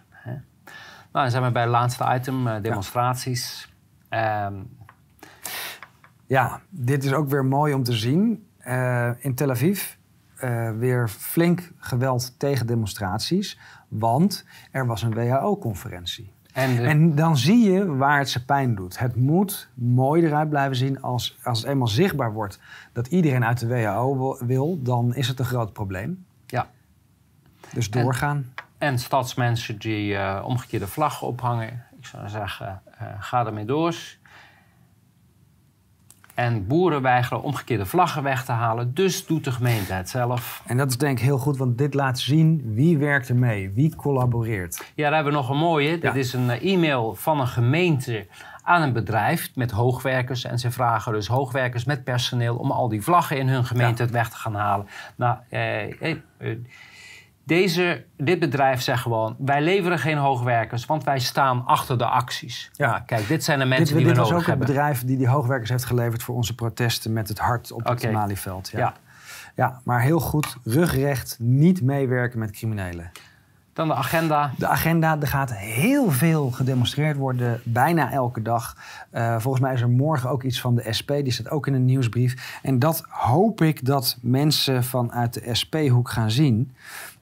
[1.18, 3.74] Nou, dan zijn we bij het laatste item, eh, demonstraties.
[4.10, 4.54] Ehm,
[6.26, 8.48] Ja, dit is ook weer mooi om te zien.
[8.58, 9.94] Eh, in Tel Aviv
[10.38, 13.60] eh, weer flink geweld tegen demonstraties.
[13.88, 16.32] Want er was een WHO-conferentie.
[16.54, 19.00] en de- En dan zie je waar het ze pijn doet.
[19.00, 22.60] Het moet mooi eruit blijven zien als, als het eenmaal zichtbaar wordt
[22.94, 26.26] dat iedereen uit de WHO wil- dan is het een groot probleem.
[26.46, 26.68] ja.
[27.74, 28.38] Dus doorgaan.
[28.38, 28.54] en
[28.96, 31.86] stadsmensen die eh, omgekeerde vlaggen ophangen.
[32.00, 33.96] Ik zou zeggen, eh, ga ermee door.
[36.34, 38.94] En boeren weigeren omgekeerde vlaggen weg te halen.
[38.94, 40.64] Dus doet de gemeente het zelf.
[40.66, 43.70] En dat is denk ik heel goed, want dit laat zien wie werkt er mee,
[43.70, 44.92] wie collaboreert.
[44.96, 45.92] Ja, daar hebben we nog een mooie.
[45.92, 46.14] Dit Ja.
[46.14, 48.28] is een eh, e-mail van een gemeente
[48.64, 50.44] aan een bedrijf met hoogwerkers.
[50.44, 54.12] En ze vragen dus hoogwerkers met personeel om al die vlaggen in hun gemeente het
[54.12, 54.88] weg te gaan halen.
[55.16, 56.58] Nou, eh, eh, eh,
[57.48, 62.72] deze, dit bedrijf zegt gewoon: wij leveren geen hoogwerkers, want wij staan achter de acties.
[62.74, 63.00] Ja.
[63.00, 64.76] Kijk, dit zijn de Dit, mensen die dit we was nodig ook het hebben.
[64.76, 68.12] bedrijf die die hoogwerkers heeft geleverd voor onze protesten met het hart op het.
[68.12, 68.70] Malieveld.
[68.70, 68.80] Ja.
[68.80, 68.94] Ja.
[69.56, 73.12] ja, maar heel goed, rugrecht, niet meewerken met criminelen.
[73.74, 74.52] Dan de agenda.
[74.58, 78.76] De agenda, er gaat heel veel gedemonstreerd worden, bijna elke dag.
[79.10, 81.74] Eh, volgens mij is er morgen ook iets van de SP, die staat ook in
[81.74, 82.60] een nieuwsbrief.
[82.62, 86.72] En dat hoop ik dat mensen vanuit de SP-hoek gaan zien.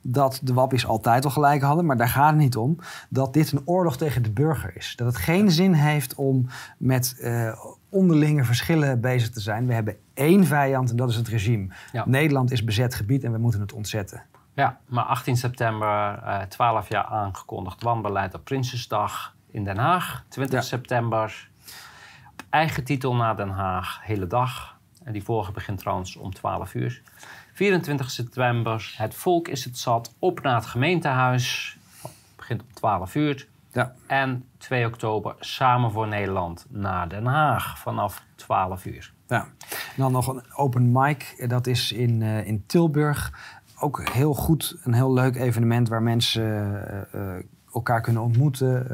[0.08, 2.78] Dat de wappies altijd al gelijk hadden, maar daar gaat het niet om.
[3.10, 4.94] Dat dit een oorlog tegen de burger is.
[4.96, 7.56] Dat het geen zin heeft om met uh,
[7.90, 9.68] onderlinge verschillen bezig te zijn.
[9.68, 11.68] We hebben één vijand en dat is het regime.
[12.06, 14.24] Nederland is bezet gebied en we moeten het ontzetten.
[14.54, 15.88] Ja, maar 18 september,
[16.24, 20.24] uh, eh, 12 jaar aangekondigd wanbeleid op Prinsesdag in Den Haag.
[20.28, 21.50] 20 september,
[22.32, 24.78] op eigen titel naar Den Haag, hele dag.
[25.04, 27.02] En die vorige begint trouwens om 12 uur.
[27.56, 31.78] 24 september, het volk is het zat, op naar het gemeentehuis.
[32.36, 33.48] Begint om 12 uur.
[33.72, 33.94] Ja.
[34.08, 39.14] En 2 oktober, samen voor Nederland naar Den Haag vanaf 12 uur.
[39.28, 39.42] Ja.
[39.70, 43.34] En dan nog een open mic, dat is in, uh, in Tilburg.
[43.80, 46.44] Ook heel goed, een heel leuk evenement waar mensen
[47.14, 47.36] uh, uh,
[47.74, 48.88] elkaar kunnen ontmoeten,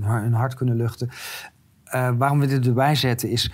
[0.00, 1.10] hun hart kunnen luchten.
[2.16, 3.52] waarom we dit erbij zetten is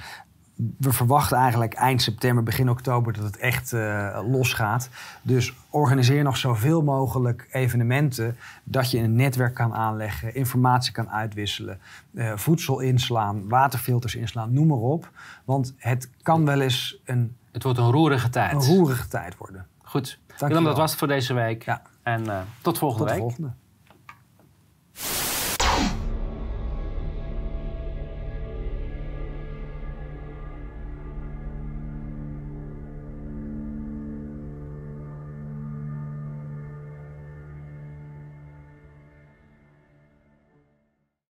[0.55, 4.89] we verwachten eigenlijk eind september, begin oktober dat het echt uh, losgaat.
[5.23, 11.81] Dus organiseer nog zoveel mogelijk evenementen dat je een netwerk kan aanleggen, informatie kan uitwisselen,
[12.13, 15.11] uh, voedsel inslaan, waterfilters inslaan, noem maar op.
[15.45, 17.37] Want het kan wel eens een.
[17.53, 18.53] Het wordt een roerige tijd.
[18.53, 19.67] Een roerige tijd worden.
[19.83, 20.19] Goed.
[20.39, 21.65] Willem, dat was het voor deze week.
[21.65, 21.83] Ja.
[22.03, 23.21] En uh, tot volgende tot week.
[23.21, 23.53] Volgende.